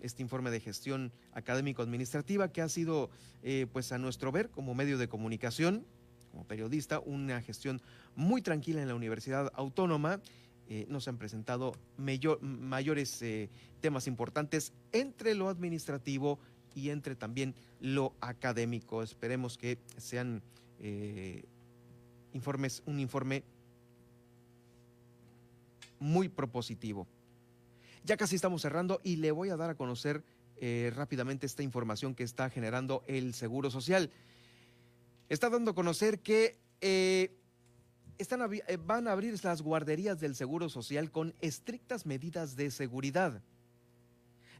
este 0.00 0.22
informe 0.22 0.50
de 0.50 0.60
gestión 0.60 1.12
académico-administrativa 1.32 2.48
que 2.48 2.62
ha 2.62 2.68
sido, 2.68 3.10
eh, 3.42 3.66
pues 3.72 3.92
a 3.92 3.98
nuestro 3.98 4.32
ver, 4.32 4.50
como 4.50 4.74
medio 4.74 4.98
de 4.98 5.08
comunicación, 5.08 5.86
como 6.32 6.44
periodista, 6.44 6.98
una 6.98 7.40
gestión 7.42 7.80
muy 8.16 8.42
tranquila 8.42 8.82
en 8.82 8.88
la 8.88 8.94
Universidad 8.94 9.52
Autónoma 9.54 10.20
eh, 10.68 10.86
no 10.88 11.00
se 11.00 11.10
han 11.10 11.18
presentado 11.18 11.74
mayores 11.98 13.20
eh, 13.20 13.50
temas 13.82 14.06
importantes 14.06 14.72
entre 14.92 15.34
lo 15.34 15.50
administrativo 15.50 16.38
y 16.74 16.88
entre 16.88 17.14
también 17.14 17.54
lo 17.80 18.14
académico. 18.22 19.02
Esperemos 19.02 19.58
que 19.58 19.78
sean 19.98 20.42
eh, 20.78 21.44
informes, 22.32 22.82
un 22.86 23.00
informe 23.00 23.44
muy 26.02 26.28
propositivo. 26.28 27.06
Ya 28.04 28.16
casi 28.16 28.36
estamos 28.36 28.62
cerrando 28.62 29.00
y 29.02 29.16
le 29.16 29.30
voy 29.30 29.48
a 29.48 29.56
dar 29.56 29.70
a 29.70 29.76
conocer 29.76 30.24
rápidamente 30.94 31.44
esta 31.44 31.64
información 31.64 32.14
que 32.14 32.22
está 32.22 32.48
generando 32.48 33.02
el 33.08 33.34
Seguro 33.34 33.68
Social. 33.68 34.12
Está 35.28 35.50
dando 35.50 35.70
a 35.70 35.74
conocer 35.74 36.20
que 36.20 36.58
eh, 36.82 37.38
van 38.84 39.08
a 39.08 39.12
abrir 39.12 39.42
las 39.44 39.62
guarderías 39.62 40.20
del 40.20 40.34
Seguro 40.34 40.68
Social 40.68 41.10
con 41.10 41.34
estrictas 41.40 42.06
medidas 42.06 42.56
de 42.56 42.70
seguridad. 42.70 43.40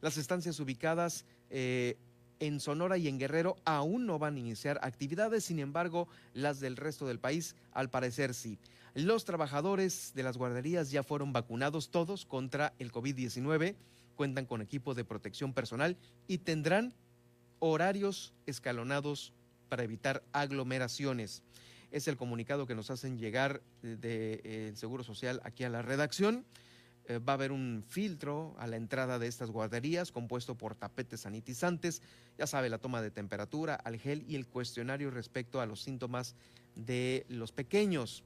Las 0.01 0.17
estancias 0.17 0.59
ubicadas 0.61 1.27
eh, 1.51 1.97
en 2.41 2.59
Sonora 2.59 2.97
y 2.97 3.09
en 3.09 3.19
Guerrero 3.19 3.57
aún 3.65 4.07
no 4.07 4.19
van 4.19 4.37
a 4.37 4.39
iniciar 4.39 4.79
actividades, 4.83 5.45
sin 5.45 5.59
embargo, 5.59 6.09
las 6.33 6.59
del 6.61 6.77
resto 6.77 7.07
del 7.07 7.19
país 7.19 7.55
al 7.73 7.91
parecer 7.91 8.33
sí. 8.33 8.59
Los 8.95 9.25
trabajadores 9.25 10.13
de 10.15 10.23
las 10.23 10.37
guarderías 10.37 10.91
ya 10.91 11.03
fueron 11.03 11.33
vacunados 11.33 11.91
todos 11.91 12.27
contra 12.27 12.75
el 12.79 12.93
COVID-19, 12.93 13.75
cuentan 14.17 14.45
con 14.45 14.61
equipo 14.61 14.95
de 14.95 15.05
protección 15.05 15.55
personal 15.55 15.97
y 16.27 16.39
tendrán 16.39 16.93
horarios 17.59 18.35
escalonados 18.45 19.33
para 19.71 19.85
evitar 19.85 20.23
aglomeraciones. 20.33 21.43
Es 21.91 22.07
el 22.07 22.19
comunicado 22.19 22.67
que 22.67 22.75
nos 22.75 22.91
hacen 22.91 23.17
llegar 23.17 23.63
del 23.81 24.01
de, 24.01 24.73
Seguro 24.75 25.05
Social 25.05 25.41
aquí 25.45 25.65
a 25.65 25.71
la 25.71 25.81
redacción. 25.81 26.45
Eh, 27.07 27.19
va 27.19 27.33
a 27.33 27.37
haber 27.37 27.51
un 27.51 27.83
filtro 27.89 28.55
a 28.59 28.67
la 28.67 28.77
entrada 28.77 29.19
de 29.19 29.27
estas 29.27 29.51
guarderías 29.51 30.13
compuesto 30.13 30.55
por 30.55 30.75
tapetes 30.75 31.21
sanitizantes, 31.21 32.03
ya 32.37 32.47
sabe, 32.47 32.69
la 32.69 32.79
toma 32.79 33.01
de 33.01 33.11
temperatura, 33.11 33.75
al 33.75 33.99
gel 33.99 34.25
y 34.29 34.37
el 34.37 34.47
cuestionario 34.47 35.11
respecto 35.11 35.63
a 35.63 35.67
los 35.67 35.81
síntomas 35.81 36.37
de 36.77 37.25
los 37.29 37.53
pequeños. 37.53 38.23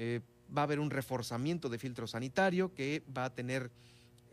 Eh, 0.00 0.20
va 0.56 0.62
a 0.62 0.64
haber 0.64 0.78
un 0.78 0.90
reforzamiento 0.90 1.68
de 1.68 1.76
filtro 1.76 2.06
sanitario 2.06 2.72
que 2.72 3.02
va 3.14 3.24
a 3.24 3.34
tener 3.34 3.68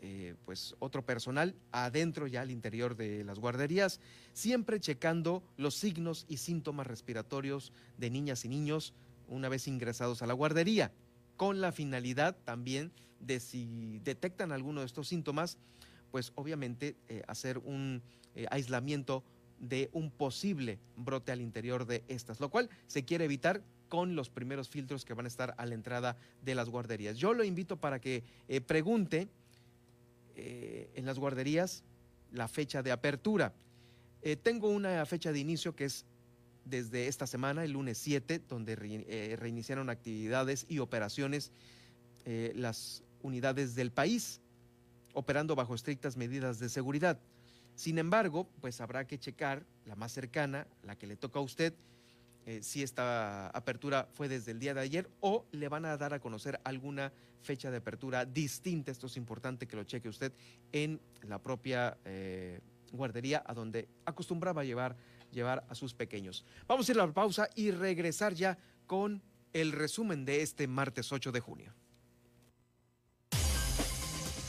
eh, 0.00 0.36
pues 0.44 0.76
otro 0.78 1.04
personal 1.04 1.56
adentro 1.72 2.28
ya 2.28 2.42
al 2.42 2.52
interior 2.52 2.96
de 2.96 3.24
las 3.24 3.40
guarderías, 3.40 3.98
siempre 4.32 4.78
checando 4.78 5.42
los 5.56 5.74
signos 5.74 6.24
y 6.28 6.36
síntomas 6.36 6.86
respiratorios 6.86 7.72
de 7.98 8.10
niñas 8.10 8.44
y 8.44 8.48
niños 8.48 8.94
una 9.26 9.48
vez 9.48 9.66
ingresados 9.66 10.22
a 10.22 10.26
la 10.28 10.34
guardería, 10.34 10.92
con 11.36 11.60
la 11.60 11.72
finalidad 11.72 12.36
también 12.44 12.92
de 13.18 13.40
si 13.40 13.98
detectan 14.04 14.52
alguno 14.52 14.80
de 14.80 14.86
estos 14.86 15.08
síntomas, 15.08 15.58
pues 16.12 16.30
obviamente 16.36 16.94
eh, 17.08 17.24
hacer 17.26 17.58
un 17.58 18.02
aislamiento 18.50 19.24
de 19.58 19.88
un 19.92 20.12
posible 20.12 20.78
brote 20.94 21.32
al 21.32 21.40
interior 21.40 21.86
de 21.86 22.04
estas, 22.06 22.38
lo 22.38 22.50
cual 22.50 22.70
se 22.86 23.04
quiere 23.04 23.24
evitar 23.24 23.62
con 23.88 24.16
los 24.16 24.30
primeros 24.30 24.68
filtros 24.68 25.04
que 25.04 25.14
van 25.14 25.26
a 25.26 25.28
estar 25.28 25.54
a 25.58 25.66
la 25.66 25.74
entrada 25.74 26.16
de 26.42 26.54
las 26.54 26.68
guarderías. 26.68 27.16
Yo 27.16 27.34
lo 27.34 27.44
invito 27.44 27.76
para 27.76 28.00
que 28.00 28.24
pregunte 28.66 29.28
eh, 30.38 30.90
en 30.94 31.06
las 31.06 31.18
guarderías 31.18 31.82
la 32.30 32.46
fecha 32.46 32.82
de 32.82 32.92
apertura. 32.92 33.54
Eh, 34.20 34.36
tengo 34.36 34.68
una 34.68 35.04
fecha 35.06 35.32
de 35.32 35.38
inicio 35.38 35.74
que 35.74 35.86
es 35.86 36.04
desde 36.66 37.06
esta 37.06 37.26
semana, 37.26 37.64
el 37.64 37.72
lunes 37.72 37.96
7, 37.96 38.42
donde 38.46 38.76
eh, 39.08 39.36
reiniciaron 39.38 39.88
actividades 39.88 40.66
y 40.68 40.78
operaciones 40.78 41.52
las 42.54 43.04
unidades 43.22 43.76
del 43.76 43.92
país, 43.92 44.40
operando 45.14 45.54
bajo 45.54 45.76
estrictas 45.76 46.16
medidas 46.16 46.58
de 46.58 46.68
seguridad. 46.68 47.20
Sin 47.76 47.98
embargo, 47.98 48.48
pues 48.60 48.80
habrá 48.80 49.06
que 49.06 49.16
checar 49.16 49.64
la 49.84 49.94
más 49.94 50.10
cercana, 50.10 50.66
la 50.82 50.98
que 50.98 51.06
le 51.06 51.14
toca 51.14 51.38
a 51.38 51.42
usted, 51.42 51.72
eh, 52.46 52.62
si 52.62 52.82
esta 52.82 53.48
apertura 53.48 54.08
fue 54.12 54.28
desde 54.28 54.52
el 54.52 54.60
día 54.60 54.72
de 54.72 54.80
ayer 54.80 55.10
o 55.20 55.46
le 55.50 55.68
van 55.68 55.84
a 55.84 55.96
dar 55.96 56.14
a 56.14 56.20
conocer 56.20 56.60
alguna 56.62 57.12
fecha 57.42 57.70
de 57.72 57.78
apertura 57.78 58.24
distinta. 58.24 58.92
Esto 58.92 59.08
es 59.08 59.16
importante 59.16 59.66
que 59.66 59.76
lo 59.76 59.82
cheque 59.82 60.08
usted 60.08 60.32
en 60.70 61.00
la 61.22 61.42
propia 61.42 61.98
eh, 62.04 62.60
guardería 62.92 63.42
a 63.44 63.52
donde 63.52 63.88
acostumbraba 64.04 64.64
llevar, 64.64 64.96
llevar 65.32 65.64
a 65.68 65.74
sus 65.74 65.92
pequeños. 65.92 66.44
Vamos 66.68 66.88
a 66.88 66.92
ir 66.92 67.00
a 67.00 67.06
la 67.06 67.12
pausa 67.12 67.48
y 67.56 67.72
regresar 67.72 68.32
ya 68.34 68.56
con 68.86 69.22
el 69.52 69.72
resumen 69.72 70.24
de 70.24 70.42
este 70.42 70.68
martes 70.68 71.10
8 71.12 71.32
de 71.32 71.40
junio. 71.40 71.74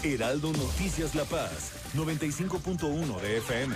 Heraldo 0.03 0.53
Noticias 0.53 1.15
La 1.15 1.25
Paz, 1.25 1.73
95.1 1.95 3.21
de 3.21 3.37
FM. 3.37 3.75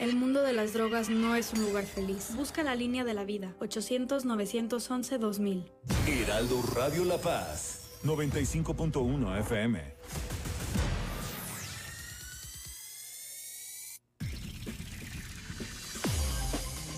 El 0.00 0.16
mundo 0.16 0.42
de 0.42 0.52
las 0.54 0.72
drogas 0.72 1.10
no 1.10 1.36
es 1.36 1.52
un 1.52 1.60
lugar 1.60 1.84
feliz. 1.84 2.34
Busca 2.34 2.62
la 2.62 2.74
línea 2.74 3.04
de 3.04 3.12
la 3.12 3.24
vida. 3.24 3.54
800-911-2000. 3.60 5.70
Heraldo 6.06 6.62
Radio 6.74 7.04
La 7.04 7.18
Paz. 7.18 7.90
95.1 8.04 9.40
FM. 9.40 10.00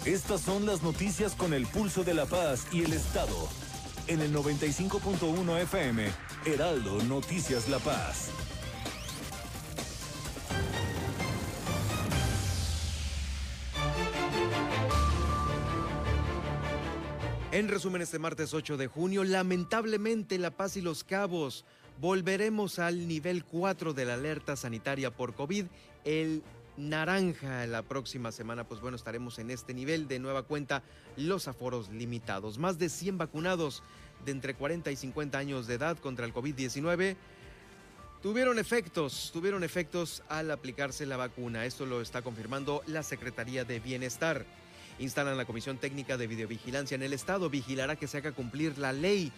Estas 0.04 0.40
son 0.40 0.64
las 0.64 0.84
noticias 0.84 1.34
con 1.34 1.54
el 1.54 1.66
pulso 1.66 2.04
de 2.04 2.14
la 2.14 2.26
paz 2.26 2.68
y 2.70 2.84
el 2.84 2.92
Estado. 2.92 3.48
En 4.06 4.20
el 4.20 4.32
95.1 4.32 5.60
FM, 5.62 6.08
Heraldo 6.44 7.02
Noticias 7.02 7.68
La 7.68 7.80
Paz. 7.80 8.30
En 17.52 17.68
resumen, 17.68 18.00
este 18.00 18.18
martes 18.18 18.54
8 18.54 18.78
de 18.78 18.86
junio, 18.86 19.24
lamentablemente 19.24 20.38
La 20.38 20.52
Paz 20.52 20.78
y 20.78 20.80
Los 20.80 21.04
Cabos 21.04 21.66
volveremos 22.00 22.78
al 22.78 23.06
nivel 23.06 23.44
4 23.44 23.92
de 23.92 24.06
la 24.06 24.14
alerta 24.14 24.56
sanitaria 24.56 25.10
por 25.10 25.34
COVID. 25.34 25.66
El 26.06 26.42
naranja 26.78 27.66
la 27.66 27.82
próxima 27.82 28.32
semana, 28.32 28.64
pues 28.64 28.80
bueno, 28.80 28.96
estaremos 28.96 29.38
en 29.38 29.50
este 29.50 29.74
nivel 29.74 30.08
de 30.08 30.18
nueva 30.18 30.44
cuenta, 30.44 30.82
los 31.18 31.46
aforos 31.46 31.90
limitados. 31.90 32.56
Más 32.56 32.78
de 32.78 32.88
100 32.88 33.18
vacunados 33.18 33.82
de 34.24 34.32
entre 34.32 34.54
40 34.54 34.90
y 34.90 34.96
50 34.96 35.36
años 35.36 35.66
de 35.66 35.74
edad 35.74 35.98
contra 35.98 36.24
el 36.24 36.32
COVID-19 36.32 37.16
tuvieron 38.22 38.58
efectos, 38.58 39.28
tuvieron 39.30 39.62
efectos 39.62 40.22
al 40.30 40.50
aplicarse 40.52 41.04
la 41.04 41.18
vacuna. 41.18 41.66
Esto 41.66 41.84
lo 41.84 42.00
está 42.00 42.22
confirmando 42.22 42.82
la 42.86 43.02
Secretaría 43.02 43.66
de 43.66 43.78
Bienestar. 43.78 44.46
Instalan 45.02 45.36
la 45.36 45.44
Comisión 45.44 45.78
Técnica 45.78 46.16
de 46.16 46.26
Videovigilancia 46.26 46.94
en 46.94 47.02
el 47.02 47.12
Estado. 47.12 47.50
Vigilará 47.50 47.96
que 47.96 48.06
se 48.06 48.18
haga 48.18 48.32
cumplir 48.32 48.78
la 48.78 48.92
ley 48.92 49.32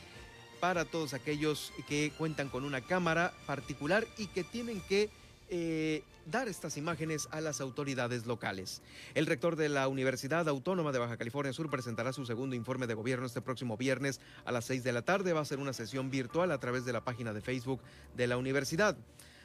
para 0.61 0.85
todos 0.85 1.15
aquellos 1.15 1.73
que 1.89 2.12
cuentan 2.17 2.49
con 2.49 2.65
una 2.65 2.83
cámara 2.83 3.33
particular 3.47 4.07
y 4.19 4.27
que 4.27 4.45
tienen 4.45 4.81
que 4.83 5.11
eh, 5.49 6.03
dar 6.27 6.49
estas 6.49 6.77
imágenes 6.77 7.29
a 7.31 7.41
las 7.41 7.61
autoridades 7.61 8.27
locales. 8.27 8.83
El 9.15 9.27
rector 9.27 9.57
de 9.57 9.69
la 9.69 9.89
Universidad 9.89 10.49
Autónoma 10.49 10.93
de 10.93 10.99
Baja 10.99 11.17
California 11.17 11.53
Sur 11.53 11.71
presentará 11.71 12.12
su 12.12 12.25
segundo 12.27 12.55
informe 12.55 12.87
de 12.87 12.95
gobierno 12.95 13.27
este 13.27 13.41
próximo 13.41 13.77
viernes 13.77 14.21
a 14.45 14.53
las 14.53 14.67
6 14.67 14.85
de 14.85 14.93
la 14.93 15.03
tarde. 15.03 15.33
Va 15.33 15.41
a 15.41 15.47
ser 15.47 15.59
una 15.59 15.73
sesión 15.73 16.11
virtual 16.11 16.53
a 16.53 16.61
través 16.61 16.85
de 16.85 16.93
la 16.93 17.05
página 17.05 17.33
de 17.33 17.41
Facebook 17.41 17.81
de 18.17 18.27
la 18.27 18.37
universidad. 18.37 18.97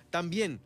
También 0.09 0.59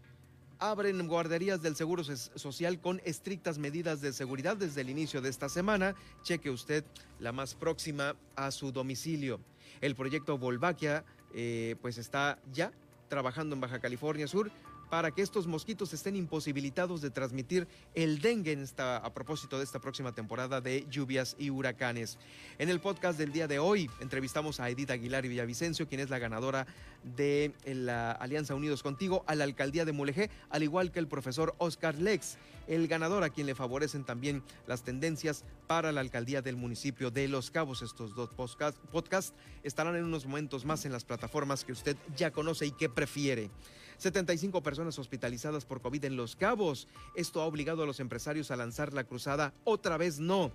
abren 0.60 1.08
guarderías 1.08 1.62
del 1.62 1.76
Seguro 1.76 2.04
Social 2.04 2.80
con 2.80 3.02
estrictas 3.06 3.58
medidas 3.58 4.02
de 4.02 4.14
seguridad 4.14 4.58
desde 4.58 4.82
el 4.82 4.90
inicio 4.90 5.22
de 5.22 5.30
esta 5.30 5.50
semana. 5.50 5.96
Cheque 6.24 6.50
usted 6.50 6.84
la 7.20 7.32
más 7.32 7.56
próxima 7.56 8.16
a 8.36 8.52
su 8.52 8.72
domicilio. 8.72 9.40
El 9.82 9.96
proyecto 9.96 10.38
Volvaquia 10.38 11.04
eh, 11.34 11.76
pues 11.82 11.98
está 11.98 12.40
ya 12.52 12.72
trabajando 13.10 13.56
en 13.56 13.62
Baja 13.62 13.80
California 13.80 14.28
Sur 14.28 14.52
para 14.94 15.10
que 15.10 15.24
estos 15.24 15.48
mosquitos 15.48 15.92
estén 15.92 16.16
imposibilitados 16.16 17.02
de 17.02 17.10
transmitir 17.10 17.68
el 17.96 18.22
dengue 18.22 18.56
a 18.78 19.12
propósito 19.12 19.58
de 19.58 19.64
esta 19.64 19.80
próxima 19.80 20.12
temporada 20.12 20.62
de 20.62 20.86
lluvias 20.88 21.36
y 21.40 21.50
huracanes. 21.50 22.20
En 22.60 22.70
el 22.70 22.80
podcast 22.80 23.18
del 23.18 23.32
día 23.32 23.48
de 23.48 23.58
hoy 23.58 23.90
entrevistamos 24.02 24.60
a 24.60 24.70
Edith 24.70 24.92
Aguilar 24.92 25.26
y 25.26 25.30
Villavicencio, 25.30 25.88
quien 25.88 26.00
es 26.00 26.12
la 26.12 26.20
ganadora 26.20 26.68
de 27.04 27.54
la 27.66 28.12
Alianza 28.12 28.54
Unidos 28.54 28.84
Contigo 28.84 29.24
a 29.26 29.34
la 29.34 29.46
alcaldía 29.46 29.84
de 29.84 29.94
Mulegé, 29.94 30.30
al 30.52 30.62
igual 30.62 30.92
que 30.92 31.00
el 31.00 31.08
profesor 31.08 31.56
Oscar 31.58 31.96
Lex, 31.96 32.38
el 32.68 32.88
ganador 32.88 33.24
a 33.24 33.32
quien 33.32 33.48
le 33.48 33.56
favorecen 33.56 34.04
también 34.04 34.44
las 34.68 34.84
tendencias 34.84 35.44
para 35.66 35.92
la 35.92 36.02
alcaldía 36.02 36.44
del 36.44 36.56
municipio 36.56 37.10
de 37.10 37.28
Los 37.28 37.50
Cabos. 37.50 37.82
Estos 37.82 38.14
dos 38.14 38.30
podcasts 38.30 39.34
estarán 39.64 39.96
en 39.96 40.04
unos 40.04 40.28
momentos 40.28 40.66
más 40.66 40.86
en 40.86 40.92
las 40.92 41.04
plataformas 41.04 41.66
que 41.66 41.72
usted 41.72 41.98
ya 42.16 42.30
conoce 42.30 42.68
y 42.68 42.72
que 42.72 42.90
prefiere. 42.90 43.50
75 43.98 44.64
personas 44.64 44.98
hospitalizadas 45.00 45.66
por 45.66 45.82
COVID 45.82 46.06
en 46.06 46.16
Los 46.16 46.36
Cabos. 46.36 46.88
Esto 47.16 47.42
ha 47.42 47.46
obligado 47.46 47.84
a 47.84 47.86
los 47.86 48.00
empresarios 48.00 48.52
a 48.52 48.56
lanzar 48.56 48.94
la 48.94 49.04
cruzada 49.04 49.54
Otra 49.64 49.98
vez 49.98 50.20
no. 50.20 50.52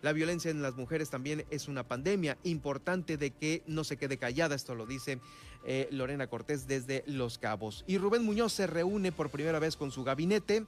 La 0.00 0.12
violencia 0.12 0.50
en 0.50 0.62
las 0.62 0.76
mujeres 0.76 1.10
también 1.10 1.44
es 1.50 1.66
una 1.66 1.82
pandemia 1.82 2.38
importante 2.44 3.16
de 3.16 3.32
que 3.32 3.64
no 3.66 3.82
se 3.82 3.96
quede 3.96 4.16
callada, 4.16 4.54
esto 4.54 4.76
lo 4.76 4.86
dice 4.86 5.18
eh, 5.64 5.88
Lorena 5.90 6.28
Cortés 6.28 6.68
desde 6.68 7.02
Los 7.06 7.38
Cabos. 7.38 7.84
Y 7.88 7.98
Rubén 7.98 8.24
Muñoz 8.24 8.52
se 8.52 8.68
reúne 8.68 9.10
por 9.10 9.30
primera 9.30 9.58
vez 9.58 9.76
con 9.76 9.90
su 9.90 10.04
gabinete. 10.04 10.66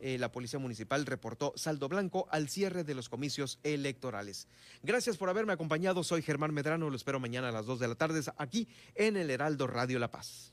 Eh, 0.00 0.18
la 0.18 0.32
Policía 0.32 0.58
Municipal 0.58 1.06
reportó 1.06 1.52
saldo 1.54 1.88
blanco 1.88 2.26
al 2.32 2.48
cierre 2.48 2.82
de 2.82 2.96
los 2.96 3.08
comicios 3.08 3.60
electorales. 3.62 4.48
Gracias 4.82 5.16
por 5.16 5.28
haberme 5.28 5.52
acompañado. 5.52 6.02
Soy 6.02 6.22
Germán 6.22 6.52
Medrano. 6.52 6.90
Lo 6.90 6.96
espero 6.96 7.20
mañana 7.20 7.50
a 7.50 7.52
las 7.52 7.66
2 7.66 7.78
de 7.78 7.88
la 7.88 7.94
tarde 7.94 8.20
aquí 8.36 8.66
en 8.96 9.16
el 9.16 9.30
Heraldo 9.30 9.68
Radio 9.68 10.00
La 10.00 10.10
Paz. 10.10 10.52